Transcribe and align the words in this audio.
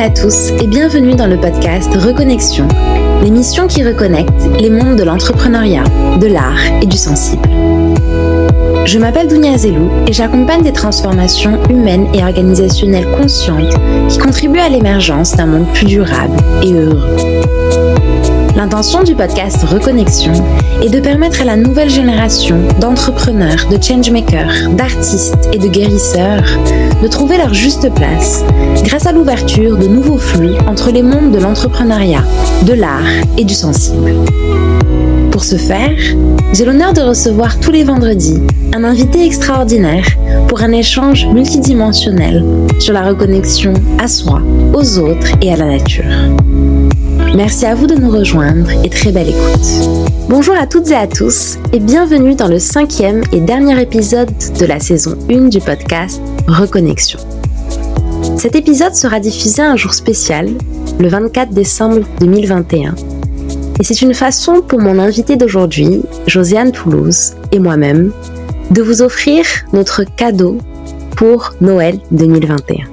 à 0.00 0.08
tous 0.08 0.52
et 0.62 0.66
bienvenue 0.66 1.14
dans 1.14 1.26
le 1.26 1.36
podcast 1.36 1.94
Reconnexion, 1.94 2.66
l'émission 3.22 3.66
qui 3.66 3.84
reconnecte 3.84 4.48
les 4.58 4.70
mondes 4.70 4.96
de 4.96 5.02
l'entrepreneuriat, 5.02 5.84
de 6.18 6.26
l'art 6.26 6.64
et 6.80 6.86
du 6.86 6.96
sensible. 6.96 7.46
Je 8.86 8.98
m'appelle 8.98 9.28
Dounia 9.28 9.58
Zelou 9.58 9.90
et 10.06 10.12
j'accompagne 10.14 10.62
des 10.62 10.72
transformations 10.72 11.62
humaines 11.68 12.06
et 12.14 12.22
organisationnelles 12.22 13.10
conscientes 13.10 13.74
qui 14.08 14.16
contribuent 14.16 14.60
à 14.60 14.70
l'émergence 14.70 15.36
d'un 15.36 15.44
monde 15.44 15.70
plus 15.74 15.84
durable 15.84 16.38
et 16.62 16.72
heureux. 16.72 17.16
L'intention 18.56 19.02
du 19.02 19.14
podcast 19.14 19.64
Reconnexion 19.64 20.32
est 20.82 20.88
de 20.88 21.00
permettre 21.00 21.42
à 21.42 21.44
la 21.44 21.56
nouvelle 21.56 21.90
génération 21.90 22.58
d'entrepreneurs, 22.80 23.68
de 23.70 23.82
changemakers, 23.82 24.70
d'artistes 24.70 25.50
et 25.52 25.58
de 25.58 25.68
guérisseurs 25.68 26.44
de 27.02 27.08
trouver 27.08 27.38
leur 27.38 27.54
juste 27.54 27.92
place 27.94 28.44
grâce 28.84 29.06
à 29.06 29.12
l'ouverture 29.12 29.76
de 29.76 29.86
nouveaux 29.86 30.18
flux 30.18 30.54
entre 30.66 30.90
les 30.90 31.02
mondes 31.02 31.32
de 31.32 31.38
l'entrepreneuriat, 31.38 32.24
de 32.66 32.72
l'art 32.72 33.06
et 33.38 33.44
du 33.44 33.54
sensible. 33.54 34.14
Pour 35.30 35.44
ce 35.44 35.56
faire, 35.56 35.96
j'ai 36.52 36.64
l'honneur 36.64 36.92
de 36.92 37.00
recevoir 37.00 37.58
tous 37.60 37.70
les 37.70 37.84
vendredis 37.84 38.40
un 38.74 38.84
invité 38.84 39.24
extraordinaire 39.24 40.04
pour 40.48 40.62
un 40.62 40.72
échange 40.72 41.26
multidimensionnel 41.26 42.44
sur 42.78 42.92
la 42.92 43.02
reconnexion 43.02 43.72
à 43.98 44.06
soi, 44.06 44.42
aux 44.74 44.98
autres 44.98 45.32
et 45.40 45.52
à 45.52 45.56
la 45.56 45.66
nature. 45.66 46.04
Merci 47.34 47.66
à 47.66 47.74
vous 47.74 47.86
de 47.86 47.94
nous 47.94 48.10
rejoindre 48.10 48.70
et 48.84 48.88
très 48.88 49.12
belle 49.12 49.28
écoute. 49.28 50.09
Bonjour 50.30 50.54
à 50.54 50.68
toutes 50.68 50.88
et 50.92 50.94
à 50.94 51.08
tous 51.08 51.58
et 51.72 51.80
bienvenue 51.80 52.36
dans 52.36 52.46
le 52.46 52.60
cinquième 52.60 53.22
et 53.32 53.40
dernier 53.40 53.82
épisode 53.82 54.30
de 54.60 54.64
la 54.64 54.78
saison 54.78 55.18
1 55.28 55.48
du 55.48 55.58
podcast 55.58 56.22
Reconnexion. 56.46 57.18
Cet 58.38 58.54
épisode 58.54 58.94
sera 58.94 59.18
diffusé 59.18 59.60
un 59.60 59.74
jour 59.74 59.92
spécial, 59.92 60.48
le 61.00 61.08
24 61.08 61.50
décembre 61.50 62.06
2021. 62.20 62.94
Et 63.80 63.82
c'est 63.82 64.02
une 64.02 64.14
façon 64.14 64.62
pour 64.62 64.78
mon 64.78 65.00
invité 65.00 65.34
d'aujourd'hui, 65.34 66.00
Josiane 66.28 66.70
Toulouse, 66.70 67.32
et 67.50 67.58
moi-même, 67.58 68.12
de 68.70 68.82
vous 68.82 69.02
offrir 69.02 69.44
notre 69.72 70.04
cadeau 70.04 70.58
pour 71.16 71.54
Noël 71.60 71.98
2021. 72.12 72.86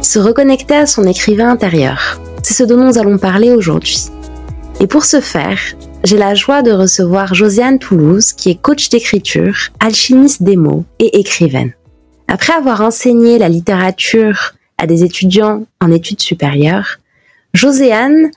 Se 0.00 0.18
reconnecter 0.18 0.74
à 0.74 0.86
son 0.86 1.04
écrivain 1.04 1.48
intérieur 1.48 2.20
c'est 2.42 2.54
ce 2.54 2.64
dont 2.64 2.76
nous 2.76 2.98
allons 2.98 3.18
parler 3.18 3.52
aujourd'hui. 3.52 4.08
Et 4.80 4.88
pour 4.88 5.04
ce 5.04 5.20
faire, 5.20 5.60
j'ai 6.04 6.18
la 6.18 6.34
joie 6.34 6.62
de 6.62 6.72
recevoir 6.72 7.34
Josiane 7.34 7.78
Toulouse, 7.78 8.32
qui 8.32 8.50
est 8.50 8.60
coach 8.60 8.88
d'écriture, 8.88 9.56
alchimiste 9.80 10.42
des 10.42 10.56
mots 10.56 10.84
et 10.98 11.20
écrivaine. 11.20 11.72
Après 12.28 12.52
avoir 12.52 12.80
enseigné 12.80 13.38
la 13.38 13.48
littérature 13.48 14.54
à 14.78 14.86
des 14.86 15.04
étudiants 15.04 15.64
en 15.80 15.92
études 15.92 16.20
supérieures, 16.20 16.98
Josiane 17.54 18.30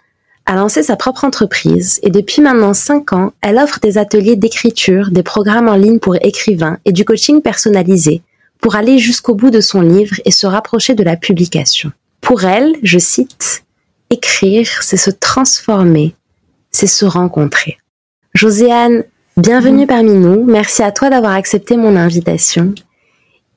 a 0.45 0.55
lancé 0.55 0.83
sa 0.83 0.95
propre 0.95 1.23
entreprise 1.23 1.99
et 2.03 2.11
depuis 2.11 2.41
maintenant 2.41 2.73
5 2.73 3.13
ans, 3.13 3.33
elle 3.41 3.57
offre 3.57 3.79
des 3.79 3.97
ateliers 3.97 4.35
d'écriture, 4.35 5.09
des 5.09 5.23
programmes 5.23 5.69
en 5.69 5.75
ligne 5.75 5.99
pour 5.99 6.15
écrivains 6.17 6.77
et 6.85 6.91
du 6.91 7.03
coaching 7.03 7.41
personnalisé 7.41 8.21
pour 8.61 8.75
aller 8.75 8.99
jusqu'au 8.99 9.33
bout 9.33 9.49
de 9.49 9.61
son 9.61 9.81
livre 9.81 10.15
et 10.25 10.31
se 10.31 10.45
rapprocher 10.45 10.93
de 10.93 11.03
la 11.03 11.17
publication. 11.17 11.91
Pour 12.21 12.43
elle, 12.43 12.75
je 12.83 12.99
cite, 12.99 13.63
écrire, 14.09 14.67
c'est 14.81 14.97
se 14.97 15.11
transformer, 15.11 16.15
c'est 16.75 16.87
se 16.87 17.05
rencontrer. 17.05 17.77
Joséanne, 18.33 19.05
bienvenue 19.37 19.83
mhm. 19.83 19.87
parmi 19.87 20.13
nous. 20.13 20.43
Merci 20.43 20.83
à 20.83 20.91
toi 20.91 21.09
d'avoir 21.09 21.31
accepté 21.31 21.77
mon 21.77 21.95
invitation 21.95 22.75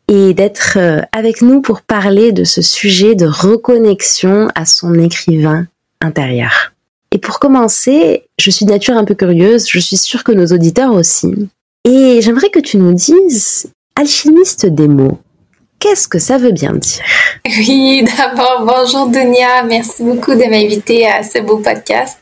et 0.07 0.35
d'être 0.35 0.75
euh, 0.77 1.01
avec 1.11 1.43
nous 1.43 1.61
pour 1.61 1.83
parler 1.83 2.31
de 2.31 2.45
ce 2.45 2.63
sujet 2.63 3.17
de 3.17 3.27
reconnexion 3.27 4.49
à 4.55 4.65
son 4.65 4.95
écrivain 4.95 5.67
intérieur. 6.01 6.73
Et 7.11 7.19
pour 7.19 7.41
commencer, 7.41 8.29
je 8.39 8.51
suis 8.51 8.67
de 8.67 8.71
nature 8.71 8.97
un 8.97 9.05
peu 9.05 9.15
curieuse, 9.15 9.69
je 9.69 9.81
suis 9.81 9.97
sûre 9.97 10.23
que 10.23 10.33
nos 10.33 10.47
auditeurs 10.47 10.93
aussi. 10.93 11.49
Et 11.85 12.21
j'aimerais 12.23 12.51
que 12.51 12.61
tu 12.61 12.77
nous 12.77 12.95
dises, 12.95 13.67
alchimiste 13.97 14.67
des 14.67 14.87
mots, 14.87 15.19
Qu'est-ce 15.81 16.09
que 16.09 16.19
ça 16.19 16.39
veut 16.39 16.51
bien 16.51 16.73
dire? 16.73 17.05
Oui, 17.47 18.05
d'abord, 18.17 18.65
bonjour 18.67 19.07
Dunia, 19.07 19.63
merci 19.63 20.03
beaucoup 20.03 20.35
de 20.35 20.51
m'inviter 20.51 21.07
à 21.07 21.23
ce 21.23 21.39
beau 21.39 21.59
podcast. 21.59 22.19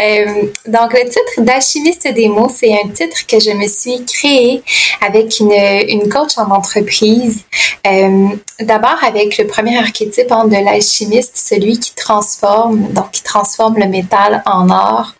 Euh, 0.00 0.46
donc, 0.66 0.92
le 0.92 1.04
titre 1.04 1.40
d'Alchimiste 1.40 2.08
des 2.12 2.28
mots, 2.28 2.50
c'est 2.52 2.72
un 2.72 2.88
titre 2.88 3.26
que 3.26 3.38
je 3.38 3.50
me 3.50 3.66
suis 3.66 4.04
créé 4.04 4.62
avec 5.06 5.40
une, 5.40 5.52
une 5.52 6.08
coach 6.08 6.36
en 6.38 6.50
entreprise. 6.50 7.44
Euh, 7.86 8.28
D'abord 8.60 9.02
avec 9.02 9.36
le 9.36 9.48
premier 9.48 9.76
archétype 9.78 10.30
hein, 10.30 10.46
de 10.46 10.54
l'alchimiste, 10.54 11.32
celui 11.34 11.80
qui 11.80 11.92
transforme, 11.92 12.92
donc 12.92 13.10
qui 13.10 13.22
transforme 13.24 13.78
le 13.78 13.88
métal 13.88 14.44
en 14.46 14.70
or, 14.70 15.14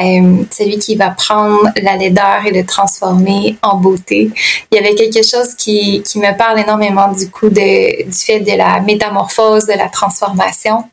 euh, 0.00 0.42
celui 0.50 0.76
qui 0.78 0.96
va 0.96 1.10
prendre 1.10 1.70
la 1.80 1.96
laideur 1.96 2.44
et 2.44 2.50
le 2.50 2.66
transformer 2.66 3.56
en 3.62 3.76
beauté. 3.76 4.32
Il 4.72 4.74
y 4.74 4.78
avait 4.78 4.96
quelque 4.96 5.24
chose 5.24 5.54
qui, 5.56 6.02
qui 6.02 6.18
me 6.18 6.36
parle 6.36 6.58
énormément 6.58 7.12
du 7.12 7.30
coup 7.30 7.48
du 7.48 7.62
fait 8.10 8.40
de 8.40 8.56
la 8.56 8.80
métamorphose, 8.80 9.66
de 9.66 9.74
la 9.74 9.88
transformation. 9.88 10.84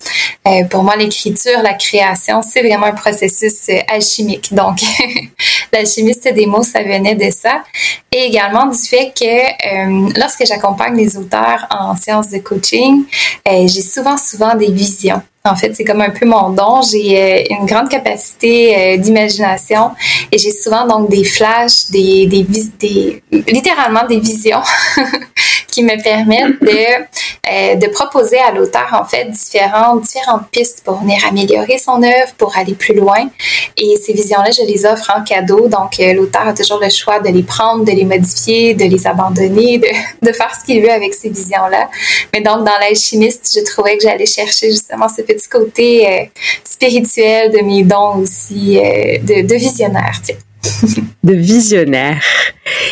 Euh, 0.48 0.66
pour 0.66 0.84
moi, 0.84 0.96
l'écriture, 0.96 1.64
la 1.64 1.74
création, 1.74 2.44
c'est 2.44 2.62
vraiment 2.62 2.87
un 2.88 2.94
processus 2.94 3.70
euh, 3.70 3.80
alchimique. 3.88 4.54
Donc, 4.54 4.80
l'alchimiste 5.74 6.28
des 6.34 6.46
mots, 6.46 6.64
ça 6.64 6.82
venait 6.82 7.16
de 7.16 7.30
ça. 7.32 7.64
Et 8.12 8.26
également 8.26 8.66
du 8.68 8.78
fait 8.78 9.14
que 9.18 9.26
euh, 9.26 10.10
lorsque 10.18 10.46
j'accompagne 10.46 10.96
les 10.96 11.18
auteurs 11.18 11.68
en 11.70 11.96
séance 11.96 12.30
de 12.30 12.40
coaching, 12.40 13.06
j'ai 13.46 13.82
souvent, 13.82 14.18
souvent 14.18 14.56
des 14.56 14.72
visions. 14.72 15.22
En 15.48 15.56
fait, 15.56 15.74
c'est 15.76 15.84
comme 15.84 16.02
un 16.02 16.10
peu 16.10 16.26
mon 16.26 16.50
don. 16.50 16.82
J'ai 16.82 17.52
une 17.52 17.66
grande 17.66 17.90
capacité 17.90 18.98
d'imagination 18.98 19.92
et 20.32 20.38
j'ai 20.38 20.52
souvent 20.52 20.86
donc 20.86 21.10
des 21.10 21.24
flashs, 21.24 21.90
des, 21.90 22.26
des, 22.28 22.46
des 22.80 23.24
littéralement 23.48 24.06
des 24.08 24.20
visions 24.20 24.62
qui 25.78 25.84
me 25.84 26.02
permettent 26.02 26.60
de, 26.60 27.06
euh, 27.52 27.76
de 27.76 27.88
proposer 27.88 28.40
à 28.40 28.52
l'auteur, 28.52 28.88
en 28.94 29.06
fait, 29.06 29.26
différentes, 29.26 30.02
différentes 30.02 30.50
pistes 30.50 30.82
pour 30.84 31.02
venir 31.02 31.20
améliorer 31.30 31.78
son 31.78 32.02
œuvre, 32.02 32.34
pour 32.36 32.58
aller 32.58 32.74
plus 32.74 32.96
loin. 32.96 33.30
Et 33.78 33.96
ces 34.04 34.14
visions-là, 34.14 34.50
je 34.50 34.66
les 34.66 34.88
offre 34.88 35.14
en 35.16 35.24
cadeau. 35.24 35.68
Donc, 35.68 36.00
euh, 36.00 36.14
l'auteur 36.14 36.48
a 36.48 36.54
toujours 36.54 36.80
le 36.80 36.90
choix 36.90 37.20
de 37.20 37.30
les 37.30 37.44
prendre, 37.44 37.86
de 37.86 37.92
les 37.92 38.06
modifier, 38.06 38.74
de 38.74 38.86
les 38.86 39.06
abandonner, 39.06 39.78
de, 39.78 39.88
de 40.28 40.34
faire 40.34 40.52
ce 40.60 40.66
qu'il 40.66 40.82
veut 40.82 40.92
avec 40.92 41.14
ces 41.14 41.30
visions-là. 41.30 41.90
Mais 42.34 42.42
donc, 42.42 42.66
dans 42.66 42.80
l'alchimiste, 42.80 43.54
je 43.56 43.64
trouvais 43.64 43.98
que 43.98 44.04
j'allais 44.04 44.26
chercher 44.26 44.72
justement 44.72 45.08
ce 45.08 45.22
petit 45.22 45.37
côté 45.50 46.08
euh, 46.08 46.26
spirituel 46.64 47.52
de 47.52 47.60
mes 47.64 47.84
dons 47.84 48.18
aussi, 48.18 48.76
de, 48.78 49.48
de 49.48 49.56
visionnaire, 49.56 50.22
de 51.24 51.34
visionnaire. 51.34 52.22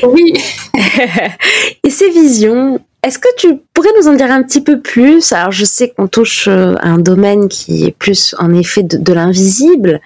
Oui. 0.03 0.33
Et 1.83 1.89
ces 1.89 2.09
visions, 2.09 2.79
est-ce 3.05 3.19
que 3.19 3.27
tu 3.37 3.59
pourrais 3.73 3.91
nous 3.99 4.07
en 4.07 4.13
dire 4.13 4.31
un 4.31 4.41
petit 4.41 4.61
peu 4.61 4.81
plus? 4.81 5.31
Alors, 5.31 5.51
je 5.51 5.63
sais 5.63 5.89
qu'on 5.89 6.07
touche 6.07 6.47
euh, 6.47 6.73
à 6.79 6.87
un 6.87 6.97
domaine 6.97 7.49
qui 7.49 7.85
est 7.85 7.91
plus, 7.91 8.33
en 8.39 8.51
effet, 8.51 8.81
de, 8.81 9.13
l'invisible. 9.13 10.01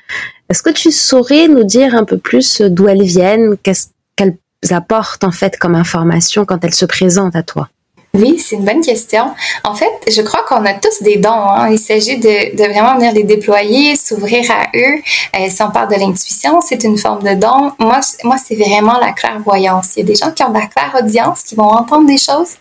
Est-ce 0.50 0.62
que 0.62 0.70
tu 0.70 0.92
saurais 0.92 1.48
nous 1.48 1.64
dire 1.64 1.96
un 1.96 2.04
peu 2.04 2.18
plus 2.18 2.62
d'où 2.62 2.90
elles 2.90 3.04
viennent, 3.04 3.56
qu'est-ce 3.64 3.88
qu'elles 4.18 4.38
apportent 4.72 5.24
en 5.24 5.32
fait 5.32 5.58
comme 5.58 5.76
information 5.76 6.44
quand 6.44 6.66
elles 6.66 6.74
se 6.74 6.86
présentent 6.86 7.38
à 7.38 7.44
toi? 7.44 7.70
Oui, 8.16 8.40
c'est 8.40 8.56
une 8.56 8.66
bonne 8.66 8.82
question. 8.82 9.36
En 9.64 9.76
fait, 9.76 9.92
je 10.10 10.22
crois 10.24 10.44
qu'on 10.44 10.66
a 10.66 10.74
tous 10.74 11.04
des 11.04 11.18
dons. 11.18 11.30
Hein. 11.30 11.70
Il 11.70 11.78
s'agit 11.78 12.18
de, 12.18 12.56
de, 12.56 12.64
vraiment 12.72 12.96
venir 12.96 13.14
les 13.14 13.24
déployer, 13.24 13.96
s'ouvrir 13.96 14.50
à 14.50 14.68
eux. 14.76 15.02
Euh, 15.36 15.48
si 15.48 15.62
on 15.62 15.70
parle 15.70 15.94
de 15.94 16.00
l'intuition, 16.00 16.60
c'est 16.60 16.84
une 16.84 16.98
forme 16.98 17.22
de 17.22 17.36
don. 17.36 17.72
Moi, 17.78 18.00
moi 18.24 18.38
c'est 18.44 18.56
vraiment 18.56 18.98
la 19.00 19.12
clairvoyance. 19.12 19.96
Il 19.96 20.00
y 20.00 20.02
a 20.04 20.06
des 20.06 20.16
gens 20.16 20.32
qui 20.32 20.44
ont 20.44 20.50
de 20.50 20.58
la 20.58 20.66
clairaudience, 20.66 21.44
qui 21.44 21.54
vont 21.54 21.70
entendre 21.70 22.08
des 22.08 22.18
choses. 22.18 22.56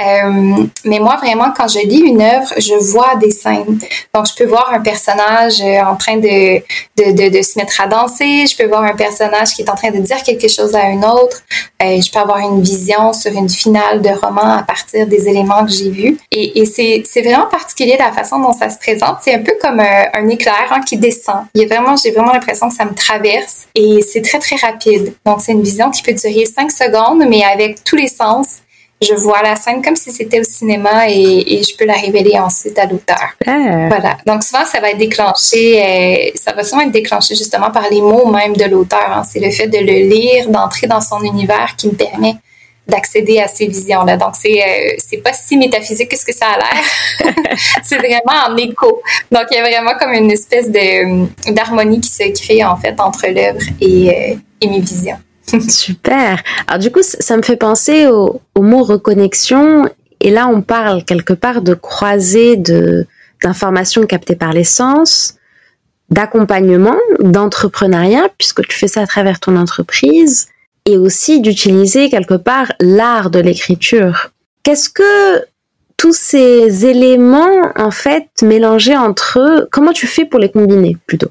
Euh, 0.00 0.64
mais 0.84 1.00
moi, 1.00 1.16
vraiment, 1.16 1.52
quand 1.56 1.66
je 1.66 1.80
lis 1.80 2.00
une 2.00 2.22
œuvre, 2.22 2.52
je 2.56 2.74
vois 2.92 3.16
des 3.16 3.30
scènes. 3.32 3.80
Donc, 4.14 4.26
je 4.26 4.34
peux 4.34 4.48
voir 4.48 4.72
un 4.72 4.80
personnage 4.80 5.60
euh, 5.60 5.80
en 5.82 5.96
train 5.96 6.18
de, 6.18 6.58
de, 6.96 7.12
de, 7.12 7.36
de 7.36 7.42
se 7.42 7.58
mettre 7.58 7.80
à 7.80 7.88
danser. 7.88 8.46
Je 8.46 8.56
peux 8.56 8.66
voir 8.66 8.84
un 8.84 8.94
personnage 8.94 9.54
qui 9.54 9.62
est 9.62 9.70
en 9.70 9.74
train 9.74 9.90
de 9.90 9.98
dire 9.98 10.22
quelque 10.22 10.48
chose 10.48 10.74
à 10.76 10.84
un 10.84 11.02
autre. 11.02 11.38
Euh, 11.82 12.00
je 12.00 12.10
peux 12.12 12.20
avoir 12.20 12.38
une 12.38 12.62
vision 12.62 13.12
sur 13.12 13.32
une 13.32 13.48
finale 13.48 14.00
de 14.00 14.10
roman 14.10 14.58
à 14.58 14.62
partir 14.62 14.83
des 14.92 15.28
éléments 15.28 15.64
que 15.64 15.70
j'ai 15.70 15.90
vus. 15.90 16.18
Et, 16.30 16.60
et 16.60 16.64
c'est 16.66 17.22
vraiment 17.22 17.46
particulier 17.46 17.96
la 17.98 18.12
façon 18.12 18.38
dont 18.38 18.52
ça 18.52 18.70
se 18.70 18.78
présente. 18.78 19.18
C'est 19.22 19.34
un 19.34 19.42
peu 19.42 19.54
comme 19.60 19.80
un, 19.80 20.28
éclair 20.28 20.70
hein, 20.70 20.80
qui 20.80 20.96
descend. 20.96 21.44
Il 21.54 21.62
y 21.62 21.64
a 21.64 21.68
vraiment, 21.68 21.96
j'ai 21.96 22.10
vraiment 22.10 22.32
l'impression 22.32 22.68
que 22.68 22.74
ça 22.74 22.84
me 22.84 22.94
traverse 22.94 23.66
et 23.74 24.00
c'est 24.02 24.22
très, 24.22 24.38
très 24.38 24.56
rapide. 24.56 25.14
Donc, 25.24 25.40
c'est 25.40 25.52
une 25.52 25.62
vision 25.62 25.90
qui 25.90 26.02
peut 26.02 26.14
durer 26.14 26.46
cinq 26.46 26.70
secondes, 26.70 27.24
mais 27.28 27.42
avec 27.44 27.84
tous 27.84 27.96
les 27.96 28.08
sens 28.08 28.60
je 29.04 29.14
vois 29.14 29.42
la 29.42 29.56
scène 29.56 29.82
comme 29.82 29.96
si 29.96 30.10
c'était 30.10 30.40
au 30.40 30.44
cinéma 30.44 31.08
et, 31.08 31.58
et, 31.58 31.62
je 31.62 31.76
peux 31.76 31.84
la 31.84 31.94
révéler 31.94 32.38
ensuite 32.38 32.78
à 32.78 32.86
l'auteur. 32.86 33.34
Ah. 33.46 33.88
Voilà. 33.88 34.16
Donc 34.26 34.42
souvent, 34.42 34.64
ça 34.64 34.80
va 34.80 34.90
être 34.90 34.98
déclenché, 34.98 35.82
euh, 35.82 36.30
ça 36.34 36.52
va 36.52 36.64
souvent 36.64 36.82
être 36.82 36.92
déclenché 36.92 37.34
justement 37.34 37.70
par 37.70 37.88
les 37.90 38.00
mots 38.00 38.26
même 38.26 38.56
de 38.56 38.64
l'auteur. 38.64 39.10
Hein. 39.10 39.22
C'est 39.24 39.40
le 39.40 39.50
fait 39.50 39.66
de 39.66 39.78
le 39.78 40.08
lire, 40.08 40.48
d'entrer 40.48 40.86
dans 40.86 41.00
son 41.00 41.22
univers 41.22 41.74
qui 41.76 41.88
me 41.88 41.94
permet 41.94 42.36
d'accéder 42.86 43.40
à 43.40 43.48
ces 43.48 43.66
visions-là. 43.66 44.16
Donc, 44.16 44.34
c'est 44.34 44.62
euh, 44.62 44.94
c'est 44.98 45.18
pas 45.18 45.32
si 45.32 45.56
métaphysique 45.56 46.10
que 46.10 46.18
ce 46.18 46.24
que 46.24 46.34
ça 46.34 46.46
a 46.46 46.58
l'air. 46.58 47.34
c'est 47.82 47.96
vraiment 47.96 48.48
en 48.48 48.56
écho. 48.56 49.02
Donc, 49.30 49.44
il 49.50 49.56
y 49.56 49.60
a 49.60 49.62
vraiment 49.62 49.98
comme 49.98 50.12
une 50.12 50.30
espèce 50.30 50.70
de 50.70 51.52
d'harmonie 51.52 52.00
qui 52.00 52.10
se 52.10 52.30
crée, 52.42 52.64
en 52.64 52.76
fait, 52.76 52.98
entre 52.98 53.26
l'œuvre 53.28 53.60
et, 53.80 54.10
euh, 54.10 54.36
et 54.60 54.68
mes 54.68 54.80
visions. 54.80 55.18
Super. 55.68 56.42
Alors, 56.66 56.78
du 56.78 56.90
coup, 56.90 57.02
ça 57.02 57.36
me 57.36 57.42
fait 57.42 57.56
penser 57.56 58.06
au, 58.06 58.40
au 58.54 58.62
mot 58.62 58.82
reconnexion. 58.82 59.88
Et 60.20 60.30
là, 60.30 60.48
on 60.48 60.62
parle 60.62 61.04
quelque 61.04 61.32
part 61.32 61.62
de 61.62 61.74
croisée 61.74 62.56
de 62.56 63.06
d'informations 63.42 64.06
captées 64.06 64.36
par 64.36 64.54
les 64.54 64.64
sens, 64.64 65.34
d'accompagnement, 66.08 66.96
d'entrepreneuriat, 67.20 68.28
puisque 68.38 68.66
tu 68.66 68.78
fais 68.78 68.88
ça 68.88 69.02
à 69.02 69.06
travers 69.06 69.38
ton 69.38 69.56
entreprise, 69.56 70.48
et 70.86 70.98
aussi 70.98 71.40
d'utiliser 71.40 72.10
quelque 72.10 72.34
part 72.34 72.72
l'art 72.80 73.30
de 73.30 73.38
l'écriture. 73.38 74.30
Qu'est-ce 74.62 74.88
que 74.88 75.44
tous 75.96 76.12
ces 76.12 76.86
éléments, 76.86 77.72
en 77.76 77.90
fait, 77.90 78.28
mélangés 78.42 78.96
entre 78.96 79.38
eux, 79.38 79.68
comment 79.70 79.92
tu 79.92 80.06
fais 80.06 80.24
pour 80.24 80.40
les 80.40 80.50
combiner 80.50 80.96
plutôt? 81.06 81.30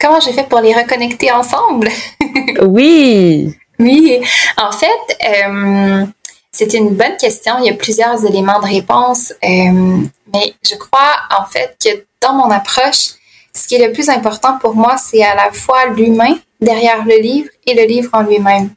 Comment 0.00 0.20
j'ai 0.20 0.32
fait 0.32 0.48
pour 0.48 0.60
les 0.60 0.74
reconnecter 0.74 1.32
ensemble? 1.32 1.88
Oui. 2.62 3.54
Oui, 3.78 4.20
en 4.56 4.72
fait, 4.72 5.18
euh, 5.28 6.06
c'est 6.50 6.72
une 6.72 6.90
bonne 6.90 7.16
question. 7.18 7.54
Il 7.58 7.66
y 7.66 7.70
a 7.70 7.74
plusieurs 7.74 8.24
éléments 8.24 8.60
de 8.60 8.66
réponse, 8.66 9.32
euh, 9.44 9.98
mais 10.32 10.54
je 10.62 10.74
crois 10.76 11.16
en 11.38 11.44
fait 11.44 11.76
que 11.82 12.04
dans 12.22 12.34
mon 12.34 12.50
approche, 12.50 13.10
ce 13.52 13.66
qui 13.66 13.74
est 13.74 13.86
le 13.86 13.92
plus 13.92 14.08
important 14.08 14.58
pour 14.58 14.74
moi, 14.74 14.96
c'est 14.96 15.22
à 15.22 15.34
la 15.34 15.50
fois 15.52 15.86
l'humain 15.86 16.38
derrière 16.60 17.04
le 17.04 17.16
livre 17.16 17.48
et 17.66 17.74
le 17.74 17.84
livre 17.84 18.10
en 18.12 18.22
lui-même. 18.22 18.70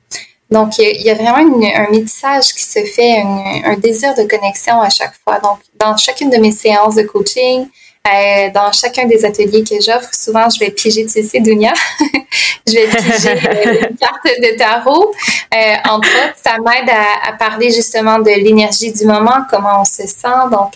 Donc, 0.50 0.80
il 0.80 1.02
y 1.02 1.10
a 1.12 1.14
vraiment 1.14 1.38
un 1.38 1.92
métissage 1.92 2.54
qui 2.54 2.64
se 2.64 2.80
fait, 2.80 3.22
un, 3.66 3.76
désir 3.78 4.16
de 4.16 4.24
connexion 4.24 4.81
à 4.81 4.90
chaque 4.90 5.14
fois. 5.24 5.40
Donc, 5.40 5.60
dans 5.80 5.96
chacune 5.96 6.31
de 6.31 6.38
mes 6.38 6.52
séances 6.52 6.96
de 6.96 7.04
coaching, 7.04 7.68
euh, 8.08 8.50
dans 8.52 8.72
chacun 8.72 9.06
des 9.06 9.24
ateliers 9.26 9.64
que 9.64 9.76
j'offre, 9.80 10.10
souvent, 10.12 10.50
je 10.50 10.60
vais 10.60 10.72
piger, 10.72 11.06
tu 11.06 11.24
sais, 11.24 11.40
Dunia, 11.40 11.74
je 12.68 12.74
vais 12.74 12.88
piger 12.88 13.30
euh, 13.30 13.90
une 13.92 13.98
carte 14.02 14.26
de 14.26 14.58
tarot. 14.58 15.14
Euh, 15.54 15.76
entre 15.88 16.08
autres, 16.08 16.38
ça 16.44 16.58
m'aide 16.58 16.90
à, 16.90 17.30
à, 17.30 17.34
parler 17.34 17.72
justement 17.72 18.18
de 18.18 18.31
l'énergie 18.31 18.92
du 18.92 19.06
moment, 19.06 19.46
comment 19.52 19.81
on 19.81 19.86
se 19.86 20.08
sent. 20.08 20.50
Donc, 20.52 20.72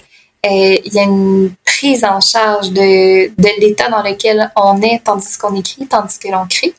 euh, 0.46 0.76
il 0.84 0.94
y 0.94 1.00
a 1.00 1.04
une 1.04 1.54
prise 1.64 2.04
en 2.04 2.20
charge 2.20 2.72
de, 2.72 3.30
de 3.30 3.62
l'état 3.62 3.90
dans 3.90 4.04
lequel 4.04 4.52
on 4.58 4.82
est 4.82 5.02
tandis 5.04 5.38
qu'on 5.38 5.56
écrit, 5.56 5.88
tandis 5.88 6.20
que 6.20 6.28
l'on 6.28 6.46
crie. 6.48 6.74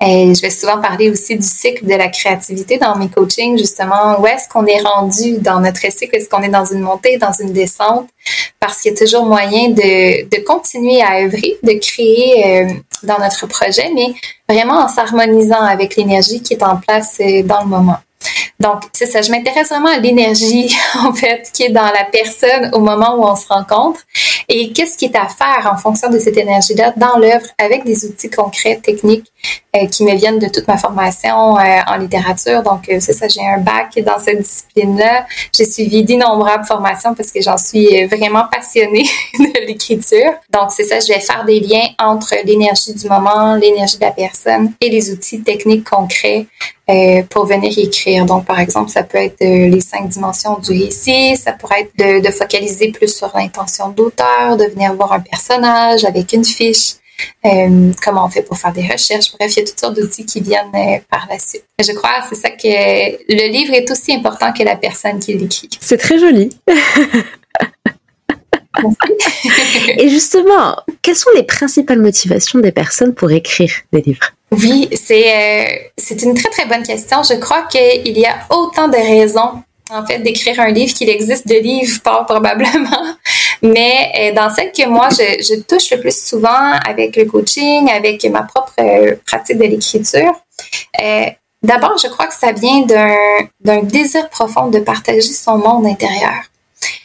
Et 0.00 0.34
je 0.34 0.40
vais 0.42 0.50
souvent 0.50 0.80
parler 0.80 1.10
aussi 1.10 1.36
du 1.36 1.46
cycle 1.46 1.86
de 1.86 1.94
la 1.94 2.08
créativité 2.08 2.76
dans 2.76 2.96
mes 2.96 3.08
coachings, 3.08 3.56
justement, 3.56 4.20
où 4.20 4.26
est-ce 4.26 4.48
qu'on 4.48 4.66
est 4.66 4.80
rendu 4.80 5.38
dans 5.38 5.60
notre 5.60 5.80
cycle, 5.80 6.16
est-ce 6.16 6.28
qu'on 6.28 6.42
est 6.42 6.48
dans 6.48 6.64
une 6.64 6.80
montée, 6.80 7.16
dans 7.16 7.32
une 7.32 7.52
descente, 7.52 8.08
parce 8.60 8.80
qu'il 8.80 8.92
y 8.92 8.94
a 8.94 8.98
toujours 8.98 9.24
moyen 9.24 9.70
de, 9.70 10.28
de 10.28 10.44
continuer 10.44 11.00
à 11.00 11.22
œuvrer, 11.22 11.58
de 11.62 11.72
créer 11.78 12.64
euh, 12.64 12.72
dans 13.02 13.18
notre 13.18 13.46
projet, 13.46 13.90
mais 13.94 14.14
vraiment 14.48 14.80
en 14.80 14.88
s'harmonisant 14.88 15.62
avec 15.62 15.96
l'énergie 15.96 16.42
qui 16.42 16.54
est 16.54 16.62
en 16.62 16.76
place 16.76 17.18
euh, 17.20 17.42
dans 17.42 17.62
le 17.62 17.68
moment. 17.68 17.98
Donc, 18.60 18.82
c'est 18.92 19.06
ça, 19.06 19.20
je 19.20 19.30
m'intéresse 19.30 19.68
vraiment 19.68 19.88
à 19.88 19.98
l'énergie, 19.98 20.74
en 21.02 21.12
fait, 21.12 21.50
qui 21.52 21.64
est 21.64 21.70
dans 21.70 21.82
la 21.82 22.04
personne 22.10 22.70
au 22.72 22.78
moment 22.78 23.16
où 23.16 23.24
on 23.24 23.36
se 23.36 23.48
rencontre. 23.48 24.00
Et 24.48 24.72
qu'est-ce 24.72 24.96
qui 24.96 25.06
est 25.06 25.16
à 25.16 25.28
faire 25.28 25.70
en 25.72 25.76
fonction 25.76 26.10
de 26.10 26.18
cette 26.18 26.36
énergie-là 26.36 26.92
dans 26.96 27.18
l'œuvre 27.18 27.46
avec 27.58 27.84
des 27.84 28.04
outils 28.06 28.30
concrets, 28.30 28.80
techniques 28.82 29.26
euh, 29.26 29.33
qui 29.90 30.04
me 30.04 30.14
viennent 30.14 30.38
de 30.38 30.48
toute 30.48 30.68
ma 30.68 30.76
formation 30.76 31.58
euh, 31.58 31.80
en 31.86 31.96
littérature. 31.96 32.62
Donc, 32.62 32.88
euh, 32.88 32.98
c'est 33.00 33.12
ça, 33.12 33.26
j'ai 33.28 33.44
un 33.44 33.58
bac 33.58 33.98
dans 34.04 34.18
cette 34.18 34.40
discipline-là. 34.40 35.26
J'ai 35.56 35.64
suivi 35.64 36.02
d'innombrables 36.02 36.64
formations 36.64 37.14
parce 37.14 37.32
que 37.32 37.40
j'en 37.40 37.56
suis 37.56 38.06
vraiment 38.06 38.44
passionnée 38.50 39.04
de 39.38 39.66
l'écriture. 39.66 40.32
Donc, 40.50 40.70
c'est 40.70 40.84
ça, 40.84 41.00
je 41.00 41.08
vais 41.12 41.20
faire 41.20 41.44
des 41.44 41.60
liens 41.60 41.86
entre 41.98 42.34
l'énergie 42.44 42.94
du 42.94 43.08
moment, 43.08 43.54
l'énergie 43.56 43.96
de 43.96 44.04
la 44.04 44.12
personne 44.12 44.72
et 44.80 44.88
les 44.88 45.10
outils 45.10 45.42
techniques 45.42 45.88
concrets 45.88 46.46
euh, 46.90 47.22
pour 47.30 47.46
venir 47.46 47.72
écrire. 47.78 48.26
Donc, 48.26 48.44
par 48.44 48.60
exemple, 48.60 48.90
ça 48.90 49.02
peut 49.02 49.16
être 49.16 49.40
euh, 49.40 49.68
les 49.68 49.80
cinq 49.80 50.06
dimensions 50.06 50.58
du 50.58 50.70
récit, 50.84 51.34
ça 51.34 51.52
pourrait 51.52 51.80
être 51.80 51.96
de, 51.96 52.20
de 52.20 52.30
focaliser 52.30 52.92
plus 52.92 53.08
sur 53.08 53.32
l'intention 53.34 53.88
d'auteur, 53.88 54.58
de 54.58 54.64
venir 54.64 54.92
voir 54.92 55.12
un 55.12 55.20
personnage 55.20 56.04
avec 56.04 56.34
une 56.34 56.44
fiche, 56.44 56.96
euh, 57.44 57.92
comment 58.02 58.24
on 58.26 58.28
fait 58.28 58.42
pour 58.42 58.56
faire 58.56 58.72
des 58.72 58.86
recherches? 58.86 59.32
Bref, 59.38 59.56
il 59.56 59.60
y 59.60 59.62
a 59.62 59.66
toutes 59.66 59.78
sortes 59.78 59.96
d'outils 59.96 60.26
qui 60.26 60.40
viennent 60.40 60.74
euh, 60.74 60.98
par 61.10 61.26
la 61.30 61.38
suite. 61.38 61.64
Je 61.80 61.92
crois 61.92 62.10
c'est 62.28 62.36
ça 62.36 62.50
que 62.50 62.66
le 62.66 63.52
livre 63.52 63.74
est 63.74 63.90
aussi 63.90 64.12
important 64.14 64.52
que 64.52 64.62
la 64.62 64.76
personne 64.76 65.18
qui 65.18 65.34
l'écrit. 65.34 65.68
C'est 65.80 65.98
très 65.98 66.18
joli. 66.18 66.50
Et 69.98 70.08
justement, 70.08 70.76
quelles 71.02 71.16
sont 71.16 71.30
les 71.34 71.44
principales 71.44 72.00
motivations 72.00 72.58
des 72.58 72.72
personnes 72.72 73.14
pour 73.14 73.30
écrire 73.30 73.70
des 73.92 74.00
livres? 74.02 74.32
Oui, 74.50 74.88
c'est 74.92 75.24
euh, 75.32 75.66
c'est 75.96 76.22
une 76.22 76.34
très 76.34 76.50
très 76.50 76.66
bonne 76.66 76.82
question. 76.82 77.22
Je 77.22 77.34
crois 77.34 77.62
qu'il 77.62 78.18
y 78.18 78.26
a 78.26 78.46
autant 78.50 78.88
de 78.88 78.96
raisons 78.96 79.62
en 79.90 80.04
fait 80.06 80.18
d'écrire 80.18 80.60
un 80.60 80.70
livre 80.70 80.94
qu'il 80.94 81.08
existe 81.08 81.46
de 81.46 81.56
livres 81.56 82.00
pas 82.02 82.24
probablement. 82.28 83.14
Mais 83.62 84.12
euh, 84.18 84.34
dans 84.34 84.50
celle 84.50 84.72
que 84.72 84.86
moi 84.88 85.08
je, 85.10 85.42
je, 85.42 85.60
touche 85.62 85.90
le 85.90 86.00
plus 86.00 86.16
souvent 86.24 86.72
avec 86.86 87.16
le 87.16 87.24
coaching, 87.24 87.90
avec 87.90 88.24
ma 88.26 88.42
propre 88.42 88.72
euh, 88.80 89.14
pratique 89.26 89.58
de 89.58 89.64
l'écriture, 89.64 90.32
euh, 91.00 91.26
d'abord 91.62 91.96
je 91.98 92.08
crois 92.08 92.26
que 92.26 92.34
ça 92.34 92.52
vient 92.52 92.82
d'un 93.60 93.82
désir 93.82 94.28
profond 94.28 94.68
de 94.68 94.80
partager 94.80 95.22
son 95.22 95.58
monde 95.58 95.86
intérieur. 95.86 96.42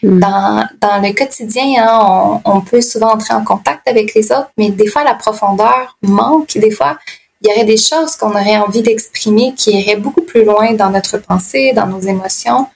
Mm. 0.03 0.19
Dans, 0.19 0.67
dans, 0.81 1.01
le 1.01 1.13
quotidien, 1.13 1.75
hein, 1.77 2.41
on, 2.45 2.57
on, 2.57 2.61
peut 2.61 2.81
souvent 2.81 3.13
entrer 3.13 3.33
en 3.33 3.43
contact 3.43 3.87
avec 3.87 4.13
les 4.13 4.31
autres, 4.31 4.51
mais 4.57 4.69
des 4.69 4.87
fois 4.87 5.03
la 5.05 5.13
profondeur 5.13 5.97
manque. 6.01 6.57
Des 6.57 6.71
fois, 6.71 6.97
il 7.41 7.49
y 7.49 7.53
aurait 7.53 7.65
des 7.65 7.77
choses 7.77 8.15
qu'on 8.15 8.31
aurait 8.31 8.57
envie 8.57 8.81
d'exprimer 8.81 9.53
qui 9.55 9.71
iraient 9.71 9.95
beaucoup 9.95 10.21
plus 10.21 10.43
loin 10.43 10.73
dans 10.73 10.89
notre 10.89 11.17
pensée, 11.17 11.71
dans 11.73 11.87
nos 11.87 12.01
émotions. 12.01 12.67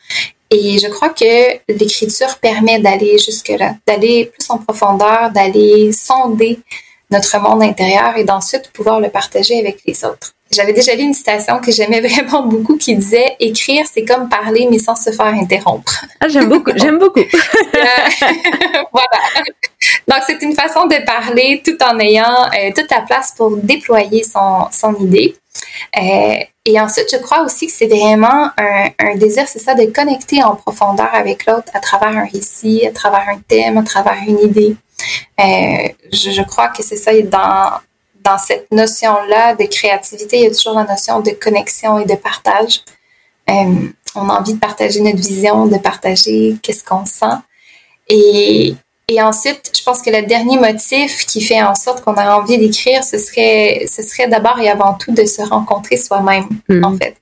Et 0.50 0.78
je 0.78 0.88
crois 0.88 1.10
que 1.10 1.58
l'écriture 1.68 2.38
permet 2.40 2.80
d'aller 2.80 3.18
jusque-là, 3.18 3.76
d'aller 3.88 4.26
plus 4.26 4.50
en 4.50 4.60
profondeur, 4.60 5.32
d'aller 5.32 5.92
sonder 5.92 6.60
notre 7.10 7.40
monde 7.40 7.64
intérieur 7.64 8.18
et 8.18 8.24
d'ensuite 8.24 8.72
pouvoir 8.72 9.00
le 9.00 9.10
partager 9.10 9.60
avec 9.60 9.82
les 9.86 10.06
autres. 10.06 10.34
J'avais 10.52 10.74
déjà 10.74 10.94
lu 10.94 11.04
une 11.04 11.14
citation 11.14 11.60
que 11.60 11.72
j'aimais 11.72 12.02
vraiment 12.08 12.44
beaucoup 12.46 12.78
qui 12.78 12.96
disait 12.96 13.36
écrire 13.40 13.86
c'est 13.92 14.06
comme 14.06 14.30
parler 14.30 14.68
mais 14.70 14.80
sans 14.80 14.96
se 14.96 15.12
faire 15.12 15.26
interrompre. 15.26 16.06
Ah, 16.20 16.28
j'aime 16.28 16.50
beaucoup, 16.50 16.72
j'aime 16.76 17.00
beaucoup. 17.00 17.20
voilà. 18.94 19.20
Donc 20.08 20.20
c'est 20.26 20.42
une 20.42 20.54
façon 20.54 20.86
de 20.86 21.04
parler 21.06 21.62
tout 21.66 21.78
en 21.84 21.98
ayant 22.00 22.46
euh, 22.46 22.72
toute 22.76 22.92
la 22.92 23.02
place 23.02 23.34
pour 23.36 23.56
déployer 23.58 24.24
son, 24.24 24.68
son 24.72 24.96
idée. 24.96 25.36
Euh, 25.98 26.40
et 26.66 26.80
ensuite, 26.80 27.08
je 27.12 27.18
crois 27.18 27.44
aussi 27.44 27.68
que 27.68 27.74
c'est 27.74 27.88
vraiment 27.88 28.50
un, 28.58 29.16
désir, 29.16 29.48
c'est 29.48 29.60
ça, 29.60 29.76
de 29.76 29.86
connecter 29.86 30.44
en 30.44 30.56
profondeur 30.56 31.10
avec 31.14 31.46
l'autre 31.46 31.70
à 31.74 31.80
travers 31.80 32.18
un 32.18 32.26
récit, 32.26 32.86
à 32.88 32.92
travers 32.92 33.28
un 33.30 33.40
thème, 33.48 33.78
à 33.78 33.84
travers 33.84 34.18
une 34.28 34.40
idée. 34.40 34.76
Euh, 35.40 35.90
je, 36.12 36.42
crois 36.44 36.70
que 36.70 36.82
c'est 36.84 36.96
ça, 36.96 37.12
dans, 37.22 37.72
dans 38.24 38.38
cette 38.38 38.72
notion-là 38.72 39.56
de 39.56 39.66
créativité, 39.66 40.38
il 40.38 40.44
y 40.44 40.48
a 40.48 40.52
toujours 40.52 40.76
la 40.76 40.86
notion 40.86 41.20
de 41.20 41.32
connexion 41.32 42.00
et 42.00 42.06
de 42.06 42.16
partage. 42.16 42.82
On 44.16 44.30
a 44.30 44.40
envie 44.40 44.54
de 44.54 44.60
partager 44.60 45.02
notre 45.02 45.18
vision, 45.18 45.66
de 45.66 45.78
partager 45.78 46.56
qu'est-ce 46.62 46.84
qu'on 46.84 47.06
sent. 47.06 47.36
Et, 48.10 48.76
et 49.08 49.22
ensuite, 49.22 49.72
je 49.78 49.84
pense 49.84 50.02
que 50.02 50.10
le 50.10 50.26
dernier 50.26 50.58
motif 50.58 51.26
qui 51.26 51.42
fait 51.42 51.62
en 51.62 51.76
sorte 51.76 52.04
qu'on 52.04 52.16
a 52.16 52.36
envie 52.36 52.58
d'écrire, 52.58 53.04
ce 53.04 53.18
serait, 53.18 53.86
ce 53.88 54.02
serait 54.02 54.28
d'abord 54.28 54.60
et 54.60 54.70
avant 54.70 54.94
tout 54.94 55.12
de 55.14 55.26
se 55.26 55.42
rencontrer 55.42 55.98
soi-même, 55.98 56.48
mm. 56.70 56.86
en 56.86 56.98
fait 56.98 57.18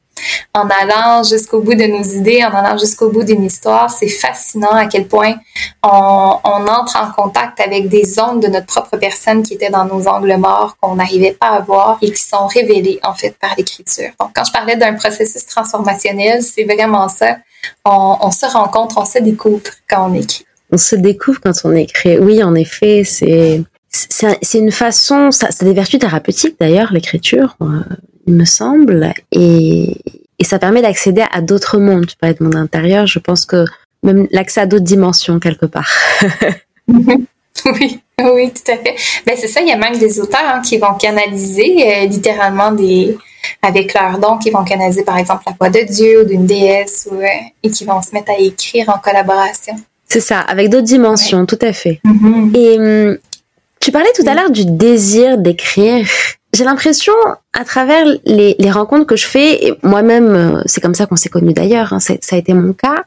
en 0.54 0.68
allant 0.70 1.24
jusqu'au 1.24 1.62
bout 1.62 1.76
de 1.76 1.86
nos 1.86 2.04
idées, 2.04 2.44
en 2.44 2.54
allant 2.54 2.78
jusqu'au 2.78 3.10
bout 3.10 3.24
d'une 3.24 3.44
histoire. 3.44 3.90
C'est 3.90 4.08
fascinant 4.08 4.72
à 4.72 4.86
quel 4.86 5.08
point 5.08 5.36
on, 5.84 6.38
on, 6.44 6.68
entre 6.68 6.98
en 6.98 7.12
contact 7.12 7.60
avec 7.60 7.90
des 7.90 8.04
zones 8.04 8.40
de 8.40 8.48
notre 8.48 8.68
propre 8.68 8.98
personne 8.98 9.44
qui 9.44 9.54
étaient 9.54 9.70
dans 9.70 9.86
nos 9.86 10.08
angles 10.08 10.36
morts, 10.38 10.76
qu'on 10.82 10.96
n'arrivait 10.96 11.38
pas 11.40 11.50
à 11.50 11.60
voir 11.60 11.98
et 12.02 12.12
qui 12.12 12.22
sont 12.22 12.48
révélées 12.48 13.00
en 13.04 13.14
fait 13.14 13.38
par 13.40 13.56
l'écriture. 13.58 14.12
Donc 14.20 14.32
quand 14.36 14.44
je 14.44 14.52
parlais 14.52 14.76
d'un 14.76 14.94
processus 14.94 15.46
transformationnel, 15.46 16.44
c'est 16.44 16.64
vraiment 16.64 17.08
ça. 17.10 17.38
On, 17.86 18.18
on 18.22 18.32
se 18.32 18.46
rencontre, 18.46 18.98
on 18.98 19.06
se 19.06 19.20
découvre 19.20 19.72
quand 19.90 20.10
on 20.10 20.14
écrit. 20.14 20.46
On 20.72 20.78
se 20.78 20.96
découvre 20.96 21.42
quand 21.42 21.54
on 21.64 21.76
écrit. 21.76 22.18
Oui, 22.18 22.44
en 22.44 22.56
effet, 22.56 23.04
c'est 23.04 23.62
c'est 23.90 24.58
une 24.58 24.72
façon, 24.72 25.32
ça, 25.32 25.48
a 25.48 25.66
des 25.66 25.74
vertus 25.74 26.00
thérapeutiques 26.00 26.56
d'ailleurs, 26.60 26.94
l'écriture. 26.94 27.58
Euh, 27.62 27.82
il 28.26 28.36
me 28.36 28.46
semble, 28.46 29.14
et, 29.34 29.98
et 30.40 30.44
ça 30.46 30.60
permet 30.60 30.82
d'accéder 30.82 31.26
à 31.30 31.42
d'autres 31.42 31.78
mondes. 31.78 32.08
Tu 32.08 32.16
parlais 32.16 32.36
de 32.36 32.44
monde 32.44 32.56
intérieur, 32.56 33.06
je 33.06 33.20
pense 33.20 33.46
que 33.46 33.66
même 34.04 34.28
l'accès 34.32 34.62
à 34.62 34.66
d'autres 34.66 34.86
dimensions 34.86 35.40
quelque 35.40 35.66
part. 35.66 35.92
Oui, 37.66 38.00
oui, 38.20 38.52
tout 38.52 38.72
à 38.72 38.78
fait. 38.78 38.96
Ben, 39.26 39.36
c'est 39.38 39.48
ça, 39.48 39.62
il 39.62 39.68
y 39.68 39.72
a 39.72 39.78
même 39.78 39.98
des 39.98 40.20
auteurs 40.20 40.42
hein, 40.46 40.62
qui 40.62 40.78
vont 40.78 40.94
canaliser 40.96 41.86
euh, 41.86 42.06
littéralement 42.06 42.72
des 42.72 43.18
avec 43.62 43.94
leurs 43.94 44.20
dons, 44.20 44.38
qui 44.38 44.52
vont 44.52 44.64
canaliser 44.64 45.04
par 45.04 45.18
exemple 45.18 45.44
la 45.46 45.54
voix 45.60 45.70
de 45.70 45.86
Dieu 45.86 46.22
ou 46.22 46.26
d'une 46.26 46.46
déesse 46.46 47.08
ou, 47.12 47.16
euh, 47.16 47.28
et 47.64 47.70
qui 47.70 47.86
vont 47.86 48.02
se 48.02 48.14
mettre 48.14 48.32
à 48.32 48.40
écrire 48.40 48.90
en 48.90 49.00
collaboration. 49.00 49.76
C'est 50.12 50.20
ça, 50.20 50.42
avec 50.42 50.68
d'autres 50.68 50.88
dimensions, 50.88 51.46
tout 51.46 51.58
à 51.62 51.72
fait. 51.72 52.02
Mm-hmm. 52.06 52.58
Et 52.58 52.80
hum, 52.80 53.18
tu 53.80 53.94
parlais 53.94 54.10
tout 54.14 54.28
à 54.28 54.34
l'heure 54.34 54.50
du 54.50 54.66
désir 54.66 55.38
d'écrire. 55.38 56.06
J'ai 56.54 56.66
l'impression, 56.66 57.14
à 57.54 57.64
travers 57.64 58.06
les, 58.26 58.58
les, 58.60 58.72
rencontres 58.72 59.06
que 59.06 59.16
je 59.16 59.26
fais, 59.26 59.68
et 59.68 59.74
moi-même, 59.84 60.36
euh, 60.36 60.62
c'est 60.66 60.82
comme 60.82 60.96
ça 60.96 61.06
qu'on 61.06 61.16
s'est 61.16 61.30
connus 61.30 61.54
d'ailleurs, 61.54 61.94
hein, 61.94 62.02
ça 62.02 62.16
a 62.30 62.36
été 62.36 62.54
mon 62.54 62.74
cas, 62.74 63.06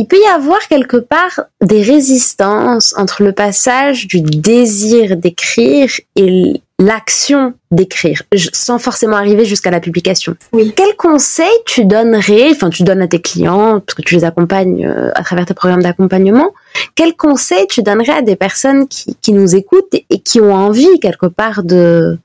il 0.00 0.06
peut 0.06 0.16
y 0.18 0.26
avoir 0.28 0.66
quelque 0.66 0.96
part 0.96 1.42
des 1.60 1.82
résistances 1.82 2.94
entre 2.96 3.22
le 3.22 3.32
passage 3.32 4.06
du 4.06 4.22
désir 4.22 5.18
d'écrire 5.18 5.90
et 6.16 6.62
l'action 6.78 7.52
d'écrire, 7.70 8.22
sans 8.54 8.78
forcément 8.78 9.16
arriver 9.16 9.44
jusqu'à 9.44 9.70
la 9.70 9.78
publication. 9.78 10.36
Oui. 10.54 10.72
Quel 10.74 10.96
conseil 10.96 11.52
tu 11.66 11.84
donnerais, 11.84 12.48
enfin 12.52 12.70
tu 12.70 12.82
donnes 12.82 13.02
à 13.02 13.08
tes 13.08 13.20
clients, 13.20 13.80
parce 13.80 13.94
que 13.94 14.00
tu 14.00 14.14
les 14.14 14.24
accompagnes 14.24 14.86
euh, 14.86 15.10
à 15.14 15.22
travers 15.22 15.44
tes 15.44 15.52
programmes 15.52 15.82
d'accompagnement, 15.82 16.54
quel 16.94 17.14
conseil 17.14 17.66
tu 17.66 17.82
donnerais 17.82 18.14
à 18.14 18.22
des 18.22 18.36
personnes 18.36 18.88
qui, 18.88 19.14
qui 19.20 19.32
nous 19.32 19.54
écoutent 19.54 19.92
et 19.92 20.20
qui 20.20 20.40
ont 20.40 20.54
envie 20.54 20.98
quelque 21.00 21.26
part 21.26 21.62
de, 21.62 22.18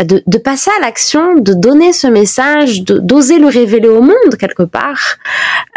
de, 0.00 0.22
de, 0.26 0.38
passer 0.38 0.70
à 0.78 0.80
l'action, 0.80 1.36
de 1.36 1.52
donner 1.52 1.92
ce 1.92 2.06
message, 2.06 2.82
d'oser 2.82 3.38
le 3.38 3.46
révéler 3.46 3.88
au 3.88 4.00
monde 4.00 4.36
quelque 4.38 4.62
part 4.62 5.16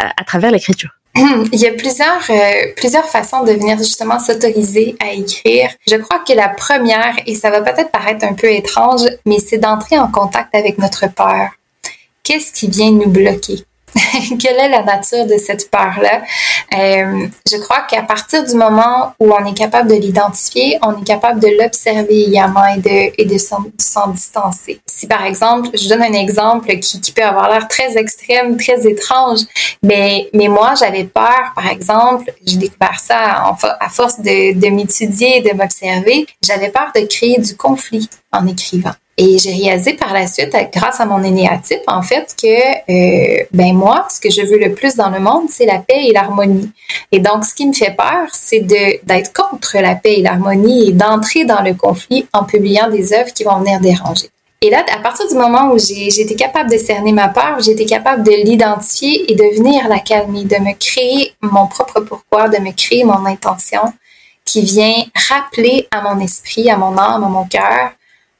euh, 0.02 0.06
à 0.16 0.24
travers 0.24 0.50
l'écriture. 0.50 0.90
Il 1.52 1.58
y 1.58 1.66
a 1.66 1.72
plusieurs, 1.72 2.22
euh, 2.30 2.72
plusieurs 2.76 3.06
façons 3.06 3.42
de 3.44 3.52
venir 3.52 3.78
justement 3.78 4.18
s'autoriser 4.18 4.96
à 5.00 5.12
écrire. 5.12 5.70
Je 5.86 5.96
crois 5.96 6.20
que 6.20 6.32
la 6.32 6.48
première, 6.48 7.16
et 7.26 7.34
ça 7.34 7.50
va 7.50 7.60
peut-être 7.60 7.90
paraître 7.90 8.24
un 8.24 8.34
peu 8.34 8.50
étrange, 8.50 9.02
mais 9.24 9.38
c'est 9.38 9.58
d'entrer 9.58 9.98
en 9.98 10.08
contact 10.08 10.54
avec 10.54 10.78
notre 10.78 11.06
peur. 11.12 11.50
Qu'est-ce 12.22 12.52
qui 12.52 12.68
vient 12.68 12.90
nous 12.90 13.08
bloquer? 13.08 13.64
quelle 14.40 14.56
est 14.56 14.68
la 14.68 14.82
nature 14.82 15.26
de 15.26 15.36
cette 15.38 15.70
peur-là? 15.70 16.22
Euh, 16.76 17.26
je 17.50 17.56
crois 17.58 17.82
qu'à 17.88 18.02
partir 18.02 18.44
du 18.44 18.54
moment 18.54 19.14
où 19.18 19.32
on 19.32 19.44
est 19.46 19.56
capable 19.56 19.88
de 19.88 19.94
l'identifier, 19.94 20.78
on 20.82 21.00
est 21.00 21.04
capable 21.04 21.40
de 21.40 21.48
l'observer 21.60 22.24
également 22.24 22.64
et 22.66 23.24
de, 23.24 23.38
s'en 23.38 24.08
distancer. 24.08 24.80
Si 24.86 25.06
par 25.06 25.24
exemple, 25.24 25.70
je 25.74 25.88
donne 25.88 26.02
un 26.02 26.12
exemple 26.12 26.78
qui, 26.78 27.00
qui 27.00 27.12
peut 27.12 27.22
avoir 27.22 27.50
l'air 27.50 27.68
très 27.68 27.96
extrême, 27.96 28.56
très 28.56 28.86
étrange, 28.86 29.40
mais, 29.82 30.28
mais 30.34 30.48
moi, 30.48 30.74
j'avais 30.78 31.04
peur, 31.04 31.52
par 31.54 31.68
exemple, 31.68 32.32
j'ai 32.44 32.56
découvert 32.56 32.98
ça 32.98 33.54
à 33.80 33.88
force 33.88 34.20
de, 34.20 34.58
de 34.58 34.68
m'étudier 34.68 35.38
et 35.38 35.40
de 35.40 35.56
m'observer, 35.56 36.26
j'avais 36.42 36.70
peur 36.70 36.90
de 36.94 37.06
créer 37.06 37.38
du 37.38 37.56
conflit 37.56 38.08
en 38.32 38.46
écrivant. 38.46 38.92
Et 39.18 39.38
j'ai 39.38 39.52
réalisé 39.52 39.94
par 39.94 40.12
la 40.12 40.26
suite, 40.26 40.54
grâce 40.74 41.00
à 41.00 41.06
mon 41.06 41.22
énéatype, 41.22 41.80
en 41.86 42.02
fait, 42.02 42.36
que 42.40 42.46
euh, 42.46 43.44
ben 43.50 43.74
moi, 43.74 44.06
ce 44.10 44.20
que 44.20 44.28
je 44.30 44.42
veux 44.42 44.58
le 44.58 44.74
plus 44.74 44.94
dans 44.94 45.08
le 45.08 45.20
monde, 45.20 45.44
c'est 45.48 45.64
la 45.64 45.78
paix 45.78 46.08
et 46.08 46.12
l'harmonie. 46.12 46.70
Et 47.12 47.18
donc, 47.18 47.46
ce 47.46 47.54
qui 47.54 47.66
me 47.66 47.72
fait 47.72 47.96
peur, 47.96 48.28
c'est 48.30 48.60
d'être 48.60 49.32
contre 49.32 49.78
la 49.78 49.94
paix 49.94 50.18
et 50.18 50.22
l'harmonie 50.22 50.90
et 50.90 50.92
d'entrer 50.92 51.46
dans 51.46 51.62
le 51.62 51.72
conflit 51.72 52.26
en 52.34 52.44
publiant 52.44 52.90
des 52.90 53.14
œuvres 53.14 53.32
qui 53.32 53.44
vont 53.44 53.58
venir 53.60 53.80
déranger. 53.80 54.28
Et 54.60 54.68
là, 54.70 54.84
à 54.94 54.98
partir 54.98 55.26
du 55.28 55.34
moment 55.34 55.70
où 55.72 55.76
été 55.76 56.34
capable 56.34 56.70
de 56.70 56.78
cerner 56.78 57.12
ma 57.12 57.28
peur, 57.28 57.56
été 57.66 57.86
capable 57.86 58.22
de 58.22 58.32
l'identifier 58.32 59.30
et 59.30 59.34
de 59.34 59.56
venir 59.56 59.88
la 59.88 59.98
calmer, 59.98 60.44
de 60.44 60.56
me 60.56 60.74
créer 60.74 61.34
mon 61.40 61.66
propre 61.66 62.00
pourquoi, 62.00 62.48
de 62.48 62.58
me 62.58 62.72
créer 62.72 63.04
mon 63.04 63.24
intention 63.24 63.92
qui 64.44 64.62
vient 64.62 64.94
rappeler 65.28 65.88
à 65.90 66.02
mon 66.02 66.20
esprit, 66.20 66.70
à 66.70 66.76
mon 66.76 66.96
âme, 66.96 67.24
à 67.24 67.28
mon 67.28 67.44
cœur, 67.44 67.92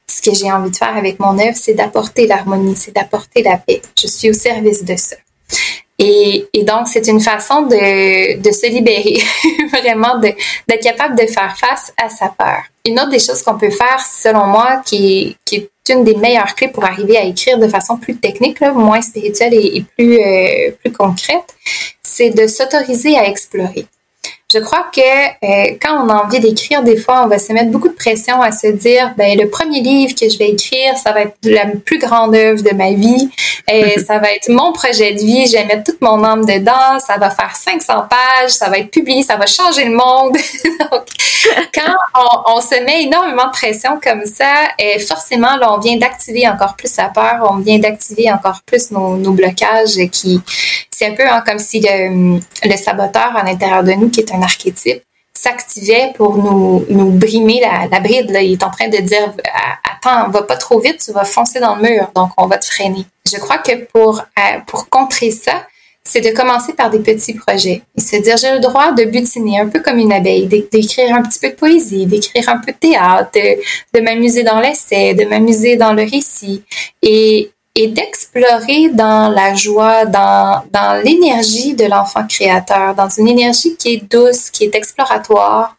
ce 0.09 0.21
que 0.21 0.33
j'ai 0.33 0.51
envie 0.51 0.71
de 0.71 0.75
faire 0.75 0.95
avec 0.95 1.19
mon 1.19 1.37
œuvre, 1.37 1.55
c'est 1.55 1.73
d'apporter 1.73 2.27
l'harmonie, 2.27 2.75
c'est 2.75 2.95
d'apporter 2.95 3.43
la 3.43 3.57
paix. 3.57 3.81
Je 3.99 4.07
suis 4.07 4.29
au 4.29 4.33
service 4.33 4.83
de 4.83 4.95
ça. 4.95 5.17
Et, 5.99 6.45
et 6.53 6.63
donc, 6.63 6.87
c'est 6.87 7.07
une 7.07 7.19
façon 7.19 7.63
de, 7.63 8.39
de 8.39 8.51
se 8.51 8.67
libérer, 8.67 9.19
vraiment 9.71 10.19
d'être 10.19 10.83
capable 10.83 11.17
de 11.17 11.25
faire 11.25 11.57
face 11.57 11.91
à 12.01 12.07
sa 12.09 12.29
peur. 12.29 12.61
Une 12.85 12.99
autre 12.99 13.09
des 13.09 13.19
choses 13.19 13.41
qu'on 13.41 13.57
peut 13.57 13.71
faire, 13.71 13.99
selon 13.99 14.45
moi, 14.45 14.81
qui, 14.85 15.35
qui 15.43 15.55
est 15.55 15.69
une 15.89 16.03
des 16.03 16.15
meilleures 16.15 16.53
clés 16.53 16.67
pour 16.67 16.85
arriver 16.85 17.17
à 17.17 17.23
écrire 17.23 17.57
de 17.57 17.67
façon 17.67 17.97
plus 17.97 18.15
technique, 18.17 18.59
là, 18.59 18.73
moins 18.73 19.01
spirituelle 19.01 19.53
et, 19.55 19.77
et 19.77 19.81
plus, 19.81 20.19
euh, 20.19 20.71
plus 20.83 20.91
concrète, 20.91 21.55
c'est 22.03 22.29
de 22.29 22.45
s'autoriser 22.45 23.17
à 23.17 23.27
explorer. 23.27 23.87
Je 24.53 24.59
crois 24.59 24.85
que 24.95 25.01
euh, 25.01 25.75
quand 25.81 26.05
on 26.05 26.07
a 26.07 26.23
envie 26.23 26.39
d'écrire, 26.39 26.81
des 26.81 26.95
fois, 26.95 27.23
on 27.25 27.27
va 27.27 27.37
se 27.37 27.51
mettre 27.51 27.69
beaucoup 27.69 27.89
de 27.89 27.95
pression 27.95 28.41
à 28.41 28.53
se 28.53 28.67
dire, 28.67 29.13
ben 29.17 29.37
le 29.37 29.49
premier 29.49 29.81
livre 29.81 30.15
que 30.15 30.29
je 30.29 30.37
vais 30.37 30.51
écrire, 30.51 30.97
ça 30.97 31.11
va 31.11 31.23
être 31.23 31.35
la 31.43 31.65
plus 31.65 31.99
grande 31.99 32.33
œuvre 32.33 32.63
de 32.63 32.73
ma 32.73 32.93
vie, 32.93 33.29
et 33.67 33.99
ça 34.07 34.19
va 34.19 34.31
être 34.31 34.47
mon 34.47 34.71
projet 34.71 35.11
de 35.11 35.19
vie, 35.19 35.47
je 35.47 35.51
vais 35.51 35.65
mettre 35.65 35.91
toute 35.91 35.99
mon 35.99 36.23
âme 36.23 36.45
dedans, 36.45 36.97
ça 37.05 37.17
va 37.17 37.29
faire 37.29 37.53
500 37.57 38.03
pages, 38.09 38.51
ça 38.51 38.69
va 38.69 38.77
être 38.77 38.89
publié, 38.89 39.21
ça 39.21 39.35
va 39.35 39.47
changer 39.47 39.83
le 39.83 39.97
monde. 39.97 40.37
Donc, 40.79 41.03
quand 41.73 41.95
on, 42.45 42.61
se 42.61 42.81
met 42.85 43.03
énormément 43.03 43.47
de 43.47 43.51
pression 43.51 43.99
comme 44.01 44.25
ça, 44.25 44.69
et 44.79 44.97
forcément, 44.99 45.57
là, 45.57 45.73
on 45.73 45.79
vient 45.79 45.97
d'activer 45.97 46.47
encore 46.47 46.77
plus 46.77 46.89
sa 46.89 47.09
peur, 47.09 47.45
on 47.51 47.57
vient 47.57 47.79
d'activer 47.79 48.31
encore 48.31 48.61
plus 48.65 48.91
nos, 48.91 49.17
nos 49.17 49.31
blocages 49.31 49.97
qui, 50.09 50.41
c'est 50.97 51.05
un 51.05 51.13
peu 51.13 51.27
hein, 51.27 51.43
comme 51.45 51.59
si 51.59 51.79
le, 51.79 52.39
le 52.63 52.77
saboteur 52.77 53.35
à 53.35 53.43
l'intérieur 53.43 53.83
de 53.83 53.91
nous, 53.91 54.09
qui 54.09 54.21
est 54.21 54.33
un 54.33 54.41
archétype, 54.41 55.03
s'activait 55.31 56.11
pour 56.15 56.37
nous, 56.37 56.85
nous 56.89 57.11
brimer 57.11 57.61
la, 57.61 57.87
la 57.87 57.99
bride. 57.99 58.31
Là. 58.31 58.41
Il 58.41 58.53
est 58.53 58.63
en 58.63 58.71
train 58.71 58.87
de 58.87 58.97
dire 58.97 59.31
Attends, 59.83 60.29
va 60.31 60.41
pas 60.41 60.55
trop 60.55 60.79
vite, 60.79 61.03
tu 61.05 61.11
vas 61.11 61.23
foncer 61.23 61.59
dans 61.59 61.75
le 61.75 61.83
mur, 61.83 62.09
donc 62.15 62.31
on 62.37 62.47
va 62.47 62.57
te 62.57 62.65
freiner. 62.65 63.05
Je 63.31 63.37
crois 63.37 63.59
que 63.59 63.85
pour, 63.93 64.23
pour 64.65 64.89
contrer 64.89 65.29
ça, 65.29 65.67
c'est 66.03 66.21
de 66.21 66.35
commencer 66.35 66.73
par 66.73 66.89
des 66.89 66.99
petits 66.99 67.33
projets 67.33 67.81
et 67.95 68.01
se 68.01 68.15
dire 68.15 68.37
j'ai 68.37 68.53
le 68.53 68.59
droit 68.59 68.93
de 68.93 69.03
butiner 69.03 69.59
un 69.59 69.67
peu 69.67 69.81
comme 69.81 69.99
une 69.99 70.13
abeille, 70.13 70.47
d'écrire 70.47 71.13
un 71.13 71.21
petit 71.21 71.37
peu 71.39 71.49
de 71.49 71.55
poésie, 71.55 72.07
d'écrire 72.07 72.49
un 72.49 72.57
peu 72.57 72.71
de 72.71 72.77
théâtre, 72.77 73.29
de, 73.35 73.99
de 73.99 74.03
m'amuser 74.03 74.43
dans 74.43 74.59
l'essai, 74.59 75.13
de 75.13 75.25
m'amuser 75.25 75.75
dans 75.75 75.93
le 75.93 76.03
récit 76.03 76.63
et, 77.03 77.51
et 77.79 77.87
d'explorer 77.89 78.89
dans 78.89 79.29
la 79.29 79.53
joie, 79.53 80.05
dans, 80.05 80.63
dans 80.73 80.99
l'énergie 81.03 81.75
de 81.75 81.85
l'enfant 81.85 82.25
créateur, 82.27 82.95
dans 82.95 83.07
une 83.07 83.27
énergie 83.27 83.75
qui 83.75 83.93
est 83.93 84.11
douce, 84.11 84.49
qui 84.49 84.63
est 84.63 84.73
exploratoire, 84.73 85.77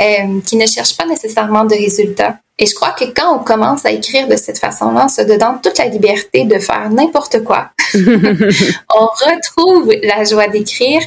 euh, 0.00 0.40
qui 0.46 0.54
ne 0.54 0.64
cherche 0.64 0.96
pas 0.96 1.06
nécessairement 1.06 1.64
de 1.64 1.74
résultats. 1.74 2.36
Et 2.56 2.66
je 2.66 2.74
crois 2.74 2.92
que 2.92 3.04
quand 3.04 3.34
on 3.34 3.42
commence 3.42 3.84
à 3.84 3.90
écrire 3.90 4.28
de 4.28 4.36
cette 4.36 4.58
façon-là, 4.58 5.06
on 5.06 5.08
se 5.08 5.22
donne 5.22 5.60
toute 5.60 5.76
la 5.78 5.86
liberté 5.86 6.44
de 6.44 6.60
faire 6.60 6.88
n'importe 6.88 7.42
quoi. 7.42 7.70
on 7.94 9.06
retrouve 9.06 9.90
la 10.04 10.22
joie 10.22 10.46
d'écrire 10.46 11.02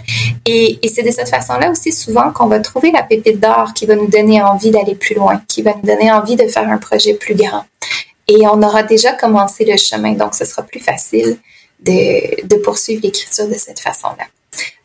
et, 0.45 0.77
et 0.81 0.87
c'est 0.89 1.03
de 1.03 1.11
cette 1.11 1.29
façon-là 1.29 1.71
aussi 1.71 1.93
souvent 1.93 2.33
qu'on 2.33 2.47
va 2.47 2.59
trouver 2.59 2.91
la 2.91 3.03
pépite 3.03 3.39
d'or 3.39 3.71
qui 3.73 3.85
va 3.85 3.95
nous 3.95 4.07
donner 4.07 4.41
envie 4.41 4.71
d'aller 4.71 4.95
plus 4.95 5.15
loin, 5.15 5.41
qui 5.47 5.61
va 5.61 5.73
nous 5.73 5.87
donner 5.87 6.11
envie 6.11 6.35
de 6.35 6.47
faire 6.47 6.67
un 6.67 6.79
projet 6.79 7.13
plus 7.13 7.35
grand 7.35 7.63
et 8.27 8.47
on 8.47 8.61
aura 8.61 8.83
déjà 8.83 9.13
commencé 9.13 9.65
le 9.65 9.77
chemin, 9.77 10.13
donc 10.13 10.33
ce 10.35 10.45
sera 10.45 10.63
plus 10.63 10.79
facile 10.79 11.37
de, 11.79 12.55
poursuivre 12.63 13.01
l'écriture 13.03 13.47
de 13.47 13.55
cette 13.55 13.79
façon-là. 13.79 14.25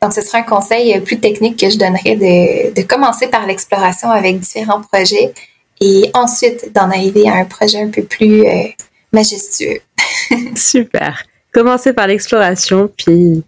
Donc, 0.02 0.12
ce 0.12 0.22
sera 0.22 0.38
un 0.38 0.42
conseil 0.42 0.98
plus 1.00 1.20
technique 1.20 1.58
que 1.58 1.68
je 1.68 1.76
donnerais 1.76 2.16
de, 2.16 2.74
de 2.74 2.82
commencer 2.86 3.28
par 3.28 3.46
l'exploration 3.46 4.10
avec 4.10 4.40
différents 4.40 4.80
projets 4.80 5.32
et 5.80 6.10
ensuite 6.14 6.72
d'en 6.74 6.90
arriver 6.90 7.28
à 7.28 7.34
un 7.34 7.44
projet 7.44 7.82
un 7.82 7.90
peu 7.90 8.02
plus 8.02 8.46
euh, 8.46 8.64
majestueux. 9.12 9.80
Super. 10.56 11.24
Commencer 11.52 11.92
par 11.92 12.06
l'exploration, 12.06 12.90
puis 12.96 13.42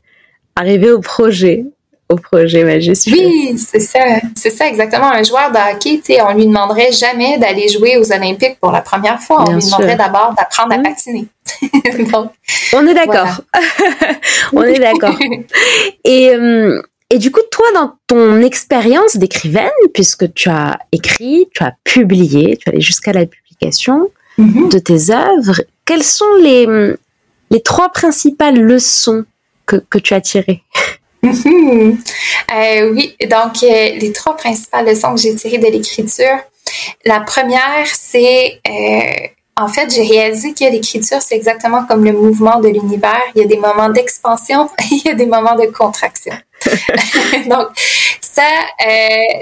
arriver 0.56 0.90
au 0.90 1.00
projet 1.00 1.64
au 2.10 2.16
projet 2.16 2.64
majestueux. 2.64 3.14
Oui, 3.16 3.56
c'est 3.56 3.80
ça. 3.80 4.00
C'est 4.34 4.50
ça 4.50 4.66
exactement. 4.66 5.10
Un 5.10 5.22
joueur 5.22 5.50
de 5.50 5.56
hockey, 5.56 6.00
on 6.20 6.34
lui 6.34 6.46
demanderait 6.46 6.92
jamais 6.92 7.38
d'aller 7.38 7.68
jouer 7.68 7.96
aux 7.96 8.12
Olympiques 8.12 8.58
pour 8.60 8.72
la 8.72 8.80
première 8.80 9.20
fois. 9.20 9.44
on 9.48 9.54
lui 9.54 9.64
demanderait 9.64 9.96
d'abord 9.96 10.34
d'apprendre 10.36 10.74
à 10.74 10.78
patiner. 10.78 11.26
on 12.72 12.86
est 12.86 12.94
d'accord. 12.94 13.40
on 14.52 14.62
est 14.62 14.78
d'accord. 14.78 15.16
Et, 16.04 16.30
euh, 16.30 16.82
et 17.12 17.18
du 17.18 17.30
coup, 17.32 17.40
toi, 17.50 17.66
dans 17.74 17.94
ton 18.06 18.40
expérience 18.40 19.16
d'écrivaine, 19.16 19.68
puisque 19.92 20.32
tu 20.32 20.48
as 20.48 20.78
écrit, 20.92 21.48
tu 21.52 21.64
as 21.64 21.74
publié, 21.82 22.56
tu 22.56 22.68
es 22.68 22.72
allé 22.72 22.80
jusqu'à 22.80 23.12
la 23.12 23.26
publication 23.26 24.10
mmh. 24.38 24.68
de 24.68 24.78
tes 24.78 25.10
œuvres, 25.10 25.60
quelles 25.84 26.04
sont 26.04 26.36
les, 26.40 26.66
les 27.50 27.62
trois 27.62 27.88
principales 27.88 28.60
leçons 28.60 29.24
que, 29.66 29.76
que 29.76 29.98
tu 29.98 30.14
as 30.14 30.20
tirées? 30.20 30.62
Mhm. 31.22 31.98
Euh, 32.52 32.92
oui, 32.92 33.16
donc 33.28 33.62
euh, 33.62 33.90
les 33.98 34.12
trois 34.12 34.36
principales 34.36 34.86
leçons 34.86 35.14
que 35.14 35.20
j'ai 35.20 35.34
tirées 35.34 35.58
de 35.58 35.66
l'écriture. 35.66 36.38
La 37.04 37.20
première, 37.20 37.86
c'est 37.86 38.60
euh, 38.68 39.26
en 39.56 39.68
fait, 39.68 39.92
j'ai 39.94 40.02
réalisé 40.02 40.54
que 40.54 40.64
l'écriture, 40.64 41.20
c'est 41.20 41.36
exactement 41.36 41.84
comme 41.84 42.04
le 42.04 42.12
mouvement 42.12 42.60
de 42.60 42.68
l'univers. 42.68 43.20
Il 43.34 43.42
y 43.42 43.44
a 43.44 43.46
des 43.46 43.58
moments 43.58 43.90
d'expansion 43.90 44.70
et 44.78 44.94
il 44.94 45.02
y 45.04 45.10
a 45.10 45.14
des 45.14 45.26
moments 45.26 45.54
de 45.54 45.66
contraction. 45.66 46.34
Donc, 47.46 47.68
ça, 48.20 48.42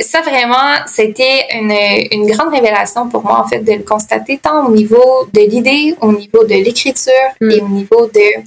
ça 0.00 0.20
vraiment, 0.22 0.74
c'était 0.86 1.46
une, 1.54 1.72
une 2.10 2.30
grande 2.30 2.52
révélation 2.52 3.08
pour 3.08 3.22
moi, 3.22 3.40
en 3.44 3.46
fait, 3.46 3.60
de 3.60 3.72
le 3.72 3.82
constater 3.82 4.38
tant 4.38 4.66
au 4.66 4.70
niveau 4.70 5.28
de 5.32 5.40
l'idée, 5.40 5.94
au 6.00 6.12
niveau 6.12 6.42
de 6.44 6.54
l'écriture 6.54 7.12
mm. 7.40 7.50
et 7.50 7.60
au 7.60 7.68
niveau 7.68 8.06
de 8.06 8.42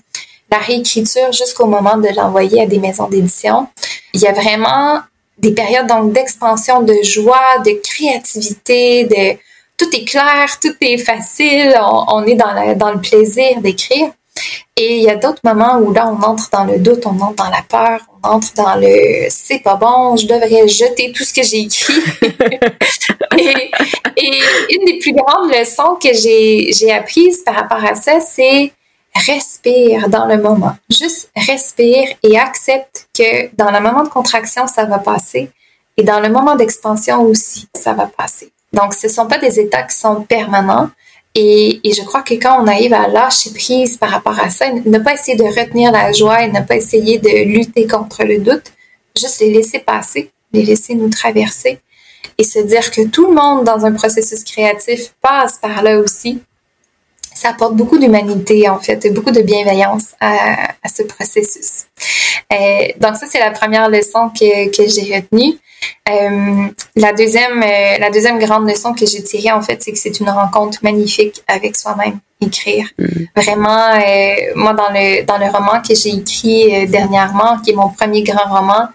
la 0.52 0.58
réécriture 0.58 1.32
jusqu'au 1.32 1.66
moment 1.66 1.98
de 1.98 2.10
l'envoyer 2.16 2.62
à 2.62 2.66
des 2.66 2.80
maisons 2.80 3.08
d'édition. 3.08 3.68
Il 4.14 4.22
y 4.22 4.28
a 4.28 4.34
vraiment 4.34 5.00
des 5.38 5.52
périodes 5.52 5.88
donc 5.88 6.12
d'expansion, 6.12 6.82
de 6.82 6.96
joie, 7.04 7.60
de 7.66 7.72
créativité, 7.82 9.06
de 9.06 9.38
tout 9.78 9.90
est 9.96 10.06
clair, 10.06 10.60
tout 10.62 10.76
est 10.82 10.98
facile, 10.98 11.74
on, 11.82 12.24
est 12.26 12.36
dans, 12.36 12.92
le 12.92 13.00
plaisir 13.00 13.62
d'écrire. 13.62 14.12
Et 14.78 14.98
il 14.98 15.04
y 15.04 15.10
a 15.10 15.16
d'autres 15.16 15.42
moments 15.44 15.80
où 15.80 15.92
là, 15.92 16.08
on 16.08 16.24
entre 16.24 16.50
dans 16.52 16.66
le 16.66 16.78
doute, 16.78 17.06
on 17.06 17.20
entre 17.20 17.36
dans 17.36 17.50
la 17.50 17.64
peur, 17.68 18.00
on 18.24 18.30
entre 18.30 18.54
dans 18.56 18.76
le 18.76 19.28
c'est 19.30 19.60
pas 19.60 19.76
bon, 19.76 20.16
je 20.16 20.26
devrais 20.28 20.68
jeter 20.68 21.12
tout 21.12 21.24
ce 21.24 21.34
que 21.34 21.44
j'ai 21.44 21.62
écrit. 21.62 21.94
et, 23.38 23.72
et, 24.18 24.42
une 24.70 24.86
des 24.86 25.00
plus 25.00 25.14
grandes 25.14 25.52
leçons 25.52 25.98
que 26.02 26.14
j'ai 26.14 26.92
apprises 26.92 27.40
par 27.44 27.56
rapport 27.56 27.84
à 27.84 27.96
ça, 27.96 28.20
c'est 28.20 28.72
respire 29.14 30.10
dans 30.10 30.26
le 30.26 30.42
moment. 30.42 30.76
Juste 30.90 31.30
respire 31.36 32.08
et 32.24 32.38
accepte 32.38 33.08
que 33.18 33.54
dans 33.56 33.72
le 33.72 33.80
moment 33.80 34.04
de 34.04 34.10
contraction, 34.10 34.68
ça 34.68 34.86
va 34.86 35.00
passer. 35.00 35.52
Et 35.98 36.04
dans 36.04 36.20
le 36.20 36.30
moment 36.30 36.56
d'expansion 36.56 37.22
aussi, 37.24 37.68
ça 37.76 37.94
va 37.94 38.08
passer. 38.08 38.52
Donc, 38.74 38.94
ce 38.94 39.08
ne 39.08 39.12
sont 39.12 39.28
pas 39.28 39.38
des 39.38 39.60
états 39.60 39.84
qui 39.84 39.96
sont 39.96 40.22
permanents. 40.22 40.90
Et, 41.36 41.80
et, 41.88 41.94
je 41.94 42.02
crois 42.04 42.24
que 42.24 42.34
quand 42.34 42.62
on 42.62 42.68
arrive 42.68 42.94
à 42.94 43.08
lâcher 43.08 43.52
prise 43.52 43.98
par 43.98 44.10
rapport 44.10 44.38
à 44.40 44.50
ça, 44.50 44.70
ne 44.70 45.00
pas 45.00 45.14
essayer 45.14 45.38
de 45.38 45.44
retenir 45.44 45.92
la 45.92 46.12
joie 46.12 46.44
et 46.44 46.52
ne 46.52 46.62
pas 46.62 46.76
essayer 46.76 47.20
de 47.20 47.46
lutter 47.46 47.88
contre 47.88 48.24
le 48.24 48.40
doute, 48.40 48.74
juste 49.18 49.40
les 49.40 49.52
laisser 49.52 49.80
passer, 49.80 50.32
les 50.52 50.64
laisser 50.64 50.94
nous 50.94 51.10
traverser 51.10 51.80
et 52.38 52.44
se 52.44 52.60
dire 52.60 52.92
que 52.92 53.08
tout 53.08 53.28
le 53.28 53.34
monde 53.34 53.64
dans 53.64 53.86
un 53.86 53.94
processus 53.94 54.44
créatif 54.44 55.14
passe 55.22 55.58
par 55.58 55.84
là 55.84 56.00
aussi 56.00 56.42
ça 57.34 57.50
apporte 57.50 57.76
beaucoup 57.76 57.98
d'humanité, 57.98 58.70
en 58.70 58.80
fait, 58.80 59.06
et 59.06 59.10
beaucoup 59.10 59.32
de 59.32 59.42
bienveillance 59.42 60.08
à, 60.20 60.72
à 60.84 60.90
ce 60.94 61.04
processus. 61.04 61.86
Euh, 62.52 62.88
donc 62.98 63.16
ça, 63.16 63.26
c'est 63.30 63.40
la 63.40 63.52
première 63.52 63.90
leçon 63.90 64.30
que, 64.30 64.70
que 64.76 64.88
j'ai 64.90 65.16
retenue. 65.16 65.58
Euh, 66.10 66.68
la 66.96 67.14
deuxième, 67.14 67.64
euh, 67.64 67.98
la 67.98 68.10
deuxième 68.12 68.38
grande 68.40 68.70
leçon 68.70 68.94
que 68.94 69.06
j'ai 69.06 69.24
tirée, 69.24 69.52
en 69.52 69.62
fait, 69.62 69.82
c'est 69.82 69.92
que 69.92 69.98
c'est 69.98 70.20
une 70.20 70.30
rencontre 70.30 70.80
magnifique 70.84 71.42
avec 71.48 71.76
soi-même, 71.76 72.20
écrire. 72.42 72.88
Mm. 72.98 73.06
Vraiment, 73.36 73.86
euh, 73.96 74.36
moi, 74.56 74.74
dans 74.74 74.90
le, 74.90 75.24
dans 75.24 75.38
le 75.38 75.46
roman 75.46 75.82
que 75.82 75.96
j'ai 75.96 76.10
écrit 76.10 76.76
euh, 76.76 76.86
dernièrement, 76.86 77.60
qui 77.64 77.72
est 77.72 77.76
mon 77.76 77.90
premier 77.90 78.22
grand 78.24 78.50
roman, 78.54 78.88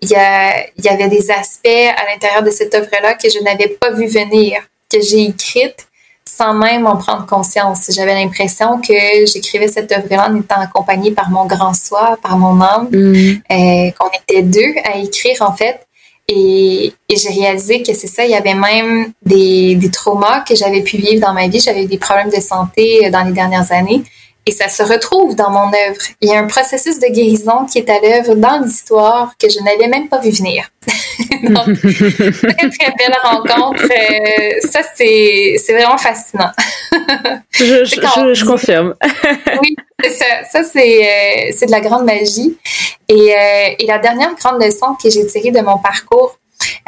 il 0.00 0.08
y, 0.08 0.16
a, 0.16 0.66
il 0.76 0.84
y 0.84 0.88
avait 0.88 1.08
des 1.08 1.30
aspects 1.30 1.68
à 1.68 2.10
l'intérieur 2.10 2.42
de 2.42 2.50
cette 2.50 2.74
œuvre-là 2.74 3.14
que 3.14 3.28
je 3.30 3.38
n'avais 3.38 3.68
pas 3.68 3.90
vu 3.92 4.06
venir, 4.06 4.60
que 4.90 5.00
j'ai 5.00 5.26
écrite 5.26 5.86
sans 6.36 6.54
même 6.54 6.86
en 6.86 6.96
prendre 6.96 7.26
conscience. 7.26 7.90
J'avais 7.94 8.14
l'impression 8.14 8.80
que 8.80 9.26
j'écrivais 9.26 9.68
cette 9.68 9.92
œuvre-là 9.92 10.30
en 10.30 10.36
étant 10.36 10.60
accompagnée 10.60 11.10
par 11.10 11.30
mon 11.30 11.46
grand 11.46 11.74
soi, 11.74 12.16
par 12.22 12.38
mon 12.38 12.60
âme, 12.60 12.88
mm. 12.90 13.42
euh, 13.50 13.90
qu'on 13.98 14.10
était 14.22 14.42
deux 14.42 14.74
à 14.84 14.98
écrire 14.98 15.42
en 15.42 15.52
fait. 15.52 15.86
Et, 16.28 16.94
et 17.08 17.16
j'ai 17.16 17.30
réalisé 17.30 17.82
que 17.82 17.92
c'est 17.92 18.06
ça, 18.06 18.24
il 18.24 18.30
y 18.30 18.34
avait 18.34 18.54
même 18.54 19.12
des, 19.24 19.74
des 19.74 19.90
traumas 19.90 20.40
que 20.40 20.54
j'avais 20.54 20.82
pu 20.82 20.96
vivre 20.96 21.20
dans 21.20 21.34
ma 21.34 21.48
vie. 21.48 21.60
J'avais 21.60 21.84
eu 21.84 21.86
des 21.86 21.98
problèmes 21.98 22.30
de 22.30 22.40
santé 22.40 23.06
euh, 23.06 23.10
dans 23.10 23.24
les 23.24 23.32
dernières 23.32 23.70
années. 23.72 24.02
Et 24.44 24.50
ça 24.50 24.68
se 24.68 24.82
retrouve 24.82 25.36
dans 25.36 25.50
mon 25.50 25.68
œuvre. 25.68 26.00
Il 26.20 26.28
y 26.28 26.34
a 26.34 26.38
un 26.38 26.46
processus 26.46 26.98
de 26.98 27.06
guérison 27.06 27.64
qui 27.64 27.78
est 27.78 27.88
à 27.88 28.00
l'œuvre 28.00 28.34
dans 28.34 28.58
l'histoire 28.60 29.34
que 29.38 29.48
je 29.48 29.60
n'avais 29.60 29.86
même 29.86 30.08
pas 30.08 30.18
vu 30.18 30.30
venir. 30.30 30.68
Donc, 31.44 31.78
très, 31.78 32.70
très 32.70 32.94
belle 32.98 33.16
rencontre. 33.22 33.84
Euh, 33.84 34.68
ça, 34.68 34.80
c'est, 34.96 35.56
c'est 35.64 35.74
vraiment 35.74 35.96
fascinant. 35.96 36.50
je, 37.52 37.84
je, 37.84 38.34
je, 38.34 38.44
confirme. 38.44 38.94
oui, 39.62 39.76
ça, 40.10 40.44
ça 40.50 40.64
c'est, 40.64 41.04
euh, 41.04 41.52
c'est 41.56 41.66
de 41.66 41.70
la 41.70 41.80
grande 41.80 42.04
magie. 42.04 42.58
Et, 43.08 43.34
euh, 43.34 43.74
et 43.78 43.86
la 43.86 43.98
dernière 43.98 44.34
grande 44.34 44.60
leçon 44.60 44.96
que 45.00 45.08
j'ai 45.08 45.24
tirée 45.26 45.50
de 45.52 45.60
mon 45.60 45.78
parcours, 45.78 46.38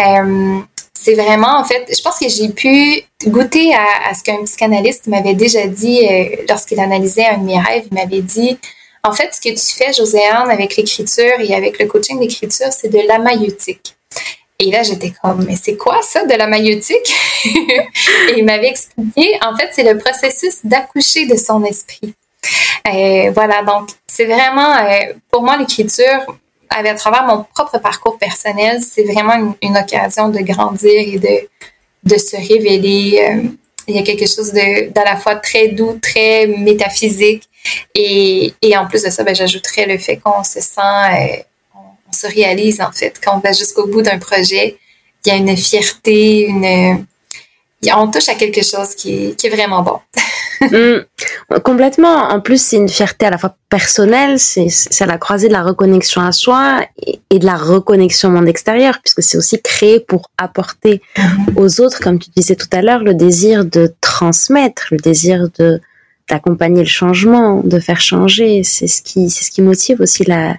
euh, 0.00 0.58
c'est 1.04 1.14
vraiment, 1.14 1.58
en 1.58 1.64
fait, 1.64 1.94
je 1.94 2.00
pense 2.02 2.18
que 2.18 2.28
j'ai 2.30 2.48
pu 2.48 3.02
goûter 3.26 3.74
à, 3.74 4.14
ce 4.14 4.22
qu'un 4.22 4.42
psychanalyste 4.44 5.06
m'avait 5.06 5.34
déjà 5.34 5.66
dit 5.66 6.00
euh, 6.08 6.36
lorsqu'il 6.48 6.80
analysait 6.80 7.26
un 7.26 7.38
de 7.38 7.44
mes 7.44 7.60
rêves. 7.60 7.84
Il 7.90 7.94
m'avait 7.94 8.22
dit, 8.22 8.58
en 9.02 9.12
fait, 9.12 9.34
ce 9.34 9.40
que 9.40 9.50
tu 9.50 9.76
fais, 9.76 9.92
Joséanne, 9.92 10.50
avec 10.50 10.76
l'écriture 10.76 11.34
et 11.40 11.54
avec 11.54 11.78
le 11.78 11.86
coaching 11.86 12.18
d'écriture, 12.18 12.68
c'est 12.70 12.88
de 12.88 13.06
la 13.06 13.18
maïeutique. 13.18 13.94
Et 14.58 14.70
là, 14.70 14.82
j'étais 14.82 15.12
comme, 15.22 15.44
mais 15.44 15.56
c'est 15.62 15.76
quoi 15.76 16.00
ça, 16.00 16.24
de 16.24 16.32
la 16.32 16.46
maïeutique? 16.46 17.14
et 17.44 18.38
il 18.38 18.44
m'avait 18.46 18.68
expliqué, 18.68 19.38
en 19.42 19.54
fait, 19.58 19.68
c'est 19.72 19.82
le 19.82 19.98
processus 19.98 20.60
d'accoucher 20.64 21.26
de 21.26 21.36
son 21.36 21.62
esprit. 21.64 22.14
Euh, 22.88 23.30
voilà, 23.34 23.62
donc 23.62 23.90
c'est 24.06 24.24
vraiment, 24.24 24.74
euh, 24.78 25.12
pour 25.30 25.42
moi, 25.42 25.58
l'écriture, 25.58 26.24
à 26.74 26.94
travers 26.94 27.24
mon 27.24 27.44
propre 27.44 27.78
parcours 27.78 28.18
personnel, 28.18 28.80
c'est 28.82 29.04
vraiment 29.04 29.54
une, 29.62 29.76
occasion 29.76 30.28
de 30.28 30.40
grandir 30.40 30.90
et 30.92 31.18
de, 31.18 31.48
de 32.14 32.18
se 32.18 32.36
révéler. 32.36 33.26
Euh, 33.28 33.48
il 33.86 33.96
y 33.96 33.98
a 33.98 34.02
quelque 34.02 34.26
chose 34.26 34.52
de 34.52 34.90
d'à 34.90 35.04
la 35.04 35.16
fois 35.16 35.36
très 35.36 35.68
doux, 35.68 35.98
très 36.00 36.46
métaphysique. 36.46 37.48
Et, 37.94 38.52
et 38.62 38.76
en 38.76 38.86
plus 38.86 39.02
de 39.02 39.10
ça, 39.10 39.22
ben, 39.24 39.34
j'ajouterais 39.34 39.86
le 39.86 39.98
fait 39.98 40.16
qu'on 40.16 40.42
se 40.42 40.60
sent, 40.60 40.80
euh, 40.80 41.36
on, 41.74 42.12
se 42.12 42.26
réalise 42.26 42.80
en 42.80 42.92
fait. 42.92 43.20
Quand 43.22 43.36
on 43.36 43.40
va 43.40 43.52
jusqu'au 43.52 43.86
bout 43.86 44.02
d'un 44.02 44.18
projet, 44.18 44.76
il 45.24 45.28
y 45.28 45.32
a 45.32 45.36
une 45.36 45.56
fierté, 45.56 46.46
une, 46.46 47.06
on 47.94 48.10
touche 48.10 48.28
à 48.28 48.34
quelque 48.34 48.62
chose 48.62 48.94
qui 48.94 49.34
est 49.42 49.48
vraiment 49.48 49.82
bon. 49.82 49.98
Mm. 50.60 51.58
complètement. 51.62 52.28
En 52.30 52.40
plus, 52.40 52.60
c'est 52.60 52.76
une 52.76 52.88
fierté 52.88 53.26
à 53.26 53.30
la 53.30 53.38
fois 53.38 53.56
personnelle, 53.68 54.38
c'est 54.38 55.02
à 55.02 55.06
la 55.06 55.18
croisée 55.18 55.48
de 55.48 55.52
la 55.52 55.62
reconnexion 55.62 56.20
à 56.20 56.32
soi 56.32 56.86
et, 57.30 57.38
de 57.38 57.46
la 57.46 57.56
reconnexion 57.56 58.28
au 58.28 58.32
monde 58.32 58.48
extérieur, 58.48 58.98
puisque 59.02 59.22
c'est 59.22 59.36
aussi 59.36 59.60
créé 59.60 60.00
pour 60.00 60.30
apporter 60.38 61.02
mm-hmm. 61.16 61.56
aux 61.56 61.80
autres, 61.80 62.00
comme 62.00 62.18
tu 62.18 62.30
disais 62.36 62.56
tout 62.56 62.68
à 62.72 62.82
l'heure, 62.82 63.02
le 63.02 63.14
désir 63.14 63.64
de 63.64 63.94
transmettre, 64.00 64.88
le 64.90 64.98
désir 64.98 65.48
de 65.58 65.80
d'accompagner 66.28 66.80
le 66.80 66.88
changement, 66.88 67.60
de 67.62 67.78
faire 67.78 68.00
changer. 68.00 68.62
C'est 68.64 68.86
ce 68.86 69.02
qui 69.02 69.28
c'est 69.28 69.44
ce 69.44 69.50
qui 69.50 69.62
motive 69.62 70.00
aussi 70.00 70.24
la 70.24 70.56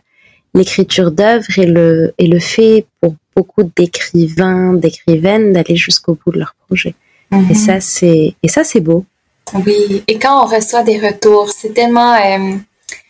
l'écriture 0.54 1.12
d'œuvres 1.12 1.58
et 1.58 1.66
le 1.66 2.14
et 2.18 2.28
le 2.28 2.40
fait 2.40 2.86
pour 3.02 3.16
beaucoup 3.36 3.64
d'écrivains, 3.76 4.74
d'écrivaines 4.74 5.54
d'aller 5.54 5.76
jusqu'au 5.76 6.18
bout 6.24 6.32
de 6.32 6.40
leur 6.40 6.56
projet. 6.68 6.96
Et 7.32 7.36
mm-hmm. 7.36 7.56
ça 7.56 7.80
c'est 7.80 8.36
et 8.42 8.48
ça 8.48 8.64
c'est 8.64 8.80
beau. 8.80 9.06
Oui, 9.54 10.04
et 10.08 10.18
quand 10.18 10.44
on 10.44 10.48
reçoit 10.48 10.84
des 10.84 11.00
retours, 11.00 11.50
c'est 11.50 11.74
tellement... 11.74 12.14
Euh, 12.16 12.56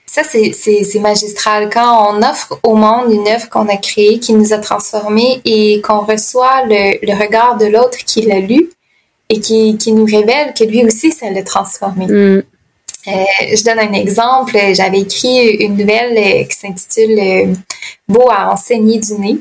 ça, 0.05 0.23
c'est 0.23 0.99
magistral. 0.99 1.69
Quand 1.69 2.13
on 2.13 2.21
offre 2.21 2.57
au 2.63 2.75
monde 2.75 3.11
une 3.11 3.27
œuvre 3.27 3.49
qu'on 3.49 3.67
a 3.67 3.75
créée, 3.75 4.19
qui 4.19 4.33
nous 4.33 4.53
a 4.53 4.59
transformés 4.59 5.41
et 5.43 5.81
qu'on 5.81 5.99
reçoit 6.01 6.63
le, 6.65 7.05
le, 7.05 7.21
regard 7.21 7.57
de 7.57 7.65
l'autre 7.65 7.97
qui 8.05 8.21
l'a 8.21 8.39
lu 8.39 8.69
et 9.27 9.41
qui, 9.41 9.77
qui, 9.77 9.91
nous 9.91 10.05
révèle 10.05 10.53
que 10.57 10.63
lui 10.63 10.85
aussi, 10.85 11.11
ça 11.11 11.29
l'a 11.29 11.43
transformé. 11.43 12.07
Mm. 12.07 12.43
Euh, 13.07 13.11
je 13.55 13.63
donne 13.63 13.79
un 13.79 13.93
exemple. 13.93 14.57
J'avais 14.73 15.01
écrit 15.01 15.49
une 15.59 15.77
nouvelle 15.77 16.17
euh, 16.17 16.43
qui 16.43 16.57
s'intitule 16.57 17.19
euh, 17.19 17.53
Beau 18.07 18.29
à 18.29 18.51
enseigner 18.51 18.99
du 18.99 19.13
nez. 19.13 19.37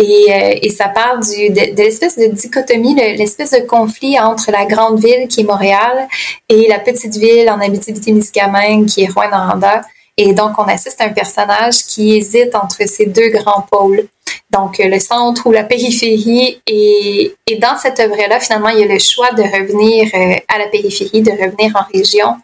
Et, 0.00 0.70
ça 0.70 0.88
parle 0.88 1.20
de 1.20 1.76
l'espèce 1.76 2.16
de 2.16 2.26
dichotomie, 2.26 2.94
l'espèce 2.94 3.50
de 3.50 3.66
conflit 3.66 4.18
entre 4.18 4.52
la 4.52 4.64
grande 4.64 5.00
ville 5.00 5.26
qui 5.26 5.40
est 5.40 5.44
Montréal 5.44 6.06
et 6.48 6.68
la 6.68 6.78
petite 6.78 7.16
ville 7.16 7.50
en 7.50 7.58
Abitibi-Témiscamingue 7.58 8.86
qui 8.86 9.02
est 9.02 9.08
Rouyn-Noranda. 9.08 9.82
Et 10.16 10.32
donc, 10.34 10.52
on 10.58 10.64
assiste 10.64 11.00
à 11.00 11.04
un 11.04 11.12
personnage 11.12 11.84
qui 11.84 12.16
hésite 12.16 12.54
entre 12.54 12.86
ces 12.86 13.06
deux 13.06 13.30
grands 13.30 13.62
pôles. 13.68 14.06
Donc, 14.50 14.78
le 14.78 14.98
centre 15.00 15.46
ou 15.46 15.52
la 15.52 15.64
périphérie. 15.64 16.60
Et, 16.66 17.34
et 17.46 17.56
dans 17.56 17.76
cette 17.76 17.98
œuvre-là, 17.98 18.38
finalement, 18.38 18.68
il 18.68 18.78
y 18.78 18.82
a 18.84 18.86
le 18.86 19.00
choix 19.00 19.32
de 19.32 19.42
revenir 19.42 20.08
à 20.46 20.58
la 20.58 20.68
périphérie, 20.68 21.22
de 21.22 21.32
revenir 21.32 21.74
en 21.74 21.92
région 21.92 22.36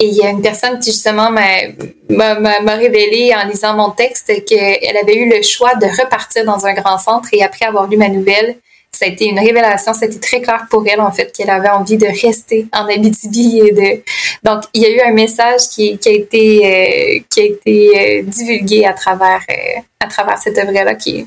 et 0.00 0.06
il 0.06 0.14
y 0.14 0.22
a 0.22 0.30
une 0.30 0.42
personne 0.42 0.78
qui 0.80 0.90
justement 0.90 1.30
m'a 1.30 2.74
révélé 2.74 3.32
en 3.34 3.46
lisant 3.46 3.74
mon 3.74 3.90
texte 3.90 4.44
qu'elle 4.44 4.96
avait 4.96 5.16
eu 5.16 5.30
le 5.30 5.40
choix 5.42 5.74
de 5.76 5.86
repartir 5.86 6.44
dans 6.44 6.66
un 6.66 6.74
grand 6.74 6.98
centre 6.98 7.28
et 7.32 7.42
après 7.42 7.66
avoir 7.66 7.86
lu 7.86 7.96
ma 7.96 8.08
nouvelle, 8.08 8.56
ça 8.90 9.06
a 9.06 9.08
été 9.08 9.26
une 9.26 9.38
révélation, 9.38 9.92
c'était 9.92 10.18
très 10.18 10.40
clair 10.40 10.66
pour 10.70 10.84
elle 10.86 11.00
en 11.00 11.10
fait 11.10 11.32
qu'elle 11.32 11.50
avait 11.50 11.68
envie 11.68 11.96
de 11.96 12.06
rester 12.06 12.66
en 12.72 12.86
Abitibi 12.88 13.60
de 13.72 14.02
donc 14.42 14.64
il 14.72 14.82
y 14.82 14.86
a 14.86 14.90
eu 14.90 15.00
un 15.00 15.12
message 15.12 15.68
qui, 15.70 15.98
qui 15.98 16.08
a 16.08 16.12
été 16.12 16.60
euh, 16.64 17.20
qui 17.28 17.40
a 17.40 17.44
été 17.44 17.90
euh, 17.98 18.22
divulgué 18.22 18.84
à 18.84 18.92
travers 18.92 19.40
euh, 19.50 19.80
à 20.00 20.06
travers 20.06 20.38
cette 20.38 20.58
œuvre 20.58 20.72
là 20.72 20.94
qui 20.94 21.26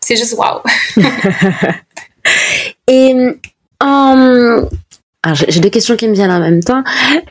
c'est 0.00 0.16
juste 0.16 0.36
wow. 0.36 0.62
et 2.88 3.14
j'ai 5.32 5.60
deux 5.60 5.70
questions 5.70 5.96
qui 5.96 6.08
me 6.08 6.14
viennent 6.14 6.30
en 6.30 6.40
même 6.40 6.62
temps. 6.62 6.82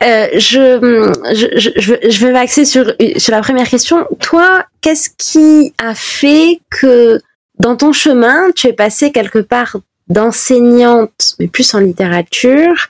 Euh, 0.02 0.26
je, 0.34 1.12
je, 1.34 1.70
je, 1.80 1.94
je 2.08 2.26
vais 2.26 2.32
m'axer 2.32 2.64
sur, 2.64 2.92
sur 3.16 3.32
la 3.32 3.40
première 3.40 3.68
question. 3.68 4.06
Toi, 4.20 4.64
qu'est-ce 4.80 5.10
qui 5.16 5.72
a 5.78 5.94
fait 5.94 6.60
que 6.70 7.20
dans 7.58 7.76
ton 7.76 7.92
chemin, 7.92 8.50
tu 8.54 8.66
es 8.66 8.72
passé 8.72 9.12
quelque 9.12 9.38
part 9.38 9.76
d'enseignante, 10.08 11.36
mais 11.38 11.46
plus 11.46 11.72
en 11.74 11.78
littérature, 11.78 12.88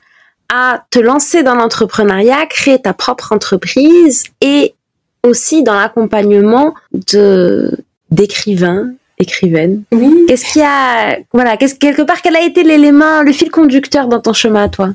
à 0.52 0.84
te 0.90 0.98
lancer 0.98 1.42
dans 1.42 1.54
l'entrepreneuriat, 1.54 2.46
créer 2.46 2.80
ta 2.80 2.92
propre 2.92 3.32
entreprise 3.32 4.24
et 4.40 4.74
aussi 5.22 5.62
dans 5.62 5.74
l'accompagnement 5.74 6.74
de 6.92 7.70
d'écrivains, 8.10 8.92
écrivaines. 9.18 9.84
Oui. 9.92 10.24
Qu'est-ce 10.28 10.52
qui 10.52 10.62
a, 10.62 11.18
voilà, 11.32 11.56
qu'est-ce 11.56 11.74
quelque 11.74 12.02
part 12.02 12.22
quel 12.22 12.36
a 12.36 12.42
été 12.42 12.62
l'élément, 12.62 13.22
le 13.22 13.32
fil 13.32 13.50
conducteur 13.50 14.08
dans 14.08 14.20
ton 14.20 14.32
chemin, 14.32 14.68
toi? 14.68 14.90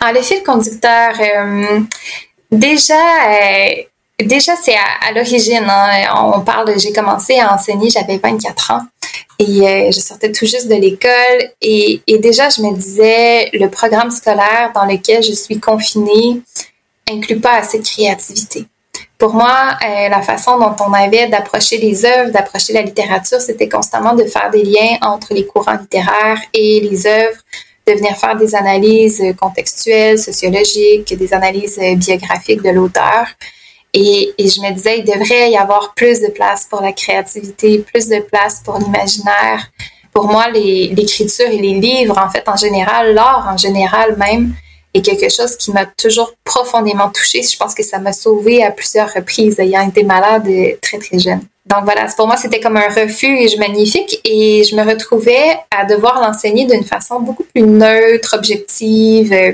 Ah, 0.00 0.12
le 0.12 0.22
fil 0.22 0.42
conducteur, 0.42 1.14
euh, 1.20 1.80
déjà. 2.50 2.94
Euh, 2.94 3.82
déjà, 4.18 4.54
c'est 4.56 4.74
à, 4.74 5.12
l'origine. 5.12 5.66
Hein. 5.68 6.34
on 6.34 6.40
parle, 6.40 6.78
j'ai 6.78 6.92
commencé 6.92 7.38
à 7.38 7.54
enseigner, 7.54 7.90
j'avais 7.90 8.18
24 8.18 8.70
ans. 8.70 8.82
Et 9.38 9.66
euh, 9.66 9.90
je 9.90 9.98
sortais 9.98 10.30
tout 10.30 10.46
juste 10.46 10.68
de 10.68 10.74
l'école 10.74 11.50
et, 11.60 12.00
et, 12.06 12.18
déjà, 12.18 12.48
je 12.48 12.62
me 12.62 12.74
disais, 12.74 13.50
le 13.52 13.68
programme 13.68 14.10
scolaire 14.10 14.70
dans 14.74 14.84
lequel 14.84 15.22
je 15.22 15.32
suis 15.32 15.58
confinée 15.58 16.40
inclut 17.10 17.40
pas 17.40 17.56
assez 17.56 17.78
de 17.78 17.84
créativité. 17.84 18.66
Pour 19.22 19.34
moi, 19.34 19.78
euh, 19.86 20.08
la 20.08 20.20
façon 20.20 20.58
dont 20.58 20.74
on 20.84 20.92
avait 20.92 21.28
d'approcher 21.28 21.78
les 21.78 22.04
œuvres, 22.04 22.32
d'approcher 22.32 22.72
la 22.72 22.82
littérature, 22.82 23.40
c'était 23.40 23.68
constamment 23.68 24.16
de 24.16 24.24
faire 24.24 24.50
des 24.50 24.64
liens 24.64 24.96
entre 25.00 25.32
les 25.32 25.46
courants 25.46 25.78
littéraires 25.80 26.40
et 26.52 26.80
les 26.80 27.06
œuvres, 27.06 27.38
de 27.86 27.92
venir 27.92 28.16
faire 28.16 28.34
des 28.36 28.52
analyses 28.56 29.22
contextuelles, 29.40 30.18
sociologiques, 30.18 31.16
des 31.16 31.32
analyses 31.32 31.78
biographiques 31.94 32.62
de 32.62 32.70
l'auteur. 32.70 33.28
Et, 33.94 34.34
je 34.40 34.60
me 34.60 34.72
disais, 34.72 34.98
il 34.98 35.04
devrait 35.04 35.52
y 35.52 35.56
avoir 35.56 35.94
plus 35.94 36.20
de 36.20 36.32
place 36.32 36.66
pour 36.68 36.80
la 36.80 36.92
créativité, 36.92 37.78
plus 37.78 38.08
de 38.08 38.18
place 38.20 38.60
pour 38.64 38.76
l'imaginaire. 38.76 39.70
Pour 40.12 40.26
moi, 40.26 40.48
l'écriture 40.50 41.48
et 41.48 41.58
les 41.58 41.74
livres, 41.74 42.18
en 42.18 42.28
fait, 42.28 42.48
en 42.48 42.56
général, 42.56 43.14
l'art 43.14 43.48
en 43.48 43.56
général 43.56 44.16
même, 44.16 44.52
est 44.94 45.02
quelque 45.02 45.28
chose 45.28 45.56
qui 45.56 45.72
m'a 45.72 45.86
toujours 45.86 46.34
profondément 46.44 47.10
touchée. 47.10 47.42
Je 47.42 47.56
pense 47.56 47.74
que 47.74 47.82
ça 47.82 47.98
m'a 47.98 48.12
sauvée 48.12 48.62
à 48.62 48.70
plusieurs 48.70 49.12
reprises, 49.12 49.58
ayant 49.58 49.88
été 49.88 50.02
malade 50.02 50.48
très, 50.80 50.98
très 50.98 51.18
jeune. 51.18 51.40
Donc 51.66 51.84
voilà, 51.84 52.06
pour 52.16 52.26
moi, 52.26 52.36
c'était 52.36 52.60
comme 52.60 52.76
un 52.76 52.88
refuge 52.88 53.56
magnifique 53.56 54.20
et 54.24 54.64
je 54.64 54.74
me 54.74 54.82
retrouvais 54.82 55.56
à 55.70 55.84
devoir 55.84 56.20
l'enseigner 56.20 56.66
d'une 56.66 56.84
façon 56.84 57.20
beaucoup 57.20 57.44
plus 57.44 57.62
neutre, 57.62 58.34
objective, 58.36 59.32
euh, 59.32 59.52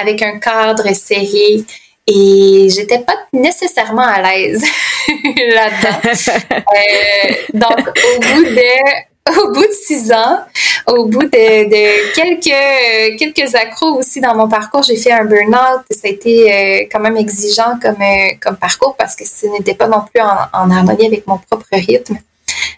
avec 0.00 0.22
un 0.22 0.38
cadre 0.38 0.94
serré 0.94 1.64
et 2.06 2.68
j'étais 2.68 3.00
pas 3.00 3.16
nécessairement 3.32 4.06
à 4.06 4.22
l'aise 4.22 4.62
là-dedans. 5.08 5.98
euh, 6.52 7.34
donc, 7.54 7.88
au 7.88 8.20
bout 8.20 8.44
de, 8.44 9.15
au 9.42 9.52
bout 9.52 9.62
de 9.62 9.72
six 9.72 10.12
ans, 10.12 10.38
au 10.86 11.06
bout 11.06 11.24
de, 11.24 11.64
de 11.68 12.14
quelques, 12.14 13.18
quelques 13.18 13.54
accros 13.54 13.98
aussi 13.98 14.20
dans 14.20 14.34
mon 14.34 14.48
parcours, 14.48 14.82
j'ai 14.82 14.96
fait 14.96 15.12
un 15.12 15.24
burn-out. 15.24 15.82
Ça 15.90 16.00
a 16.04 16.08
été 16.08 16.52
euh, 16.52 16.86
quand 16.90 17.00
même 17.00 17.16
exigeant 17.16 17.78
comme, 17.82 18.00
euh, 18.00 18.34
comme 18.40 18.56
parcours 18.56 18.94
parce 18.96 19.16
que 19.16 19.24
ce 19.26 19.46
n'était 19.46 19.74
pas 19.74 19.88
non 19.88 20.02
plus 20.12 20.22
en, 20.22 20.36
en, 20.52 20.70
harmonie 20.70 21.06
avec 21.06 21.26
mon 21.26 21.38
propre 21.38 21.66
rythme. 21.72 22.18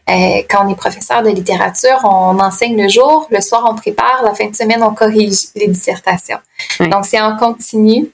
Euh, 0.08 0.42
quand 0.48 0.64
on 0.64 0.70
est 0.70 0.74
professeur 0.74 1.22
de 1.22 1.28
littérature, 1.28 1.98
on 2.04 2.38
enseigne 2.38 2.82
le 2.82 2.88
jour, 2.88 3.28
le 3.30 3.42
soir 3.42 3.68
on 3.70 3.74
prépare, 3.74 4.22
la 4.24 4.32
fin 4.32 4.46
de 4.46 4.56
semaine 4.56 4.82
on 4.82 4.94
corrige 4.94 5.48
les 5.54 5.68
dissertations. 5.68 6.38
Donc 6.80 7.04
c'est 7.04 7.20
en 7.20 7.36
continu. 7.36 8.08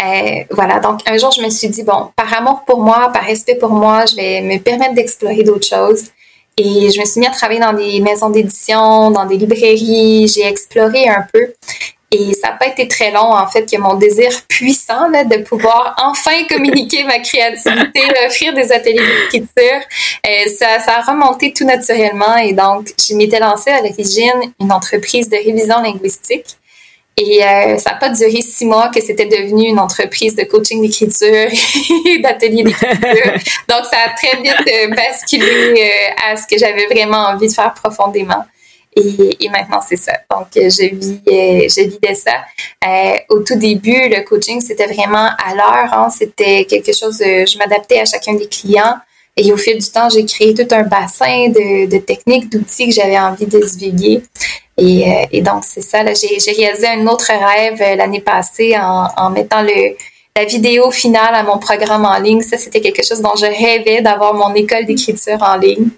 Euh, 0.00 0.44
voilà, 0.50 0.78
donc 0.78 1.00
un 1.06 1.16
jour, 1.16 1.32
je 1.32 1.42
me 1.42 1.48
suis 1.48 1.68
dit, 1.68 1.82
bon, 1.82 2.10
par 2.14 2.32
amour 2.34 2.62
pour 2.64 2.80
moi, 2.80 3.10
par 3.12 3.24
respect 3.24 3.56
pour 3.56 3.70
moi, 3.70 4.04
je 4.06 4.14
vais 4.14 4.40
me 4.42 4.58
permettre 4.58 4.94
d'explorer 4.94 5.42
d'autres 5.42 5.66
choses. 5.66 6.10
Et 6.60 6.90
je 6.90 7.00
me 7.00 7.04
suis 7.04 7.20
mis 7.20 7.26
à 7.26 7.30
travailler 7.30 7.60
dans 7.60 7.72
des 7.72 8.00
maisons 8.00 8.30
d'édition, 8.30 9.12
dans 9.12 9.24
des 9.24 9.36
librairies, 9.36 10.26
j'ai 10.26 10.44
exploré 10.44 11.08
un 11.08 11.24
peu. 11.32 11.52
Et 12.10 12.32
ça 12.34 12.48
n'a 12.48 12.56
pas 12.56 12.66
été 12.66 12.88
très 12.88 13.12
long, 13.12 13.32
en 13.32 13.46
fait, 13.46 13.70
que 13.70 13.76
mon 13.78 13.94
désir 13.94 14.30
puissant 14.48 15.08
là, 15.08 15.24
de 15.24 15.36
pouvoir 15.44 15.94
enfin 16.02 16.32
communiquer 16.48 17.04
ma 17.04 17.20
créativité, 17.20 18.00
offrir 18.26 18.54
des 18.54 18.72
ateliers 18.72 19.06
d'écriture, 19.30 19.80
euh, 20.26 20.48
ça, 20.58 20.80
ça 20.80 20.96
a 20.98 21.02
remonté 21.02 21.52
tout 21.52 21.64
naturellement. 21.64 22.36
Et 22.38 22.54
donc, 22.54 22.92
je 22.98 23.14
m'étais 23.14 23.38
lancée 23.38 23.70
à 23.70 23.80
l'origine 23.80 24.52
une 24.58 24.72
entreprise 24.72 25.28
de 25.28 25.36
révision 25.36 25.80
linguistique 25.80 26.57
et 27.20 27.42
euh, 27.42 27.78
ça 27.78 27.90
n'a 27.90 27.96
pas 27.96 28.10
duré 28.10 28.40
six 28.40 28.64
mois 28.64 28.90
que 28.94 29.00
c'était 29.00 29.26
devenu 29.26 29.66
une 29.66 29.80
entreprise 29.80 30.36
de 30.36 30.44
coaching 30.44 30.80
d'écriture 30.80 31.26
et 32.06 32.18
d'atelier 32.20 32.62
d'écriture. 32.62 33.32
Donc, 33.68 33.84
ça 33.90 33.98
a 34.06 34.10
très 34.10 34.40
vite 34.40 34.72
euh, 34.72 34.94
basculé 34.94 35.74
euh, 35.76 36.30
à 36.30 36.36
ce 36.36 36.46
que 36.46 36.56
j'avais 36.56 36.86
vraiment 36.86 37.26
envie 37.26 37.48
de 37.48 37.52
faire 37.52 37.74
profondément. 37.74 38.44
Et, 38.94 39.44
et 39.44 39.48
maintenant, 39.48 39.80
c'est 39.86 39.96
ça. 39.96 40.12
Donc, 40.30 40.46
je 40.54 40.94
vis, 40.94 41.20
je 41.26 41.88
vis 41.88 41.98
de 42.00 42.14
ça. 42.14 42.44
au 43.30 43.40
tout 43.40 43.56
début, 43.56 44.08
le 44.08 44.22
coaching, 44.22 44.60
c'était 44.60 44.86
vraiment 44.86 45.28
à 45.44 45.54
l'heure. 45.54 45.92
Hein. 45.92 46.10
C'était 46.10 46.64
quelque 46.66 46.92
chose, 46.92 47.18
de, 47.18 47.44
je 47.46 47.58
m'adaptais 47.58 48.00
à 48.00 48.04
chacun 48.04 48.34
des 48.34 48.48
clients. 48.48 48.96
Et 49.38 49.52
au 49.52 49.56
fil 49.56 49.78
du 49.78 49.88
temps, 49.88 50.08
j'ai 50.10 50.24
créé 50.26 50.52
tout 50.52 50.66
un 50.74 50.82
bassin 50.82 51.48
de, 51.48 51.98
techniques, 51.98 52.50
d'outils 52.50 52.88
que 52.88 52.94
j'avais 52.94 53.18
envie 53.18 53.46
de 53.46 53.60
divulguer. 53.60 54.20
Et, 54.76 55.04
euh, 55.32 55.40
donc, 55.42 55.62
c'est 55.64 55.80
ça. 55.80 56.00
J'ai 56.12 56.52
réalisé 56.52 56.88
un 56.88 57.06
autre 57.06 57.28
rêve 57.28 57.80
euh, 57.80 57.94
l'année 57.94 58.20
passée 58.20 58.76
en, 58.76 59.30
mettant 59.30 59.62
la 59.62 60.44
vidéo 60.44 60.90
finale 60.90 61.34
à 61.34 61.44
mon 61.44 61.58
programme 61.58 62.04
en 62.04 62.18
ligne. 62.18 62.40
Ça, 62.40 62.56
c'était 62.56 62.80
quelque 62.80 63.06
chose 63.06 63.20
dont 63.20 63.36
je 63.36 63.46
rêvais 63.46 64.02
d'avoir 64.02 64.34
mon 64.34 64.52
école 64.54 64.86
d'écriture 64.86 65.40
en 65.40 65.56
ligne. 65.56 65.88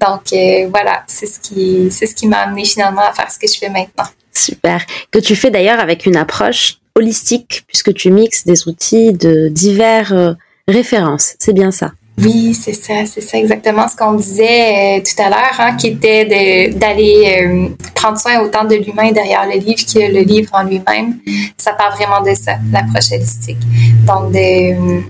Donc, 0.00 0.32
euh, 0.32 0.66
voilà, 0.68 1.04
c'est 1.06 1.26
ce 1.26 1.38
qui, 1.38 1.90
ce 1.92 2.12
qui 2.12 2.26
m'a 2.26 2.38
amené 2.38 2.64
finalement 2.64 3.02
à 3.02 3.12
faire 3.12 3.30
ce 3.30 3.38
que 3.38 3.46
je 3.46 3.56
fais 3.56 3.68
maintenant. 3.68 4.06
Super. 4.32 4.84
Que 5.12 5.20
tu 5.20 5.36
fais 5.36 5.50
d'ailleurs 5.50 5.78
avec 5.78 6.06
une 6.06 6.16
approche 6.16 6.78
holistique 6.96 7.62
puisque 7.68 7.94
tu 7.94 8.10
mixes 8.10 8.44
des 8.46 8.66
outils 8.66 9.12
de 9.12 9.48
divers 9.48 10.36
références. 10.66 11.34
C'est 11.38 11.52
bien 11.52 11.70
ça. 11.70 11.92
Oui, 12.18 12.54
c'est 12.54 12.74
ça, 12.74 13.06
c'est 13.06 13.22
ça 13.22 13.38
exactement 13.38 13.88
ce 13.88 13.96
qu'on 13.96 14.12
disait 14.12 14.98
euh, 14.98 15.00
tout 15.00 15.22
à 15.22 15.30
l'heure, 15.30 15.56
hein, 15.58 15.76
qui 15.76 15.88
était 15.88 16.68
d'aller 16.68 17.38
euh, 17.42 17.68
prendre 17.94 18.18
soin 18.18 18.40
autant 18.40 18.64
de 18.64 18.74
l'humain 18.74 19.10
derrière 19.10 19.46
le 19.46 19.58
livre 19.58 19.82
que 19.86 20.00
le 20.00 20.20
livre 20.20 20.50
en 20.52 20.64
lui-même. 20.64 21.18
Ça 21.56 21.72
part 21.72 21.96
vraiment 21.96 22.20
de 22.20 22.34
ça, 22.34 22.56
l'approche 22.70 23.12
holistique. 23.12 23.60
Donc, 24.06 24.32
de, 24.32 25.02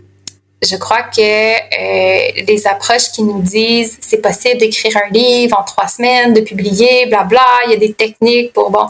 je 0.63 0.77
crois 0.77 1.03
que 1.03 1.21
euh, 1.21 2.43
les 2.47 2.67
approches 2.69 3.11
qui 3.11 3.25
nous 3.25 3.43
disent 3.43 3.99
c'est 4.01 4.23
possible 4.23 4.59
d'écrire 4.59 4.97
un 4.99 5.13
livre 5.13 5.59
en 5.59 5.65
trois 5.65 5.89
semaines, 5.89 6.33
de 6.33 6.43
publier, 6.43 7.07
bla 7.07 7.25
bla, 7.25 7.41
il 7.67 7.73
y 7.73 7.75
a 7.75 7.79
des 7.79 7.93
techniques 7.93 8.53
pour 8.53 8.71
bon. 8.71 8.87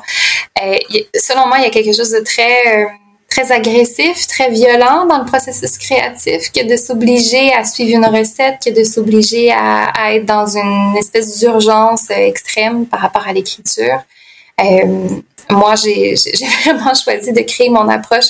selon 1.14 1.46
moi, 1.46 1.58
il 1.58 1.64
y 1.64 1.66
a 1.66 1.70
quelque 1.70 1.96
chose 1.96 2.10
de 2.10 2.20
très 2.20 2.86
très 3.30 3.52
agressif, 3.52 4.26
très 4.26 4.50
violent 4.50 5.06
dans 5.06 5.18
le 5.18 5.24
processus 5.24 5.78
créatif 5.78 6.50
que 6.52 6.68
de 6.68 6.76
s'obliger 6.76 7.52
à 7.54 7.64
suivre 7.64 7.96
une 7.96 8.06
recette, 8.06 8.58
que 8.64 8.70
de 8.70 8.84
s'obliger 8.84 9.52
à, 9.52 9.84
à, 9.90 10.14
être 10.14 10.26
dans 10.26 10.56
une 10.56 10.96
espèce 10.96 11.38
d'urgence 11.38 12.10
extrême 12.10 12.86
par 12.86 13.00
rapport 13.00 13.26
à 13.26 13.32
l'écriture. 13.32 14.00
Euh, 14.60 15.08
moi, 15.48 15.74
j'ai 15.76 16.14
vraiment 16.64 16.92
choisi 16.94 17.32
de 17.32 17.40
créer 17.42 17.70
mon 17.70 17.88
approche 17.88 18.26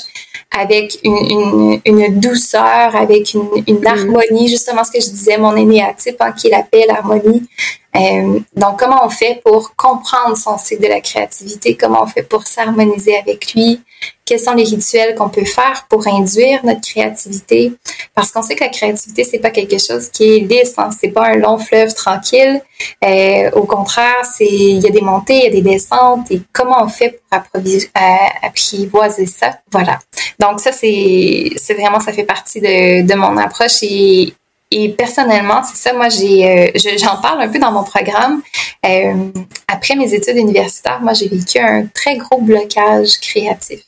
avec 0.53 0.99
une, 1.05 1.81
une, 1.85 2.03
une 2.07 2.21
douceur, 2.21 2.95
avec 2.97 3.35
une, 3.35 3.49
une, 3.67 3.81
mm. 3.81 3.87
harmonie, 3.87 4.49
justement 4.49 4.83
ce 4.85 4.91
que 4.91 5.01
je 5.01 5.09
disais, 5.09 5.39
mon 5.39 5.57
énéatype, 5.57 6.17
hein, 6.21 6.33
qui 6.33 6.49
est 6.49 6.51
la 6.51 6.63
paix, 6.63 6.85
l'harmonie. 6.87 7.49
Euh, 7.97 8.41
donc, 8.55 8.79
comment 8.79 9.05
on 9.05 9.11
fait 9.11 9.41
pour 9.45 9.75
comprendre 9.77 10.37
son 10.37 10.59
cycle 10.59 10.83
de 10.83 10.89
la 10.89 11.01
créativité? 11.01 11.77
Comment 11.77 12.03
on 12.03 12.07
fait 12.07 12.23
pour 12.23 12.47
s'harmoniser 12.47 13.17
avec 13.17 13.55
lui? 13.55 13.81
Quels 14.31 14.39
sont 14.39 14.55
les 14.55 14.63
rituels 14.63 15.17
qu'on 15.17 15.29
peut 15.29 15.45
faire 15.45 15.87
pour 15.89 16.07
induire 16.07 16.65
notre 16.65 16.83
créativité. 16.83 17.73
Parce 18.15 18.31
qu'on 18.31 18.43
sait 18.43 18.55
que 18.55 18.63
la 18.63 18.71
créativité 18.71 19.25
c'est 19.25 19.41
pas 19.41 19.51
quelque 19.51 19.79
chose 19.79 20.09
qui 20.09 20.37
est 20.37 20.39
lisse 20.39 20.75
hein, 20.79 20.91
c'est 21.01 21.09
pas 21.09 21.27
un 21.27 21.35
long 21.35 21.59
fleuve 21.59 21.93
tranquille. 21.95 22.63
Euh, 23.05 23.51
au 23.61 23.65
contraire 23.65 24.25
c'est 24.33 24.47
il 24.47 24.79
y 24.79 24.87
a 24.87 24.91
des 24.91 25.01
montées 25.01 25.35
il 25.35 25.43
y 25.43 25.47
a 25.49 25.51
des 25.51 25.63
descentes. 25.63 26.31
Et 26.31 26.41
comment 26.53 26.81
on 26.85 26.87
fait 26.87 27.21
pour 27.29 27.41
apprivoiser 28.43 29.27
ça? 29.27 29.59
Voilà. 29.73 29.99
Donc 30.39 30.61
ça 30.61 30.71
c'est 30.71 31.51
c'est 31.57 31.75
vraiment 31.75 31.99
ça 31.99 32.13
fait 32.13 32.23
partie 32.23 32.61
de, 32.61 33.03
de 33.05 33.15
mon 33.17 33.37
approche. 33.37 33.83
Et 33.83 34.33
et 34.73 34.91
personnellement, 34.91 35.63
c'est 35.65 35.77
ça, 35.77 35.93
moi, 35.93 36.09
j'ai, 36.09 36.47
euh, 36.47 36.71
j'en 36.97 37.21
parle 37.21 37.43
un 37.43 37.49
peu 37.49 37.59
dans 37.59 37.73
mon 37.73 37.83
programme. 37.83 38.41
Euh, 38.87 39.33
après 39.67 39.97
mes 39.97 40.15
études 40.15 40.37
universitaires, 40.37 41.01
moi, 41.03 41.13
j'ai 41.13 41.27
vécu 41.27 41.59
un 41.59 41.87
très 41.87 42.17
gros 42.19 42.41
blocage 42.41 43.19
créatif. 43.21 43.81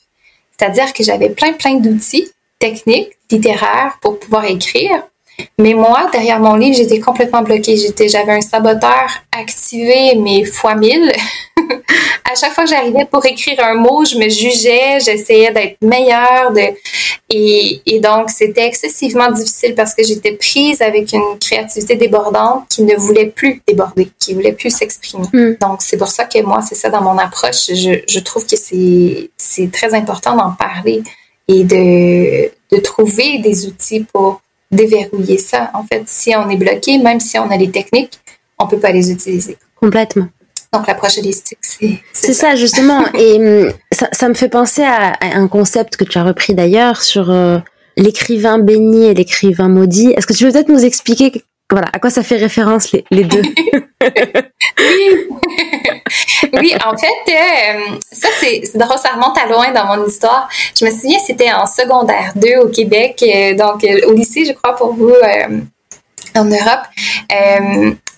C'est-à-dire 0.63 0.93
que 0.93 1.03
j'avais 1.03 1.31
plein, 1.31 1.55
plein 1.55 1.75
d'outils 1.75 2.31
techniques, 2.61 3.11
littéraires 3.33 3.99
pour 4.01 4.21
pouvoir 4.21 4.45
écrire. 4.45 5.03
Mais 5.59 5.75
moi, 5.75 6.09
derrière 6.13 6.39
mon 6.39 6.55
livre, 6.55 6.77
j'étais 6.77 7.01
complètement 7.01 7.43
bloquée. 7.43 7.77
J'étais, 7.77 8.09
j'avais 8.09 8.31
un 8.31 8.41
saboteur 8.41 9.11
activé, 9.37 10.15
mais 10.15 10.45
fois 10.45 10.77
mille. 10.77 11.11
à 12.31 12.37
chaque 12.37 12.53
fois 12.53 12.63
que 12.63 12.71
j'arrivais 12.71 13.07
pour 13.07 13.27
écrire 13.27 13.59
un 13.65 13.75
mot, 13.75 14.05
je 14.05 14.17
me 14.17 14.29
jugeais, 14.29 15.01
j'essayais 15.01 15.51
d'être 15.51 15.79
meilleure. 15.83 16.53
De... 16.53 16.61
Et, 17.35 17.81
et 17.87 17.99
donc, 17.99 18.29
c'était 18.29 18.67
excessivement 18.67 19.31
difficile 19.33 19.75
parce 19.75 19.95
que 19.95 20.05
j'étais 20.05 20.33
prise 20.33 20.83
avec 20.83 21.15
une 21.15 21.39
créativité 21.41 21.97
débordante 21.97 22.65
qui 22.69 22.83
ne 22.83 22.95
voulait 22.95 23.29
plus 23.31 23.63
déborder, 23.67 24.11
qui 24.19 24.35
voulait 24.35 24.53
plus 24.53 24.69
s'exprimer. 24.69 25.27
Mm. 25.33 25.57
Donc, 25.59 25.81
c'est 25.81 25.97
pour 25.97 26.09
ça 26.09 26.27
que 26.27 26.43
moi, 26.43 26.61
c'est 26.61 26.75
ça 26.75 26.91
dans 26.91 27.01
mon 27.01 27.17
approche. 27.17 27.69
Je, 27.69 28.03
je 28.07 28.21
trouve 28.21 28.47
que 28.47 28.57
c'est, 28.57 29.31
très 29.73 29.95
important 29.95 30.37
d'en 30.37 30.51
parler 30.51 31.03
et 31.49 31.65
de, 31.65 32.51
de 32.71 32.81
trouver 32.83 33.39
des 33.39 33.67
outils 33.67 34.05
pour 34.13 34.43
déverrouiller 34.71 35.39
ça. 35.39 35.71
En 35.73 35.85
fait, 35.85 36.03
si 36.07 36.37
on 36.37 36.51
est 36.51 36.57
bloqué, 36.57 36.99
même 36.99 37.19
si 37.19 37.39
on 37.39 37.51
a 37.51 37.57
les 37.57 37.71
techniques, 37.71 38.21
on 38.59 38.67
peut 38.67 38.79
pas 38.79 38.93
les 38.93 39.11
utiliser. 39.11 39.57
Complètement. 39.81 40.29
Donc 40.73 40.87
l'approche 40.87 41.19
holistique, 41.19 41.59
c'est 41.61 41.99
c'est 42.15 42.33
ça. 42.33 42.57
justement. 42.57 43.05
Et 43.15 43.35
hum, 43.35 43.73
ça, 43.91 44.09
ça, 44.13 44.29
me 44.29 44.35
fait 44.35 44.49
penser 44.49 44.83
à, 44.83 45.13
un 45.21 45.47
concept 45.47 45.97
que 45.97 46.05
tu 46.05 46.17
as 46.17 46.25
repris 46.25 46.55
d'ailleurs 46.55 47.03
sur 47.03 47.31
euh, 47.31 47.59
l'écrivain 47.99 48.59
béni 48.59 49.05
et 49.05 49.13
l'écrivain 49.15 49.69
maudit. 49.69 50.13
Est-ce 50.17 50.27
que 50.27 50.33
tu 50.33 50.45
peux 50.45 50.53
peut-être 50.53 50.71
nous 50.71 50.85
expliquer 50.85 51.45
voilà 51.71 51.89
à 51.93 51.99
quoi 51.99 52.11
ça 52.11 52.23
fait 52.23 52.37
référence 52.37 52.93
les, 52.93 53.05
les 53.11 53.25
deux 53.25 53.43
Oui. 54.03 55.27
oui, 56.55 56.75
en 56.85 56.97
fait, 56.97 57.33
euh, 57.33 57.97
ça 58.11 58.29
c'est 58.41 58.63
drôle, 58.75 58.99
ça 58.99 59.11
remonte 59.11 59.39
à 59.39 59.47
loin 59.47 59.73
dans 59.73 59.85
mon 59.95 60.07
histoire. 60.07 60.49
Je 60.79 60.87
me 60.87 60.91
souviens, 60.91 61.19
c'était 61.27 61.53
en 61.53 61.67
secondaire 61.67 62.33
2 62.37 62.57
au 62.63 62.69
Québec, 62.69 63.23
euh, 63.23 63.55
donc 63.55 63.87
au 64.07 64.13
lycée, 64.13 64.45
je 64.47 64.53
crois 64.53 64.75
pour 64.75 64.95
vous 64.95 65.15
en 66.37 66.45
Europe. 66.45 66.87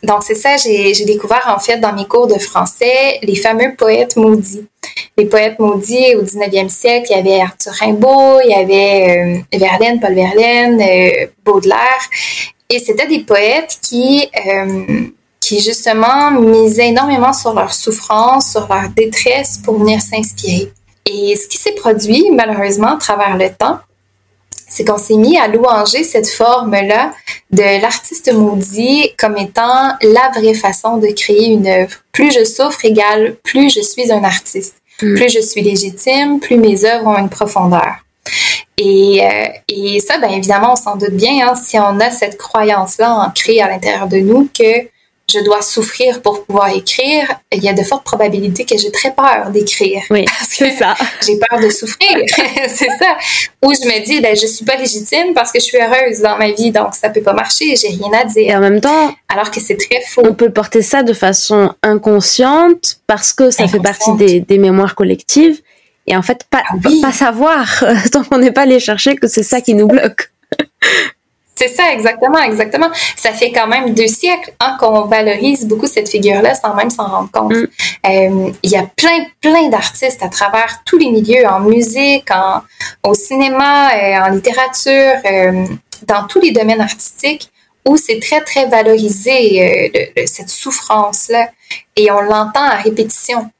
Donc, 0.05 0.23
c'est 0.23 0.35
ça, 0.35 0.57
j'ai 0.57 1.05
découvert 1.05 1.55
en 1.55 1.59
fait 1.59 1.79
dans 1.79 1.93
mes 1.95 2.05
cours 2.05 2.27
de 2.27 2.39
français 2.39 3.19
les 3.23 3.37
fameux 3.37 3.75
poètes 3.77 4.17
maudits. 4.17 4.67
Les 5.17 5.25
poètes 5.25 5.59
maudits 5.59 6.15
au 6.17 6.23
19e 6.23 6.69
siècle, 6.69 7.07
il 7.11 7.17
y 7.17 7.19
avait 7.19 7.41
Arthur 7.41 7.73
Rimbaud, 7.73 8.41
il 8.45 8.51
y 8.51 8.55
avait 8.55 9.39
euh, 9.53 9.59
Verlaine, 9.59 10.01
Paul 10.01 10.15
Verlaine, 10.15 10.81
euh, 10.81 11.27
Baudelaire. 11.45 12.11
Et 12.69 12.79
c'était 12.79 13.07
des 13.07 13.21
poètes 13.21 13.79
qui, 13.81 14.29
euh, 14.47 15.07
qui 15.41 15.61
justement 15.61 16.31
misaient 16.33 16.89
énormément 16.89 17.33
sur 17.33 17.55
leur 17.55 17.73
souffrance, 17.73 18.51
sur 18.51 18.67
leur 18.69 18.89
détresse 18.91 19.59
pour 19.65 19.79
venir 19.79 20.01
s'inspirer. 20.01 20.71
Et 21.07 21.37
ce 21.37 21.49
qui 21.49 21.57
s'est 21.57 21.73
produit, 21.73 22.31
malheureusement, 22.31 22.97
à 22.97 22.99
travers 22.99 23.37
le 23.37 23.51
temps, 23.51 23.79
c'est 24.75 24.85
qu'on 24.85 24.99
s'est 24.99 25.15
mis 25.15 25.39
à 25.39 25.47
louanger 25.47 26.03
cette 26.03 26.29
forme-là 26.29 27.13
de 27.53 27.81
l'artiste 27.81 28.33
maudit 28.33 29.13
comme 29.17 29.37
étant 29.37 29.93
la 30.03 30.31
vraie 30.37 30.55
façon 30.55 30.97
de 30.97 31.07
créer 31.15 31.47
une 31.47 31.69
œuvre. 31.69 31.93
Plus 32.11 32.33
je 32.33 32.45
souffre 32.45 32.85
égale 32.85 33.37
plus 33.45 33.73
je 33.73 33.81
suis 33.81 34.11
un 34.11 34.25
artiste. 34.25 34.75
Hmm. 35.01 35.15
Plus 35.15 35.29
je 35.29 35.39
suis 35.39 35.63
légitime, 35.63 36.41
plus 36.41 36.57
mes 36.57 36.85
œuvres 36.85 37.07
ont 37.07 37.17
une 37.17 37.29
profondeur. 37.29 38.05
Et, 38.77 39.25
euh, 39.25 39.47
et 39.69 40.01
ça, 40.01 40.19
bien 40.19 40.31
évidemment, 40.31 40.73
on 40.73 40.77
s'en 40.77 40.97
doute 40.97 41.13
bien, 41.13 41.47
hein, 41.47 41.55
si 41.55 41.79
on 41.79 42.01
a 42.01 42.11
cette 42.11 42.37
croyance-là 42.37 43.13
ancrée 43.13 43.61
à 43.61 43.69
l'intérieur 43.69 44.09
de 44.09 44.17
nous 44.17 44.49
que 44.59 44.89
je 45.35 45.41
dois 45.41 45.63
souffrir 45.63 46.23
pour 46.23 46.45
pouvoir 46.45 46.69
écrire, 46.69 47.27
il 47.53 47.63
y 47.63 47.69
a 47.69 47.73
de 47.73 47.83
fortes 47.83 48.05
probabilités 48.05 48.65
que 48.65 48.77
j'ai 48.79 48.91
très 48.91 49.13
peur 49.13 49.51
d'écrire. 49.51 50.03
Oui, 50.11 50.25
c'est 50.43 50.71
ça. 50.71 50.95
j'ai 51.27 51.39
peur 51.39 51.61
de 51.61 51.69
souffrir, 51.71 52.09
c'est 52.69 52.89
ça. 52.99 53.17
Ou 53.63 53.73
je 53.73 53.87
me 53.87 54.05
dis, 54.05 54.21
ben, 54.21 54.37
je 54.37 54.47
suis 54.47 54.65
pas 54.65 54.77
légitime 54.77 55.35
parce 55.35 55.51
que 55.51 55.59
je 55.59 55.65
suis 55.65 55.79
heureuse 55.79 56.21
dans 56.21 56.37
ma 56.37 56.51
vie, 56.51 56.71
donc 56.71 56.95
ça 56.95 57.09
peut 57.09 57.23
pas 57.23 57.33
marcher, 57.33 57.75
j'ai 57.77 57.89
rien 57.89 58.13
à 58.13 58.25
dire. 58.25 58.51
Et 58.51 58.55
en 58.55 58.61
même 58.61 58.81
temps, 58.81 59.15
alors 59.29 59.51
que 59.51 59.61
c'est 59.61 59.77
très 59.77 60.01
faux. 60.07 60.23
On 60.25 60.35
peut 60.35 60.51
porter 60.51 60.83
ça 60.83 61.03
de 61.03 61.13
façon 61.13 61.75
inconsciente 61.83 62.99
parce 63.07 63.33
que 63.33 63.51
ça 63.51 63.67
fait 63.67 63.81
partie 63.81 64.13
des, 64.17 64.41
des, 64.41 64.59
mémoires 64.59 64.95
collectives. 64.95 65.61
Et 66.07 66.17
en 66.17 66.23
fait, 66.23 66.45
pas, 66.51 66.63
ah 66.69 66.75
pas 67.01 67.13
savoir, 67.13 67.85
tant 68.13 68.25
qu'on 68.25 68.39
n'est 68.39 68.53
pas 68.53 68.63
allé 68.63 68.79
chercher, 68.79 69.17
que 69.17 69.27
c'est 69.27 69.43
ça 69.43 69.61
qui 69.61 69.75
nous 69.75 69.89
bloque. 69.89 70.31
C'est 71.57 71.69
ça, 71.69 71.93
exactement, 71.93 72.43
exactement. 72.43 72.89
Ça 73.17 73.31
fait 73.31 73.53
quand 73.53 73.69
même 73.69 73.95
deux 73.95 74.09
siècles 74.09 74.53
hein, 74.59 74.77
qu'on 74.81 75.03
valorise 75.03 75.67
beaucoup 75.67 75.87
cette 75.87 76.09
figure-là 76.09 76.55
sans 76.55 76.75
même 76.75 76.91
s'en 76.91 77.07
rendre 77.07 77.31
compte. 77.31 77.53
Mm. 77.53 77.67
Euh, 78.07 78.53
il 78.63 78.71
y 78.71 78.77
a 78.77 78.83
plein, 78.97 79.25
plein 79.41 79.69
d'artistes 79.69 80.23
à 80.23 80.29
travers 80.29 80.83
tous 80.85 80.99
les 80.99 81.11
milieux, 81.11 81.47
en 81.47 81.61
musique, 81.61 82.29
en, 82.33 82.63
au 83.09 83.15
cinéma, 83.15 83.91
euh, 83.95 84.27
en 84.27 84.29
littérature, 84.31 85.15
euh, 85.25 85.65
dans 86.09 86.27
tous 86.27 86.41
les 86.41 86.51
domaines 86.51 86.81
artistiques, 86.81 87.51
où 87.87 87.97
c'est 87.97 88.19
très, 88.19 88.41
très 88.41 88.67
valorisé, 88.67 90.13
cette 90.27 90.49
souffrance-là, 90.49 91.51
et 91.97 92.11
on 92.11 92.23
l'entend 92.23 92.63
à 92.63 92.77
répétition. 92.77 93.51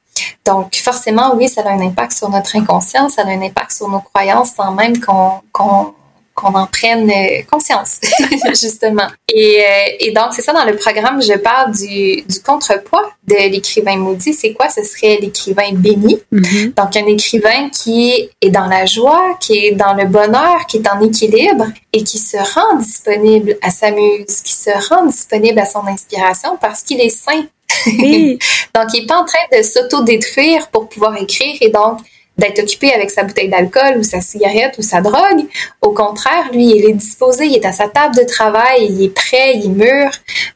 Donc, 0.45 0.75
forcément, 0.75 1.35
oui, 1.35 1.47
ça 1.47 1.61
a 1.61 1.69
un 1.69 1.79
impact 1.79 2.13
sur 2.13 2.29
notre 2.29 2.55
inconscient, 2.55 3.07
ça 3.09 3.21
a 3.21 3.25
un 3.25 3.41
impact 3.41 3.71
sur 3.71 3.87
nos 3.87 3.99
croyances 3.99 4.53
sans 4.55 4.71
même 4.71 4.99
qu'on 4.99 5.93
qu'on 6.35 6.53
en 6.53 6.67
prenne 6.67 7.09
euh, 7.09 7.41
conscience, 7.49 8.01
justement. 8.49 9.07
Et, 9.33 9.61
euh, 9.61 9.95
et 10.01 10.11
donc, 10.11 10.33
c'est 10.33 10.41
ça, 10.41 10.51
dans 10.51 10.65
le 10.65 10.75
programme, 10.75 11.21
je 11.21 11.33
parle 11.37 11.71
du, 11.71 12.23
du 12.23 12.39
contrepoids 12.45 13.09
de 13.25 13.49
l'écrivain 13.49 13.95
maudit. 13.95 14.33
C'est 14.33 14.53
quoi? 14.53 14.67
Ce 14.67 14.83
serait 14.83 15.17
l'écrivain 15.21 15.71
béni. 15.71 16.19
Mm-hmm. 16.33 16.73
Donc, 16.75 16.95
un 16.97 17.07
écrivain 17.07 17.69
qui 17.69 18.29
est 18.41 18.49
dans 18.49 18.67
la 18.67 18.85
joie, 18.85 19.37
qui 19.39 19.67
est 19.67 19.71
dans 19.71 19.93
le 19.93 20.05
bonheur, 20.05 20.65
qui 20.67 20.77
est 20.77 20.89
en 20.89 20.99
équilibre 20.99 21.67
et 21.93 22.03
qui 22.03 22.17
se 22.17 22.37
rend 22.37 22.75
disponible 22.79 23.57
à 23.61 23.71
sa 23.71 23.91
muse, 23.91 24.41
qui 24.43 24.53
se 24.53 24.71
rend 24.89 25.05
disponible 25.05 25.59
à 25.59 25.65
son 25.65 25.87
inspiration 25.87 26.57
parce 26.59 26.83
qu'il 26.83 26.99
est 26.99 27.09
sain. 27.09 27.45
donc, 27.87 28.93
il 28.93 29.01
n'est 29.01 29.05
pas 29.07 29.21
en 29.21 29.25
train 29.25 29.57
de 29.57 29.63
s'auto-détruire 29.63 30.67
pour 30.67 30.89
pouvoir 30.89 31.15
écrire 31.15 31.55
et 31.61 31.69
donc, 31.69 31.99
d'être 32.37 32.59
occupé 32.59 32.93
avec 32.93 33.11
sa 33.11 33.23
bouteille 33.23 33.49
d'alcool 33.49 33.97
ou 33.97 34.03
sa 34.03 34.21
cigarette 34.21 34.77
ou 34.77 34.81
sa 34.81 35.01
drogue. 35.01 35.45
Au 35.81 35.91
contraire, 35.91 36.49
lui, 36.51 36.75
il 36.75 36.85
est 36.85 36.93
disposé, 36.93 37.45
il 37.45 37.55
est 37.55 37.65
à 37.65 37.71
sa 37.71 37.87
table 37.87 38.15
de 38.15 38.23
travail, 38.23 38.87
il 38.89 39.03
est 39.05 39.09
prêt, 39.09 39.53
il 39.55 39.65
est 39.65 39.69
mûr, 39.69 40.11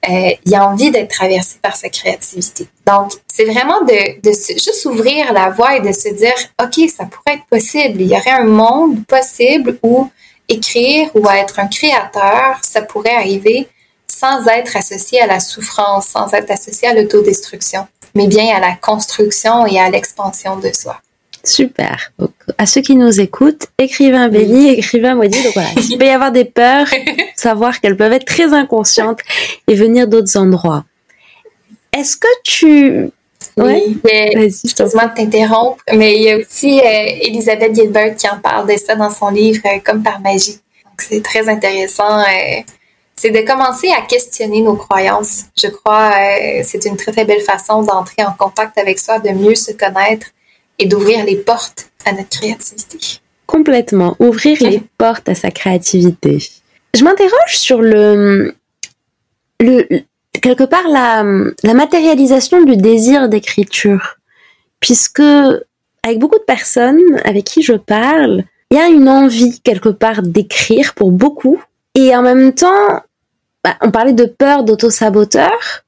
euh, 0.09 0.31
il 0.45 0.55
a 0.55 0.67
envie 0.67 0.91
d'être 0.91 1.09
traversé 1.09 1.57
par 1.61 1.75
sa 1.75 1.89
créativité. 1.89 2.67
Donc, 2.85 3.13
c'est 3.27 3.45
vraiment 3.45 3.81
de, 3.81 4.21
de 4.21 4.31
juste 4.31 4.85
ouvrir 4.85 5.31
la 5.33 5.49
voie 5.49 5.77
et 5.77 5.81
de 5.81 5.91
se 5.91 6.09
dire, 6.09 6.35
OK, 6.61 6.89
ça 6.89 7.05
pourrait 7.05 7.37
être 7.37 7.45
possible. 7.49 8.01
Il 8.01 8.07
y 8.07 8.15
aurait 8.15 8.31
un 8.31 8.45
monde 8.45 9.05
possible 9.05 9.79
où 9.83 10.09
écrire 10.49 11.09
ou 11.13 11.29
être 11.29 11.59
un 11.59 11.67
créateur, 11.67 12.57
ça 12.61 12.81
pourrait 12.81 13.15
arriver 13.15 13.67
sans 14.07 14.47
être 14.47 14.75
associé 14.75 15.21
à 15.21 15.27
la 15.27 15.39
souffrance, 15.39 16.07
sans 16.07 16.33
être 16.33 16.51
associé 16.51 16.87
à 16.89 16.93
l'autodestruction, 16.93 17.87
mais 18.15 18.27
bien 18.27 18.55
à 18.55 18.59
la 18.59 18.75
construction 18.75 19.65
et 19.67 19.79
à 19.79 19.89
l'expansion 19.89 20.57
de 20.57 20.71
soi. 20.73 20.99
Super. 21.49 22.11
à 22.59 22.65
ceux 22.67 22.81
qui 22.81 22.95
nous 22.95 23.19
écoutent, 23.19 23.67
écrivain 23.79 24.27
béni, 24.27 24.69
écrivain 24.69 25.15
maudit. 25.15 25.41
Donc 25.41 25.53
voilà, 25.53 25.69
il 25.89 25.97
peut 25.97 26.05
y 26.05 26.09
avoir 26.09 26.31
des 26.31 26.45
peurs, 26.45 26.85
savoir 27.35 27.81
qu'elles 27.81 27.97
peuvent 27.97 28.13
être 28.13 28.25
très 28.25 28.53
inconscientes 28.53 29.19
et 29.67 29.73
venir 29.73 30.07
d'autres 30.07 30.37
endroits. 30.37 30.85
Est-ce 31.91 32.17
que 32.17 32.27
tu... 32.43 33.09
Oui, 33.57 33.99
excuse-moi 34.05 35.07
de 35.07 35.15
t'interrompre, 35.15 35.83
mais 35.91 36.15
il 36.15 36.21
y 36.21 36.31
a 36.31 36.37
aussi 36.37 36.79
euh, 36.79 37.27
Elisabeth 37.27 37.75
Gilbert 37.75 38.15
qui 38.15 38.29
en 38.29 38.39
parle 38.39 38.69
de 38.71 38.77
ça 38.77 38.95
dans 38.95 39.09
son 39.09 39.29
livre 39.29 39.61
euh, 39.65 39.79
Comme 39.83 40.03
par 40.03 40.21
magie. 40.21 40.59
Donc 40.85 40.99
c'est 40.99 41.21
très 41.21 41.49
intéressant. 41.49 42.19
Euh, 42.19 42.61
c'est 43.15 43.31
de 43.31 43.41
commencer 43.41 43.89
à 43.89 44.01
questionner 44.03 44.61
nos 44.61 44.75
croyances. 44.75 45.45
Je 45.61 45.67
crois 45.67 46.13
c'est 46.63 46.85
une 46.85 46.95
très 46.95 47.11
très 47.11 47.25
belle 47.25 47.41
façon 47.41 47.81
d'entrer 47.81 48.23
en 48.23 48.31
contact 48.31 48.77
avec 48.77 48.97
soi, 48.97 49.19
de 49.19 49.31
mieux 49.31 49.55
se 49.55 49.71
connaître 49.71 50.27
et 50.79 50.87
d'ouvrir 50.87 51.25
les 51.25 51.35
portes 51.35 51.91
à 52.05 52.13
notre 52.13 52.29
créativité. 52.29 53.19
Complètement, 53.45 54.15
ouvrir 54.19 54.57
les 54.61 54.81
portes 54.97 55.29
à 55.29 55.35
sa 55.35 55.51
créativité. 55.51 56.39
Je 56.95 57.03
m'interroge 57.03 57.57
sur 57.57 57.81
le, 57.81 58.55
le, 59.59 59.87
quelque 60.41 60.63
part 60.63 60.87
la, 60.87 61.23
la 61.63 61.73
matérialisation 61.73 62.63
du 62.63 62.77
désir 62.77 63.29
d'écriture, 63.29 64.17
puisque 64.79 65.19
avec 66.03 66.19
beaucoup 66.19 66.37
de 66.37 66.43
personnes 66.43 67.19
avec 67.25 67.43
qui 67.43 67.61
je 67.61 67.73
parle, 67.73 68.43
il 68.71 68.77
y 68.77 68.79
a 68.79 68.87
une 68.87 69.09
envie 69.09 69.59
quelque 69.61 69.89
part 69.89 70.21
d'écrire 70.21 70.93
pour 70.93 71.11
beaucoup, 71.11 71.61
et 71.95 72.15
en 72.15 72.21
même 72.21 72.53
temps, 72.53 73.03
bah, 73.63 73.75
on 73.81 73.91
parlait 73.91 74.13
de 74.13 74.25
peur 74.25 74.63
d'auto-saboteur, 74.63 75.83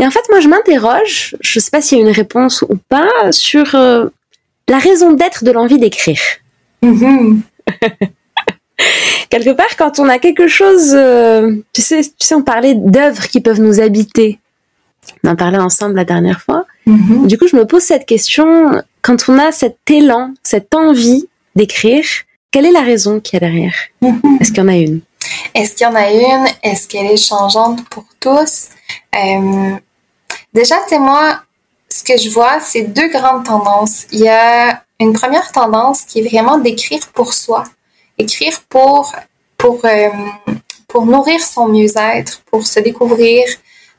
et 0.00 0.06
en 0.06 0.10
fait, 0.10 0.22
moi, 0.30 0.40
je 0.40 0.48
m'interroge, 0.48 1.36
je 1.40 1.58
ne 1.58 1.62
sais 1.62 1.70
pas 1.70 1.82
s'il 1.82 1.98
y 1.98 2.00
a 2.00 2.04
une 2.04 2.14
réponse 2.14 2.62
ou 2.62 2.76
pas, 2.88 3.32
sur 3.32 3.74
euh, 3.74 4.06
la 4.70 4.78
raison 4.78 5.12
d'être 5.12 5.44
de 5.44 5.50
l'envie 5.50 5.78
d'écrire. 5.78 6.20
Mm-hmm. 6.82 7.40
Quelque 9.28 9.50
part, 9.50 9.76
quand 9.76 9.98
on 9.98 10.08
a 10.08 10.18
quelque 10.18 10.48
chose, 10.48 10.92
euh, 10.94 11.56
tu 11.72 11.82
sais, 11.82 12.00
tu 12.02 12.26
sais, 12.26 12.34
on 12.34 12.42
parlait 12.42 12.74
d'œuvres 12.74 13.28
qui 13.28 13.40
peuvent 13.40 13.60
nous 13.60 13.80
habiter. 13.80 14.38
On 15.22 15.28
en 15.28 15.36
parlait 15.36 15.58
ensemble 15.58 15.96
la 15.96 16.04
dernière 16.04 16.40
fois. 16.40 16.64
Mm-hmm. 16.86 17.26
Du 17.26 17.38
coup, 17.38 17.46
je 17.46 17.56
me 17.56 17.66
pose 17.66 17.82
cette 17.82 18.06
question 18.06 18.82
quand 19.02 19.28
on 19.28 19.38
a 19.38 19.52
cet 19.52 19.78
élan, 19.88 20.34
cette 20.42 20.74
envie 20.74 21.26
d'écrire, 21.54 22.04
quelle 22.50 22.66
est 22.66 22.72
la 22.72 22.80
raison 22.80 23.20
qu'il 23.20 23.34
y 23.34 23.44
a 23.44 23.48
derrière? 23.48 23.74
Mm-hmm. 24.02 24.40
Est-ce 24.40 24.50
qu'il 24.50 24.58
y 24.58 24.66
en 24.66 24.68
a 24.68 24.76
une? 24.76 25.00
Est-ce 25.54 25.74
qu'il 25.74 25.86
y 25.86 25.90
en 25.90 25.94
a 25.94 26.10
une? 26.10 26.46
Est-ce 26.62 26.88
qu'elle 26.88 27.06
est 27.06 27.16
changeante 27.16 27.88
pour 27.88 28.04
tous? 28.18 28.68
Euh, 29.14 29.76
déjà, 30.54 30.76
c'est 30.88 30.98
moi, 30.98 31.42
ce 31.90 32.04
que 32.04 32.16
je 32.16 32.30
vois, 32.30 32.60
c'est 32.60 32.82
deux 32.82 33.08
grandes 33.08 33.44
tendances. 33.44 34.06
Il 34.12 34.20
y 34.20 34.28
a 34.28 34.82
une 35.00 35.12
première 35.12 35.50
tendance 35.52 36.02
qui 36.02 36.20
est 36.20 36.28
vraiment 36.28 36.58
d'écrire 36.58 37.00
pour 37.12 37.32
soi, 37.32 37.64
écrire 38.18 38.54
euh, 39.84 40.08
pour 40.88 41.06
nourrir 41.06 41.40
son 41.40 41.68
mieux-être, 41.68 42.42
pour 42.50 42.66
se 42.66 42.80
découvrir. 42.80 43.44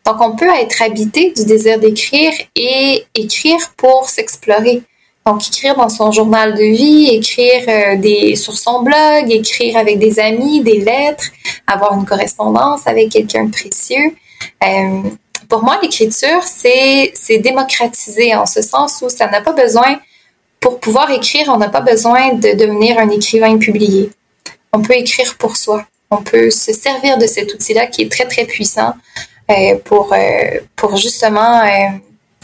Donc, 0.06 0.16
on 0.20 0.36
peut 0.36 0.50
être 0.50 0.82
habité 0.82 1.32
du 1.32 1.46
désir 1.46 1.80
d'écrire 1.80 2.34
et 2.56 3.06
écrire 3.14 3.60
pour 3.78 4.10
s'explorer. 4.10 4.82
Donc, 5.26 5.48
écrire 5.48 5.76
dans 5.76 5.90
son 5.90 6.12
journal 6.12 6.56
de 6.56 6.64
vie, 6.64 7.10
écrire 7.10 7.64
euh, 7.68 7.98
des, 7.98 8.36
sur 8.36 8.58
son 8.58 8.82
blog, 8.82 9.30
écrire 9.30 9.78
avec 9.78 10.00
des 10.00 10.20
amis, 10.20 10.62
des 10.62 10.80
lettres, 10.80 11.26
avoir 11.68 11.94
une 11.94 12.06
correspondance 12.06 12.88
avec 12.88 13.10
quelqu'un 13.10 13.48
précieux. 13.50 14.16
Euh, 14.64 15.02
pour 15.52 15.64
moi, 15.64 15.78
l'écriture, 15.84 16.44
c'est, 16.44 17.12
c'est 17.14 17.40
démocratisé 17.40 18.34
en 18.34 18.46
ce 18.46 18.62
sens 18.62 19.02
où 19.02 19.10
ça 19.10 19.28
n'a 19.28 19.42
pas 19.42 19.52
besoin, 19.52 20.00
pour 20.62 20.80
pouvoir 20.80 21.12
écrire, 21.12 21.50
on 21.50 21.58
n'a 21.58 21.68
pas 21.68 21.82
besoin 21.82 22.34
de 22.36 22.54
devenir 22.54 22.98
un 22.98 23.10
écrivain 23.10 23.58
publié. 23.58 24.12
On 24.72 24.82
peut 24.82 24.94
écrire 24.94 25.36
pour 25.38 25.58
soi. 25.58 25.86
On 26.10 26.24
peut 26.24 26.52
se 26.52 26.72
servir 26.72 27.18
de 27.18 27.28
cet 27.28 27.54
outil-là 27.54 27.88
qui 27.88 28.04
est 28.04 28.10
très, 28.10 28.26
très 28.26 28.46
puissant 28.46 28.94
euh, 29.50 29.76
pour, 29.84 30.14
euh, 30.14 30.62
pour 30.78 30.96
justement 30.96 31.64
euh, 31.64 31.98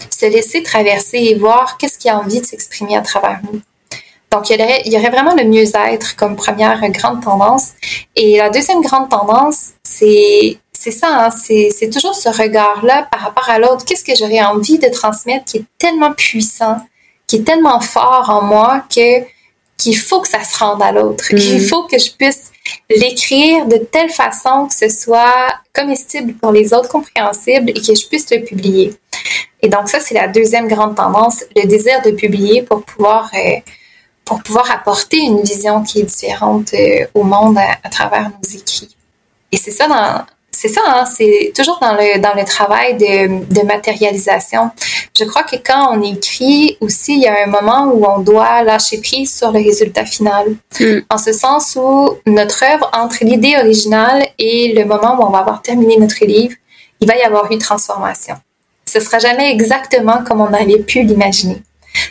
se 0.09 0.25
laisser 0.25 0.61
traverser 0.61 1.19
et 1.29 1.35
voir 1.35 1.77
qu'est-ce 1.77 1.97
qui 1.97 2.09
a 2.09 2.19
envie 2.19 2.41
de 2.41 2.45
s'exprimer 2.45 2.97
à 2.97 3.01
travers 3.01 3.39
nous. 3.43 3.61
Donc, 4.31 4.49
il 4.49 4.59
y, 4.59 4.61
aurait, 4.61 4.81
il 4.83 4.91
y 4.91 4.97
aurait 4.97 5.11
vraiment 5.11 5.33
le 5.33 5.45
mieux-être 5.45 6.17
comme 6.17 6.35
première 6.35 6.81
grande 6.89 7.23
tendance. 7.23 7.69
Et 8.17 8.37
la 8.37 8.49
deuxième 8.49 8.81
grande 8.81 9.09
tendance, 9.09 9.69
c'est 9.83 10.57
c'est 10.87 10.99
ça, 10.99 11.25
hein, 11.25 11.29
c'est 11.29 11.89
toujours 11.89 12.15
ce 12.15 12.29
regard-là 12.29 13.09
par 13.11 13.19
rapport 13.19 13.49
à 13.49 13.59
l'autre. 13.59 13.83
Qu'est-ce 13.83 14.05
que 14.05 14.15
j'aurais 14.15 14.41
envie 14.41 14.79
de 14.79 14.87
transmettre 14.87 15.43
qui 15.43 15.57
est 15.57 15.65
tellement 15.77 16.13
puissant, 16.13 16.77
qui 17.27 17.37
est 17.37 17.43
tellement 17.43 17.81
fort 17.81 18.29
en 18.29 18.41
moi 18.41 18.85
que 18.93 19.25
qu'il 19.77 19.97
faut 19.97 20.21
que 20.21 20.29
ça 20.29 20.43
se 20.43 20.57
rende 20.57 20.81
à 20.81 20.93
l'autre. 20.93 21.25
Mm. 21.31 21.37
Il 21.37 21.61
faut 21.61 21.83
que 21.83 21.99
je 21.99 22.09
puisse 22.11 22.51
l'écrire 22.89 23.65
de 23.65 23.77
telle 23.77 24.09
façon 24.09 24.67
que 24.67 24.73
ce 24.73 24.87
soit 24.87 25.59
comestible 25.73 26.33
pour 26.35 26.53
les 26.53 26.73
autres, 26.73 26.87
compréhensible 26.87 27.71
et 27.71 27.73
que 27.73 27.93
je 27.93 28.07
puisse 28.07 28.31
le 28.31 28.43
publier. 28.43 28.95
Et 29.61 29.67
donc 29.67 29.89
ça, 29.89 29.99
c'est 29.99 30.15
la 30.15 30.29
deuxième 30.29 30.69
grande 30.69 30.95
tendance, 30.95 31.43
le 31.53 31.67
désir 31.67 32.01
de 32.01 32.11
publier 32.11 32.63
pour 32.63 32.83
pouvoir 32.83 33.29
euh, 33.35 33.59
pour 34.23 34.41
pouvoir 34.41 34.71
apporter 34.71 35.17
une 35.17 35.41
vision 35.41 35.83
qui 35.83 35.99
est 35.99 36.03
différente 36.03 36.73
euh, 36.73 37.05
au 37.13 37.23
monde 37.23 37.57
à, 37.57 37.89
travers 37.89 38.29
nos 38.29 38.49
écrits. 38.57 38.95
Et 39.51 39.57
c'est 39.57 39.71
ça 39.71 39.87
dans 39.87 40.25
c'est 40.59 40.69
ça, 40.69 40.81
hein, 40.87 41.05
c'est 41.05 41.53
toujours 41.55 41.77
dans 41.79 41.93
le, 41.93 42.19
dans 42.19 42.33
le 42.33 42.43
travail 42.43 42.95
de, 42.95 43.45
de, 43.45 43.61
matérialisation. 43.63 44.71
Je 45.15 45.23
crois 45.23 45.43
que 45.43 45.55
quand 45.55 45.95
on 45.95 46.01
écrit 46.01 46.77
aussi, 46.81 47.13
il 47.13 47.19
y 47.19 47.27
a 47.27 47.43
un 47.43 47.45
moment 47.45 47.91
où 47.93 48.03
on 48.03 48.17
doit 48.17 48.63
lâcher 48.63 48.99
prise 48.99 49.37
sur 49.37 49.51
le 49.51 49.59
résultat 49.59 50.05
final. 50.05 50.55
Mm. 50.79 51.01
En 51.11 51.19
ce 51.19 51.31
sens 51.31 51.77
où 51.79 52.09
notre 52.25 52.63
œuvre, 52.63 52.89
entre 52.91 53.17
l'idée 53.21 53.55
originale 53.55 54.25
et 54.39 54.73
le 54.73 54.83
moment 54.85 55.15
où 55.19 55.27
on 55.27 55.29
va 55.29 55.39
avoir 55.39 55.61
terminé 55.61 55.95
notre 55.97 56.25
livre, 56.25 56.55
il 56.99 57.07
va 57.07 57.15
y 57.15 57.21
avoir 57.21 57.51
une 57.51 57.59
transformation. 57.59 58.37
Ce 58.83 58.99
sera 58.99 59.19
jamais 59.19 59.51
exactement 59.51 60.23
comme 60.23 60.41
on 60.41 60.51
avait 60.51 60.79
pu 60.79 61.03
l'imaginer. 61.03 61.61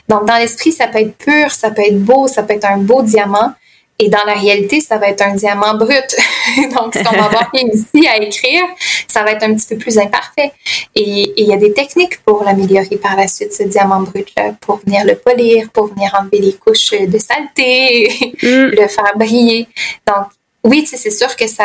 Donc, 0.09 0.25
dans 0.25 0.37
l'esprit, 0.37 0.71
ça 0.71 0.87
peut 0.87 1.01
être 1.01 1.17
pur, 1.17 1.51
ça 1.51 1.73
peut 1.73 1.83
être 1.83 2.01
beau, 2.01 2.29
ça 2.29 2.45
peut 2.45 2.55
être 2.55 2.71
un 2.71 2.79
beau 2.79 3.03
diamant, 3.03 3.55
et 3.99 4.09
dans 4.09 4.25
la 4.27 4.35
réalité, 4.35 4.81
ça 4.81 4.99
va 4.99 5.09
être 5.09 5.23
un 5.23 5.35
diamant 5.35 5.75
brut. 5.75 6.17
Donc, 6.75 6.95
ce 6.95 7.03
qu'on 7.03 7.17
va 7.17 7.29
voir 7.29 7.51
ici 7.55 8.07
à 8.07 8.23
écrire, 8.23 8.63
ça 9.09 9.23
va 9.23 9.33
être 9.33 9.43
un 9.43 9.55
petit 9.55 9.67
peu 9.67 9.77
plus 9.77 9.99
imparfait. 9.99 10.53
Et 10.95 11.33
il 11.37 11.49
y 11.49 11.53
a 11.53 11.57
des 11.57 11.73
techniques 11.73 12.23
pour 12.23 12.45
l'améliorer 12.45 12.97
par 12.97 13.17
la 13.17 13.27
suite, 13.27 13.55
ce 13.55 13.63
diamant 13.63 14.01
brut-là, 14.01 14.55
pour 14.61 14.81
venir 14.85 15.05
le 15.05 15.17
polir, 15.17 15.71
pour 15.71 15.87
venir 15.87 16.15
enlever 16.21 16.41
les 16.41 16.53
couches 16.53 16.91
de 16.91 17.19
saleté, 17.19 18.35
mm. 18.43 18.47
le 18.81 18.89
faire 18.89 19.13
briller. 19.17 19.67
Donc, 20.07 20.27
oui, 20.63 20.85
c'est 20.85 21.11
sûr 21.11 21.35
que 21.37 21.47
ça, 21.47 21.65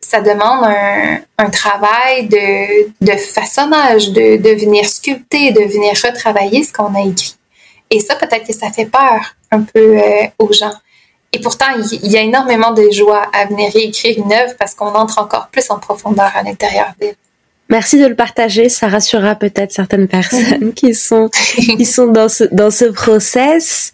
ça 0.00 0.20
demande 0.20 0.64
un, 0.64 1.18
un 1.38 1.50
travail 1.50 2.28
de, 2.28 2.88
de 3.04 3.16
façonnage, 3.16 4.10
de, 4.10 4.36
de 4.36 4.50
venir 4.50 4.88
sculpter, 4.88 5.50
de 5.50 5.64
venir 5.64 5.92
retravailler 6.02 6.62
ce 6.62 6.72
qu'on 6.72 6.94
a 6.94 7.00
écrit. 7.00 7.34
Et 7.90 8.00
ça, 8.00 8.14
peut-être 8.14 8.46
que 8.46 8.52
ça 8.52 8.70
fait 8.70 8.86
peur 8.86 9.34
un 9.50 9.62
peu 9.62 9.98
euh, 9.98 10.26
aux 10.38 10.52
gens. 10.52 10.72
Et 11.32 11.40
pourtant, 11.40 11.66
il 12.02 12.10
y 12.10 12.16
a 12.16 12.22
énormément 12.22 12.72
de 12.72 12.90
joie 12.90 13.22
à 13.32 13.46
venir 13.46 13.70
réécrire 13.72 14.18
une 14.18 14.32
œuvre 14.32 14.54
parce 14.58 14.74
qu'on 14.74 14.86
entre 14.86 15.18
encore 15.18 15.48
plus 15.48 15.70
en 15.70 15.78
profondeur 15.78 16.30
à 16.34 16.42
l'intérieur 16.42 16.92
d'elle. 16.98 17.16
Merci 17.70 18.00
de 18.00 18.06
le 18.06 18.14
partager, 18.14 18.70
ça 18.70 18.88
rassurera 18.88 19.34
peut-être 19.34 19.72
certaines 19.72 20.08
personnes 20.08 20.72
qui 20.76 20.94
sont 20.94 21.28
qui 21.28 21.84
sont 21.84 22.06
dans 22.06 22.30
ce 22.30 22.44
dans 22.44 22.70
ce 22.70 22.86
process. 22.86 23.92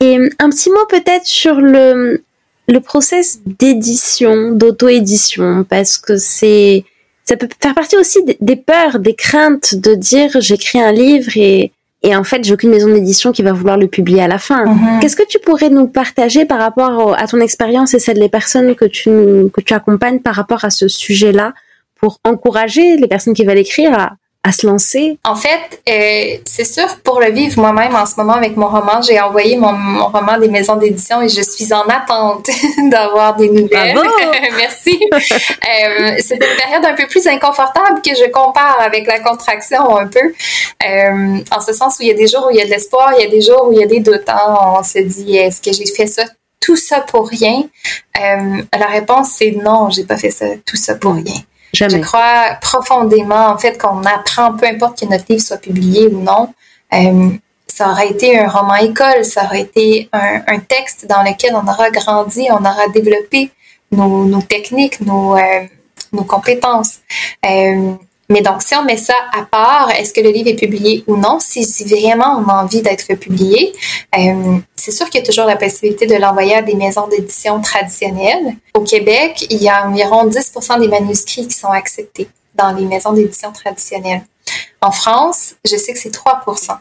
Et 0.00 0.16
un 0.38 0.48
petit 0.48 0.70
mot 0.70 0.86
peut-être 0.88 1.26
sur 1.26 1.60
le 1.60 2.24
le 2.68 2.80
process 2.80 3.40
d'édition, 3.44 4.52
d'auto-édition, 4.52 5.64
parce 5.68 5.98
que 5.98 6.16
c'est 6.16 6.84
ça 7.24 7.36
peut 7.36 7.48
faire 7.60 7.74
partie 7.74 7.96
aussi 7.96 8.18
des 8.40 8.56
peurs, 8.56 8.98
des 8.98 9.14
craintes 9.14 9.74
de 9.74 9.94
dire 9.94 10.30
j'écris 10.40 10.80
un 10.80 10.92
livre 10.92 11.36
et 11.36 11.72
et 12.02 12.16
en 12.16 12.24
fait, 12.24 12.42
j'ai 12.42 12.54
aucune 12.54 12.70
maison 12.70 12.92
d'édition 12.92 13.30
qui 13.30 13.42
va 13.42 13.52
vouloir 13.52 13.76
le 13.76 13.86
publier 13.86 14.22
à 14.22 14.28
la 14.28 14.38
fin. 14.38 14.64
Mhm. 14.64 15.00
Qu'est-ce 15.00 15.16
que 15.16 15.26
tu 15.26 15.38
pourrais 15.38 15.70
nous 15.70 15.86
partager 15.86 16.44
par 16.44 16.58
rapport 16.58 17.14
à 17.16 17.26
ton 17.26 17.38
expérience 17.38 17.94
et 17.94 17.98
celle 17.98 18.18
des 18.18 18.28
personnes 18.28 18.74
que 18.74 18.84
tu 18.84 19.10
que 19.52 19.60
tu 19.60 19.72
accompagnes 19.72 20.20
par 20.20 20.34
rapport 20.34 20.64
à 20.64 20.70
ce 20.70 20.88
sujet-là 20.88 21.54
pour 22.00 22.18
encourager 22.24 22.96
les 22.96 23.06
personnes 23.06 23.34
qui 23.34 23.44
veulent 23.44 23.58
écrire 23.58 23.96
à, 23.96 24.16
à 24.44 24.52
se 24.52 24.66
lancer? 24.66 25.18
En 25.24 25.36
fait, 25.36 25.82
euh, 25.88 26.38
c'est 26.44 26.64
sûr, 26.64 26.98
pour 27.04 27.20
le 27.20 27.30
vivre 27.30 27.60
moi-même 27.60 27.94
en 27.94 28.06
ce 28.06 28.14
moment 28.16 28.34
avec 28.34 28.56
mon 28.56 28.66
roman, 28.66 29.00
j'ai 29.00 29.20
envoyé 29.20 29.56
mon, 29.56 29.72
mon, 29.72 30.08
roman 30.08 30.36
des 30.38 30.48
maisons 30.48 30.76
d'édition 30.76 31.22
et 31.22 31.28
je 31.28 31.42
suis 31.42 31.72
en 31.72 31.82
attente 31.82 32.48
d'avoir 32.90 33.36
des 33.36 33.48
nouvelles. 33.48 33.96
Merci. 34.56 34.98
euh, 35.12 36.16
c'est 36.18 36.34
une 36.34 36.56
période 36.56 36.84
un 36.84 36.94
peu 36.94 37.06
plus 37.06 37.26
inconfortable 37.28 38.02
que 38.04 38.14
je 38.16 38.30
compare 38.30 38.78
avec 38.80 39.06
la 39.06 39.20
contraction 39.20 39.96
un 39.96 40.08
peu. 40.08 40.32
Euh, 40.84 41.38
en 41.50 41.60
ce 41.60 41.72
sens 41.72 41.98
où 41.98 42.02
il 42.02 42.08
y 42.08 42.10
a 42.10 42.14
des 42.14 42.26
jours 42.26 42.46
où 42.48 42.50
il 42.50 42.56
y 42.56 42.62
a 42.62 42.64
de 42.64 42.70
l'espoir, 42.70 43.12
il 43.16 43.22
y 43.22 43.26
a 43.26 43.30
des 43.30 43.40
jours 43.40 43.68
où 43.68 43.72
il 43.72 43.78
y 43.78 43.84
a 43.84 43.86
des 43.86 44.00
doutes. 44.00 44.28
Hein. 44.28 44.76
On 44.78 44.82
se 44.82 44.98
dit, 44.98 45.36
est-ce 45.36 45.60
que 45.62 45.72
j'ai 45.72 45.86
fait 45.86 46.08
ça 46.08 46.24
tout 46.58 46.76
ça 46.76 47.00
pour 47.00 47.28
rien? 47.28 47.64
Euh, 48.20 48.62
la 48.76 48.86
réponse, 48.86 49.30
c'est 49.36 49.52
non, 49.52 49.90
j'ai 49.90 50.04
pas 50.04 50.16
fait 50.16 50.30
ça, 50.30 50.46
tout 50.66 50.76
ça 50.76 50.96
pour 50.96 51.14
rien. 51.14 51.34
Je 51.72 51.86
crois 51.98 52.56
profondément, 52.60 53.48
en 53.48 53.58
fait, 53.58 53.80
qu'on 53.80 54.04
apprend, 54.04 54.52
peu 54.54 54.66
importe 54.66 55.00
que 55.00 55.06
notre 55.06 55.24
livre 55.28 55.42
soit 55.42 55.56
publié 55.56 56.06
ou 56.08 56.20
non. 56.20 56.52
Euh, 56.92 57.30
ça 57.66 57.90
aurait 57.90 58.10
été 58.10 58.38
un 58.38 58.48
roman 58.48 58.74
école, 58.74 59.24
ça 59.24 59.44
aurait 59.44 59.62
été 59.62 60.08
un, 60.12 60.42
un, 60.46 60.58
texte 60.58 61.06
dans 61.06 61.22
lequel 61.22 61.54
on 61.54 61.66
aura 61.66 61.90
grandi, 61.90 62.46
on 62.50 62.58
aura 62.58 62.88
développé 62.92 63.50
nos, 63.90 64.24
nos 64.24 64.42
techniques, 64.42 65.00
nos, 65.00 65.36
euh, 65.36 65.64
nos 66.12 66.24
compétences. 66.24 67.00
Euh, 67.46 67.92
mais 68.28 68.42
donc, 68.42 68.62
si 68.62 68.74
on 68.74 68.84
met 68.84 68.96
ça 68.96 69.14
à 69.32 69.44
part, 69.44 69.90
est-ce 69.90 70.12
que 70.12 70.20
le 70.20 70.30
livre 70.30 70.48
est 70.48 70.56
publié 70.56 71.04
ou 71.06 71.16
non? 71.16 71.38
Si, 71.40 71.64
vraiment 71.84 72.38
on 72.38 72.48
a 72.48 72.62
envie 72.62 72.82
d'être 72.82 73.14
publié, 73.14 73.72
c'est 74.82 74.90
sûr 74.90 75.08
qu'il 75.08 75.20
y 75.20 75.22
a 75.22 75.26
toujours 75.26 75.46
la 75.46 75.54
possibilité 75.54 76.06
de 76.06 76.16
l'envoyer 76.16 76.56
à 76.56 76.62
des 76.62 76.74
maisons 76.74 77.06
d'édition 77.06 77.60
traditionnelles. 77.60 78.56
Au 78.74 78.80
Québec, 78.80 79.46
il 79.48 79.62
y 79.62 79.68
a 79.68 79.86
environ 79.86 80.28
10% 80.28 80.80
des 80.80 80.88
manuscrits 80.88 81.46
qui 81.46 81.54
sont 81.56 81.68
acceptés 81.68 82.28
dans 82.56 82.72
les 82.72 82.84
maisons 82.84 83.12
d'édition 83.12 83.52
traditionnelles. 83.52 84.22
En 84.80 84.90
France, 84.90 85.54
je 85.64 85.76
sais 85.76 85.92
que 85.92 85.98
c'est 86.00 86.12
3% 86.12 86.76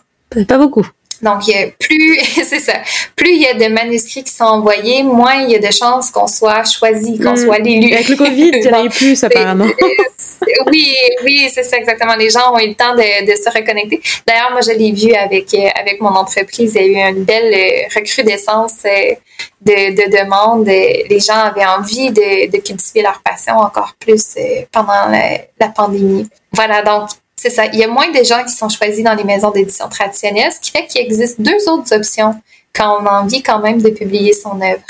Pas 0.48 0.58
beaucoup. 0.58 0.88
Donc, 1.22 1.42
plus, 1.80 2.20
c'est 2.44 2.60
ça, 2.60 2.74
plus 3.16 3.32
il 3.32 3.42
y 3.42 3.48
a 3.48 3.54
de 3.54 3.72
manuscrits 3.72 4.24
qui 4.24 4.34
sont 4.34 4.46
envoyés, 4.46 5.04
moins 5.04 5.36
il 5.36 5.52
y 5.52 5.56
a 5.56 5.60
de 5.60 5.72
chances 5.72 6.10
qu'on 6.10 6.28
soit 6.28 6.64
choisi, 6.64 7.20
qu'on 7.20 7.34
hmm. 7.34 7.38
soit 7.38 7.60
l'élu. 7.60 7.94
Avec 7.94 8.10
le 8.10 8.16
COVID, 8.16 8.52
il 8.54 8.64
y 8.64 8.70
en 8.70 8.74
a 8.74 8.84
eu 8.84 8.90
plus 9.02 9.24
apparemment. 9.24 9.66
oui, 10.72 10.96
oui, 11.24 11.50
c'est 11.54 11.64
ça 11.64 11.78
exactement. 11.78 12.16
Les 12.16 12.30
gens 12.30 12.54
ont 12.54 12.60
eu 12.60 12.68
le 12.68 12.76
temps 12.76 12.96
de, 12.96 13.26
de 13.26 13.36
se 13.36 13.50
reconnecter. 13.50 14.02
D'ailleurs, 14.26 14.52
moi, 14.52 14.62
je 14.62 14.72
l'ai 14.72 14.92
vu 14.92 15.14
avec 15.14 15.54
euh, 15.54 15.68
avec 15.80 16.02
mon 16.02 16.10
entreprise. 16.10 16.74
Il 16.76 16.92
y 16.92 17.02
a 17.02 17.10
eu 17.10 17.16
une 17.16 17.24
belle 17.24 17.54
euh, 17.54 17.88
recrudescence 17.96 18.78
euh, 18.86 19.14
de, 19.62 19.92
de 19.92 20.18
demandes. 20.18 20.66
Les 20.66 21.20
gens 21.20 21.40
avaient 21.40 21.66
envie 21.66 22.12
de, 22.12 22.52
de 22.52 22.58
cultiver 22.58 23.02
leur 23.02 23.22
passion 23.22 23.58
encore 23.58 23.94
plus 24.00 24.36
pendant 24.72 25.08
la, 25.10 25.42
la 25.60 25.68
pandémie. 25.70 26.28
Voilà, 26.52 26.82
donc 26.82 27.10
c'est 27.42 27.50
ça. 27.50 27.66
Il 27.66 27.80
y 27.80 27.84
a 27.84 27.88
moins 27.88 28.12
de 28.12 28.24
gens 28.24 28.44
qui 28.44 28.54
sont 28.54 28.70
choisis 28.70 29.04
dans 29.04 29.16
les 29.16 29.24
maisons 29.24 29.50
d'édition 29.50 29.90
traditionnelles, 29.90 30.52
ce 30.52 30.60
qui 30.60 30.70
fait 30.70 30.86
qu'il 30.86 31.02
existe 31.02 31.42
deux 31.42 31.68
autres 31.70 31.92
options 31.96 32.36
quand 32.72 33.02
on 33.02 33.06
a 33.08 33.20
envie 33.20 33.42
quand 33.42 33.58
même 33.58 33.82
de 33.82 33.90
publier 33.90 34.32
son 34.32 34.62
œuvre. 34.62 34.84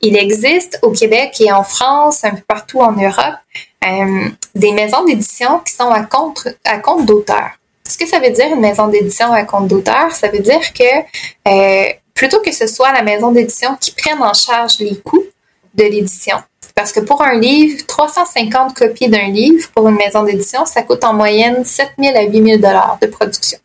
Il 0.00 0.16
existe 0.16 0.78
au 0.80 0.92
Québec 0.92 1.38
et 1.40 1.52
en 1.52 1.62
France, 1.62 2.24
un 2.24 2.30
peu 2.30 2.40
partout 2.48 2.80
en 2.80 2.92
Europe, 2.92 3.36
euh, 3.84 4.30
des 4.54 4.72
maisons 4.72 5.04
d'édition 5.04 5.58
qui 5.58 5.74
sont 5.74 5.90
à 5.90 6.02
compte, 6.04 6.48
à 6.64 6.78
compte 6.78 7.04
d'auteur. 7.04 7.50
Ce 7.86 7.98
que 7.98 8.06
ça 8.06 8.18
veut 8.18 8.30
dire 8.30 8.46
une 8.46 8.60
maison 8.60 8.88
d'édition 8.88 9.30
à 9.30 9.44
compte 9.44 9.68
d'auteur, 9.68 10.10
ça 10.12 10.28
veut 10.28 10.38
dire 10.38 10.72
que 10.72 10.84
euh, 11.48 11.92
plutôt 12.14 12.40
que 12.40 12.50
ce 12.50 12.66
soit 12.66 12.92
la 12.92 13.02
maison 13.02 13.30
d'édition 13.30 13.76
qui 13.78 13.90
prenne 13.90 14.22
en 14.22 14.32
charge 14.32 14.78
les 14.78 14.96
coûts 15.00 15.26
de 15.74 15.84
l'édition, 15.84 16.36
Parce 16.74 16.92
que 16.92 17.00
pour 17.00 17.22
un 17.22 17.34
livre, 17.34 17.84
350 17.86 18.74
copies 18.74 19.08
d'un 19.08 19.28
livre 19.28 19.68
pour 19.74 19.88
une 19.88 19.96
maison 19.96 20.22
d'édition, 20.22 20.64
ça 20.64 20.82
coûte 20.82 21.04
en 21.04 21.12
moyenne 21.12 21.64
7 21.64 21.90
000 21.98 22.16
à 22.16 22.22
8 22.22 22.44
000 22.44 22.56
dollars 22.58 22.98
de 23.00 23.06
production. 23.06 23.58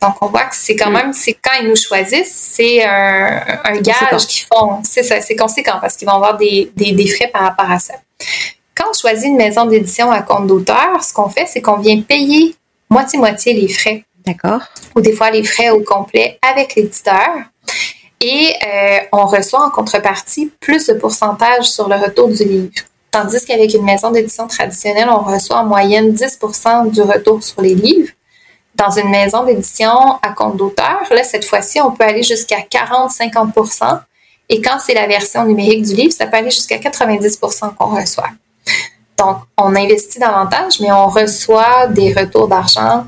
Donc, 0.00 0.14
on 0.20 0.26
voit 0.26 0.44
que 0.44 0.54
c'est 0.54 0.76
quand 0.76 0.90
mm. 0.90 0.94
même, 0.94 1.12
c'est 1.12 1.34
quand 1.34 1.60
ils 1.60 1.68
nous 1.68 1.76
choisissent, 1.76 2.52
c'est 2.54 2.84
un, 2.84 3.80
gage 3.80 4.26
qu'ils 4.26 4.46
font. 4.52 4.80
C'est 4.84 5.02
ça, 5.02 5.20
c'est 5.20 5.36
conséquent 5.36 5.78
parce 5.80 5.96
qu'ils 5.96 6.06
vont 6.06 6.14
avoir 6.14 6.36
des, 6.36 6.70
des, 6.76 7.06
frais 7.08 7.28
par 7.28 7.42
rapport 7.42 7.70
à 7.70 7.78
ça. 7.78 7.94
Quand 8.76 8.86
on 8.90 8.92
choisit 8.98 9.26
une 9.26 9.36
maison 9.36 9.66
d'édition 9.66 10.10
à 10.10 10.22
compte 10.22 10.46
d'auteur, 10.46 11.02
ce 11.02 11.12
qu'on 11.12 11.28
fait, 11.28 11.46
c'est 11.46 11.60
qu'on 11.60 11.78
vient 11.78 12.00
payer 12.00 12.54
moitié-moitié 12.90 13.54
les 13.54 13.68
frais. 13.68 14.04
D'accord. 14.24 14.60
Ou 14.94 15.00
des 15.00 15.12
fois 15.12 15.30
les 15.30 15.42
frais 15.42 15.70
au 15.70 15.80
complet 15.82 16.38
avec 16.48 16.74
l'éditeur. 16.74 17.28
Et 18.20 18.52
euh, 18.66 18.98
on 19.12 19.26
reçoit 19.26 19.64
en 19.64 19.70
contrepartie 19.70 20.52
plus 20.60 20.86
de 20.86 20.94
pourcentage 20.94 21.66
sur 21.66 21.88
le 21.88 21.96
retour 21.96 22.28
du 22.28 22.44
livre. 22.44 22.72
Tandis 23.10 23.44
qu'avec 23.44 23.72
une 23.74 23.84
maison 23.84 24.10
d'édition 24.10 24.46
traditionnelle, 24.46 25.08
on 25.08 25.20
reçoit 25.20 25.58
en 25.58 25.64
moyenne 25.64 26.12
10% 26.12 26.90
du 26.90 27.00
retour 27.02 27.42
sur 27.42 27.62
les 27.62 27.74
livres 27.74 28.10
dans 28.78 28.90
une 28.90 29.10
maison 29.10 29.44
d'édition 29.44 30.18
à 30.22 30.32
compte 30.32 30.56
d'auteur, 30.56 31.02
là, 31.10 31.24
cette 31.24 31.44
fois-ci, 31.44 31.80
on 31.80 31.90
peut 31.90 32.04
aller 32.04 32.22
jusqu'à 32.22 32.60
40-50% 32.60 34.00
Et 34.48 34.62
quand 34.62 34.78
c'est 34.78 34.94
la 34.94 35.06
version 35.06 35.44
numérique 35.44 35.82
du 35.82 35.94
livre, 35.94 36.12
ça 36.12 36.26
peut 36.26 36.36
aller 36.36 36.50
jusqu'à 36.50 36.78
90% 36.78 37.74
qu'on 37.74 37.96
reçoit. 37.96 38.30
Donc, 39.18 39.38
on 39.56 39.74
investit 39.74 40.20
davantage, 40.20 40.80
mais 40.80 40.92
on 40.92 41.08
reçoit 41.08 41.88
des 41.88 42.12
retours 42.14 42.46
d'argent 42.46 43.06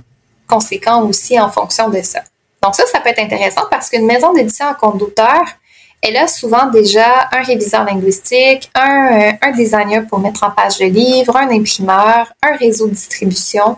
conséquents 0.48 1.04
aussi 1.04 1.38
en 1.38 1.48
fonction 1.48 1.88
de 1.88 2.02
ça. 2.02 2.20
Donc, 2.62 2.74
ça, 2.74 2.84
ça 2.86 3.00
peut 3.00 3.08
être 3.08 3.20
intéressant 3.20 3.62
parce 3.70 3.88
qu'une 3.88 4.06
maison 4.06 4.32
d'édition 4.32 4.66
à 4.66 4.74
compte 4.74 4.98
d'auteur, 4.98 5.42
elle 6.02 6.16
a 6.16 6.26
souvent 6.26 6.66
déjà 6.66 7.28
un 7.32 7.42
réviseur 7.42 7.84
linguistique, 7.84 8.70
un, 8.74 9.20
euh, 9.20 9.32
un 9.42 9.50
designer 9.52 10.06
pour 10.06 10.18
mettre 10.18 10.44
en 10.44 10.50
page 10.50 10.80
le 10.80 10.86
livre, 10.86 11.36
un 11.36 11.50
imprimeur, 11.50 12.32
un 12.42 12.56
réseau 12.56 12.86
de 12.86 12.94
distribution. 12.94 13.76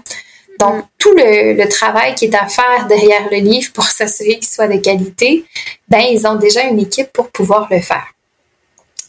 Donc, 0.60 0.84
tout 0.98 1.12
le, 1.16 1.68
travail 1.68 2.14
qui 2.14 2.26
est 2.26 2.34
à 2.34 2.46
faire 2.46 2.86
derrière 2.86 3.28
le 3.30 3.38
livre 3.38 3.72
pour 3.72 3.84
s'assurer 3.98 4.34
qu'il 4.34 4.46
soit 4.48 4.68
de 4.68 4.76
qualité, 4.76 5.44
ben, 5.88 6.02
ils 6.10 6.26
ont 6.26 6.36
déjà 6.36 6.62
une 6.62 6.78
équipe 6.78 7.12
pour 7.12 7.28
pouvoir 7.30 7.66
le 7.70 7.80
faire. 7.80 8.06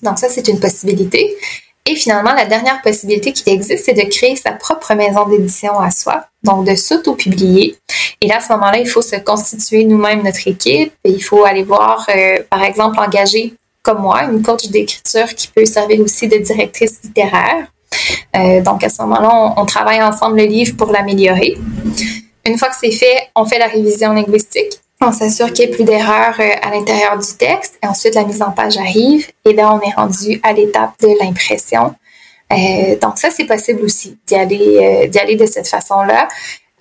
Donc, 0.02 0.18
ça, 0.18 0.30
c'est 0.30 0.48
une 0.48 0.60
possibilité. 0.60 1.36
Et 1.86 1.96
finalement, 1.96 2.34
la 2.34 2.46
dernière 2.46 2.82
possibilité 2.82 3.34
qui 3.34 3.50
existe, 3.50 3.84
c'est 3.86 3.94
de 3.94 4.10
créer 4.10 4.38
sa 4.38 4.54
propre 4.54 4.94
maison 4.94 5.28
d'édition 5.28 5.78
à 5.80 5.92
soi, 5.92 6.26
donc 6.44 6.66
de 6.66 6.76
s'auto-publier. 6.76 7.76
Et 8.22 8.28
là, 8.28 8.38
à 8.38 8.40
ce 8.40 8.54
moment-là, 8.54 8.78
il 8.78 8.88
faut 8.88 9.02
se 9.02 9.18
constituer 9.18 9.84
nous-mêmes 9.84 10.24
notre 10.24 10.48
équipe 10.48 10.94
il 11.04 11.22
faut 11.22 11.44
aller 11.44 11.64
voir, 11.64 12.08
euh, 12.10 12.40
par 12.50 12.64
exemple, 12.64 12.98
engager 13.00 13.54
comme 13.84 14.02
moi, 14.02 14.24
une 14.24 14.42
coach 14.42 14.68
d'écriture 14.68 15.28
qui 15.36 15.50
peut 15.50 15.66
servir 15.66 16.00
aussi 16.00 16.30
de 16.30 16.38
directrice 16.38 17.02
littéraire. 17.04 17.68
Euh, 18.36 18.62
donc, 18.62 18.82
à 18.84 18.90
ce 18.90 19.02
moment-là, 19.02 19.54
on, 19.58 19.66
travaille 19.66 20.02
ensemble 20.02 20.38
le 20.38 20.46
livre 20.46 20.78
pour 20.78 20.92
l'améliorer. 20.92 21.58
Une 22.46 22.58
fois 22.58 22.70
que 22.70 22.76
c'est 22.80 22.92
fait, 22.92 23.30
on 23.36 23.46
fait 23.46 23.60
la 23.60 23.68
révision 23.68 24.14
linguistique. 24.14 24.80
On 25.06 25.12
s'assure 25.12 25.52
qu'il 25.52 25.66
n'y 25.66 25.72
ait 25.72 25.76
plus 25.76 25.84
d'erreurs 25.84 26.36
euh, 26.40 26.50
à 26.62 26.72
l'intérieur 26.72 27.18
du 27.18 27.28
texte. 27.38 27.78
Et 27.84 27.88
ensuite, 27.88 28.16
la 28.16 28.24
mise 28.24 28.42
en 28.42 28.52
page 28.52 28.78
arrive. 28.78 29.28
Et 29.46 29.54
là, 29.54 29.74
on 29.74 29.82
est 29.82 29.94
rendu 29.94 30.40
à 30.44 30.54
l'étape 30.54 30.94
de 31.02 31.10
l'impression. 31.22 31.94
Euh, 32.52 32.98
donc, 33.02 33.18
ça, 33.18 33.30
c'est 33.30 33.46
possible 33.46 33.84
aussi 33.84 34.18
d'y 34.28 34.36
aller, 34.36 35.08
d'y 35.10 35.20
aller 35.20 35.36
de 35.36 35.46
cette 35.46 35.68
façon-là. 35.68 36.28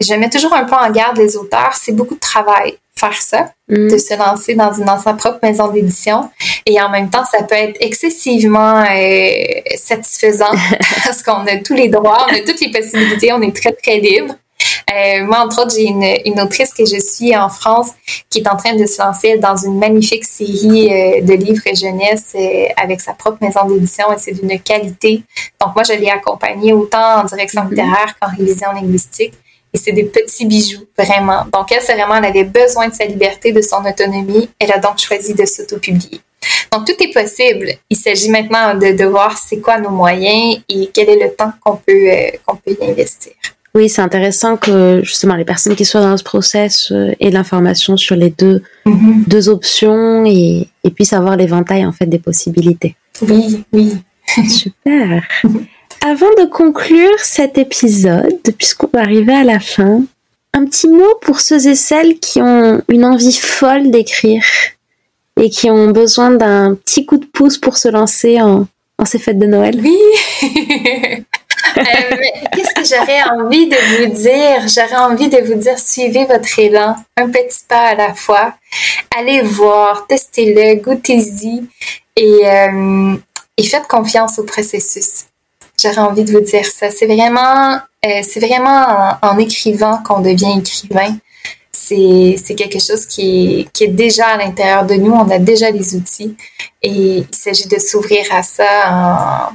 Je 0.01 0.14
mets 0.14 0.31
toujours 0.31 0.53
un 0.53 0.64
peu 0.64 0.75
en 0.75 0.91
garde 0.91 1.16
les 1.16 1.37
auteurs. 1.37 1.75
C'est 1.75 1.93
beaucoup 1.93 2.14
de 2.14 2.20
travail 2.20 2.79
faire 3.03 3.20
ça, 3.20 3.53
mm. 3.68 3.89
de 3.89 3.99
se 3.99 4.16
lancer 4.16 4.55
dans, 4.55 4.73
une, 4.73 4.85
dans 4.85 4.99
sa 4.99 5.14
propre 5.14 5.39
maison 5.43 5.68
d'édition. 5.68 6.31
Et 6.66 6.81
en 6.81 6.89
même 6.91 7.11
temps, 7.11 7.25
ça 7.25 7.43
peut 7.43 7.55
être 7.55 7.77
excessivement 7.81 8.85
euh, 8.85 9.35
satisfaisant 9.77 10.53
parce 11.05 11.23
qu'on 11.23 11.47
a 11.47 11.57
tous 11.57 11.75
les 11.75 11.89
droits, 11.89 12.27
on 12.29 12.35
a 12.35 12.41
toutes 12.41 12.61
les 12.61 12.70
possibilités, 12.70 13.33
on 13.33 13.43
est 13.43 13.55
très, 13.55 13.73
très 13.73 13.99
libre. 13.99 14.35
Euh, 14.93 15.25
moi, 15.25 15.41
entre 15.41 15.63
autres, 15.63 15.75
j'ai 15.75 15.85
une, 15.85 16.05
une, 16.27 16.41
autrice 16.41 16.73
que 16.75 16.85
je 16.85 16.99
suis 17.01 17.35
en 17.35 17.49
France 17.49 17.91
qui 18.29 18.41
est 18.41 18.49
en 18.49 18.57
train 18.57 18.75
de 18.75 18.85
se 18.85 19.01
lancer 19.01 19.39
dans 19.39 19.57
une 19.57 19.79
magnifique 19.79 20.25
série 20.25 20.93
euh, 20.93 21.21
de 21.23 21.33
livres 21.33 21.63
jeunesse 21.75 22.33
euh, 22.35 22.67
avec 22.77 23.01
sa 23.01 23.15
propre 23.15 23.39
maison 23.41 23.65
d'édition 23.65 24.13
et 24.13 24.19
c'est 24.19 24.33
d'une 24.33 24.61
qualité. 24.61 25.23
Donc, 25.61 25.75
moi, 25.75 25.83
je 25.85 25.95
l'ai 25.95 26.11
accompagnée 26.11 26.73
autant 26.73 27.21
en 27.21 27.25
direction 27.25 27.63
mm-hmm. 27.63 27.71
littéraire 27.71 28.17
qu'en 28.21 28.29
révision 28.29 28.73
linguistique. 28.73 29.35
Et 29.75 29.79
c'est 29.79 29.93
des 29.93 30.05
petits 30.05 30.45
bijoux, 30.45 30.87
vraiment. 30.99 31.47
Donc, 31.51 31.73
elle, 31.73 31.81
c'est 31.81 31.95
vraiment, 31.95 32.17
elle 32.17 32.27
avait 32.27 32.45
besoin 32.45 32.89
de 32.89 32.95
sa 32.95 33.07
liberté, 33.07 33.53
de 33.53 33.63
son 33.63 33.83
autonomie. 33.87 34.51
Elle 34.59 34.73
a 34.73 34.79
donc 34.79 34.99
choisi 34.99 35.33
de 35.33 35.47
s'auto-publier. 35.47 36.21
Donc, 36.71 36.85
tout 36.85 37.03
est 37.03 37.13
possible. 37.13 37.71
Il 37.89 37.97
s'agit 37.97 38.29
maintenant 38.29 38.75
de, 38.75 38.93
de 38.93 39.05
voir 39.07 39.39
c'est 39.39 39.61
quoi 39.61 39.79
nos 39.79 39.91
moyens 39.91 40.59
et 40.69 40.91
quel 40.93 41.09
est 41.09 41.25
le 41.25 41.35
temps 41.35 41.53
qu'on 41.65 41.77
peut, 41.77 42.11
euh, 42.11 42.31
qu'on 42.45 42.57
peut 42.57 42.77
y 42.79 42.91
investir. 42.91 43.33
Oui, 43.75 43.89
c'est 43.89 44.03
intéressant 44.03 44.57
que 44.57 45.01
justement 45.03 45.35
les 45.35 45.47
personnes 45.47 45.75
qui 45.75 45.85
soient 45.85 46.03
dans 46.03 46.16
ce 46.16 46.25
process 46.25 46.93
euh, 46.93 47.12
aient 47.20 47.31
l'information 47.31 47.97
sur 47.97 48.16
les 48.16 48.31
deux, 48.31 48.62
mm-hmm. 48.85 49.29
deux 49.29 49.49
options 49.49 50.27
et, 50.27 50.68
et 50.85 50.91
puissent 50.91 51.14
avoir 51.14 51.37
l'éventail 51.37 51.87
en 51.87 51.93
fait 51.93 52.07
des 52.07 52.18
possibilités. 52.18 52.97
Oui, 53.23 53.64
oui. 53.73 53.95
Super. 54.49 55.23
Avant 56.05 56.31
de 56.39 56.47
conclure 56.47 57.18
cet 57.18 57.59
épisode, 57.59 58.41
puisqu'on 58.59 58.91
va 58.93 59.01
arriver 59.01 59.35
à 59.35 59.45
la 59.45 59.61
fin, 59.61 60.03
un 60.53 60.66
petit 60.66 60.89
mot 60.89 61.14
pour 61.20 61.41
ceux 61.41 61.66
et 61.66 61.75
celles 61.75 62.18
qui 62.18 62.43
ont 62.43 62.83
une 62.89 63.05
envie 63.05 63.39
folle 63.39 63.91
d'écrire 63.91 64.45
et 65.41 65.49
qui 65.49 65.70
ont 65.70 65.91
besoin 65.91 66.31
d'un 66.31 66.75
petit 66.75 67.07
coup 67.07 67.16
de 67.16 67.25
pouce 67.25 67.57
pour 67.57 67.77
se 67.77 67.89
lancer 67.89 68.41
en, 68.41 68.66
ces 69.05 69.18
fêtes 69.18 69.39
de 69.39 69.47
Noël. 69.47 69.81
Oui. 69.83 69.97
Euh, 71.77 72.17
qu'est-ce 72.53 72.75
que 72.75 72.85
j'aurais 72.85 73.23
envie 73.31 73.69
de 73.69 73.77
vous 73.77 74.13
dire? 74.15 74.69
J'aurais 74.69 75.03
envie 75.03 75.29
de 75.29 75.39
vous 75.39 75.55
dire, 75.55 75.79
suivez 75.79 76.25
votre 76.25 76.59
élan, 76.59 76.97
un 77.17 77.29
petit 77.29 77.61
pas 77.69 77.89
à 77.89 77.95
la 77.95 78.15
fois. 78.15 78.55
Allez 79.17 79.43
voir, 79.43 80.07
testez-le, 80.07 80.81
goûtez-y 80.81 81.63
et, 82.17 82.41
euh, 82.45 83.17
et 83.57 83.63
faites 83.63 83.87
confiance 83.87 84.39
au 84.39 84.45
processus. 84.45 85.27
J'aurais 85.81 85.99
envie 85.99 86.25
de 86.25 86.33
vous 86.33 86.41
dire 86.41 86.67
ça. 86.67 86.91
C'est 86.91 87.07
vraiment, 87.07 87.75
euh, 88.05 88.23
c'est 88.23 88.41
vraiment 88.41 89.17
en, 89.23 89.39
écrivant 89.39 90.03
qu'on 90.03 90.21
devient 90.21 90.59
écrivain. 90.59 91.17
C'est, 91.71 92.37
c'est 92.43 92.55
quelque 92.55 92.79
chose 92.79 93.07
qui 93.07 93.61
est, 93.61 93.73
qui 93.73 93.85
est 93.85 93.89
déjà 93.89 94.29
à 94.29 94.37
l'intérieur 94.37 94.85
de 94.85 94.95
nous. 94.95 95.13
On 95.13 95.29
a 95.31 95.39
déjà 95.39 95.71
les 95.71 95.95
outils 95.97 96.37
et 96.83 96.91
il 96.91 97.27
s'agit 97.33 97.67
de 97.67 97.79
s'ouvrir 97.79 98.27
à 98.31 98.43
ça 98.43 98.91
en, 98.91 99.53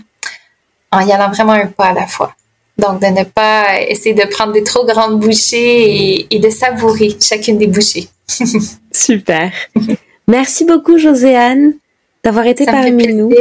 en 0.91 1.05
y 1.05 1.11
allant 1.11 1.29
vraiment 1.31 1.53
un 1.53 1.67
pas 1.67 1.87
à 1.87 1.93
la 1.93 2.07
fois. 2.07 2.33
Donc, 2.77 3.01
de 3.01 3.07
ne 3.07 3.23
pas 3.23 3.81
essayer 3.81 4.13
de 4.13 4.27
prendre 4.27 4.53
des 4.53 4.63
trop 4.63 4.85
grandes 4.85 5.19
bouchées 5.19 6.19
et, 6.19 6.35
et 6.35 6.39
de 6.39 6.49
savourer 6.49 7.15
chacune 7.19 7.57
des 7.57 7.67
bouchées. 7.67 8.07
Super. 8.91 9.51
Merci 10.27 10.65
beaucoup, 10.65 10.97
Joséanne, 10.97 11.73
d'avoir 12.23 12.45
été 12.45 12.65
parmi 12.65 13.13
nous 13.13 13.31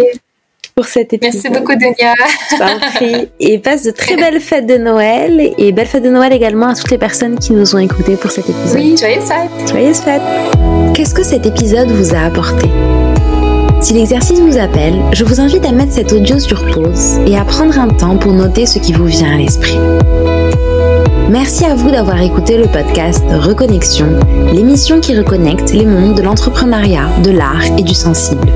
pour 0.77 0.87
cet 0.87 1.15
épisode. 1.15 1.35
Merci 1.43 1.59
beaucoup, 1.59 1.75
Dunia. 1.75 2.15
prie. 2.95 3.29
Et 3.41 3.59
passe 3.59 3.83
de 3.85 3.91
très 3.91 4.17
belles 4.17 4.41
fêtes 4.41 4.67
de 4.67 4.77
Noël 4.77 5.55
et 5.57 5.73
belles 5.73 5.87
fêtes 5.87 6.03
de 6.03 6.11
Noël 6.11 6.33
également 6.33 6.69
à 6.69 6.75
toutes 6.75 6.91
les 6.91 6.99
personnes 6.99 7.39
qui 7.39 7.53
nous 7.53 7.75
ont 7.75 7.79
écoutés 7.79 8.17
pour 8.17 8.31
cet 8.31 8.49
épisode. 8.49 8.79
Oui, 8.79 8.97
joyeuses 8.97 9.25
fêtes. 9.25 9.69
Joyeuses 9.69 10.01
fêtes. 10.01 10.23
Qu'est-ce 10.95 11.15
que 11.15 11.23
cet 11.23 11.47
épisode 11.47 11.91
vous 11.91 12.15
a 12.15 12.21
apporté? 12.21 12.69
Si 13.81 13.95
l'exercice 13.95 14.41
vous 14.41 14.59
appelle, 14.59 15.01
je 15.13 15.25
vous 15.25 15.41
invite 15.41 15.65
à 15.65 15.73
mettre 15.73 15.93
cet 15.93 16.13
audio 16.13 16.39
sur 16.39 16.65
pause 16.71 17.19
et 17.27 17.37
à 17.37 17.45
prendre 17.45 17.79
un 17.79 17.89
temps 17.89 18.17
pour 18.17 18.33
noter 18.33 18.67
ce 18.67 18.79
qui 18.79 18.93
vous 18.93 19.07
vient 19.07 19.33
à 19.33 19.37
l'esprit. 19.37 19.79
Merci 21.29 21.65
à 21.65 21.75
vous 21.75 21.91
d'avoir 21.91 22.21
écouté 22.23 22.57
le 22.57 22.67
podcast 22.67 23.25
Reconnexion, 23.31 24.19
l'émission 24.53 25.01
qui 25.01 25.17
reconnecte 25.17 25.73
les 25.73 25.85
mondes 25.85 26.17
de 26.17 26.23
l'entrepreneuriat, 26.23 27.09
de 27.23 27.31
l'art 27.31 27.65
et 27.79 27.83
du 27.83 27.95
sensible. 27.95 28.49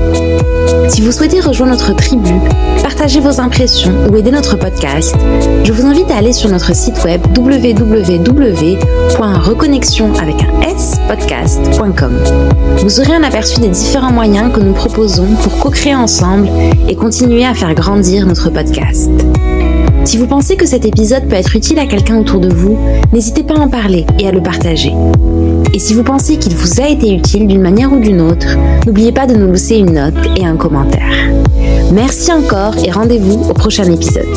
Si 0.91 0.99
vous 0.99 1.13
souhaitez 1.13 1.39
rejoindre 1.39 1.71
notre 1.71 1.95
tribu, 1.95 2.33
partager 2.83 3.21
vos 3.21 3.39
impressions 3.39 3.93
ou 4.11 4.17
aider 4.17 4.29
notre 4.29 4.57
podcast, 4.57 5.15
je 5.63 5.71
vous 5.71 5.85
invite 5.85 6.11
à 6.11 6.17
aller 6.17 6.33
sur 6.33 6.49
notre 6.49 6.75
site 6.75 7.01
web 7.05 7.21
www.reconnexion 7.33 10.13
avec 10.15 10.35
un 10.43 10.61
s. 10.63 10.99
Vous 12.83 12.99
aurez 12.99 13.15
un 13.15 13.23
aperçu 13.23 13.61
des 13.61 13.69
différents 13.69 14.11
moyens 14.11 14.51
que 14.53 14.59
nous 14.59 14.73
proposons 14.73 15.27
pour 15.41 15.59
co-créer 15.59 15.95
ensemble 15.95 16.49
et 16.89 16.95
continuer 16.95 17.45
à 17.45 17.53
faire 17.53 17.73
grandir 17.73 18.25
notre 18.25 18.49
podcast. 18.49 19.09
Si 20.03 20.17
vous 20.17 20.27
pensez 20.27 20.57
que 20.57 20.65
cet 20.65 20.83
épisode 20.83 21.29
peut 21.29 21.35
être 21.35 21.55
utile 21.55 21.79
à 21.79 21.85
quelqu'un 21.85 22.17
autour 22.17 22.41
de 22.41 22.49
vous, 22.49 22.77
n'hésitez 23.13 23.43
pas 23.43 23.53
à 23.53 23.59
en 23.59 23.69
parler 23.69 24.05
et 24.19 24.27
à 24.27 24.33
le 24.33 24.43
partager. 24.43 24.93
Et 25.73 25.79
si 25.79 25.93
vous 25.93 26.03
pensez 26.03 26.37
qu'il 26.37 26.55
vous 26.55 26.81
a 26.81 26.87
été 26.87 27.13
utile 27.13 27.47
d'une 27.47 27.61
manière 27.61 27.93
ou 27.93 27.99
d'une 27.99 28.21
autre, 28.21 28.57
n'oubliez 28.85 29.11
pas 29.11 29.25
de 29.25 29.35
nous 29.35 29.51
laisser 29.51 29.77
une 29.77 29.93
note 29.93 30.15
et 30.35 30.45
un 30.45 30.57
commentaire. 30.57 31.29
Merci 31.93 32.31
encore 32.31 32.75
et 32.83 32.91
rendez-vous 32.91 33.49
au 33.49 33.53
prochain 33.53 33.89
épisode. 33.91 34.27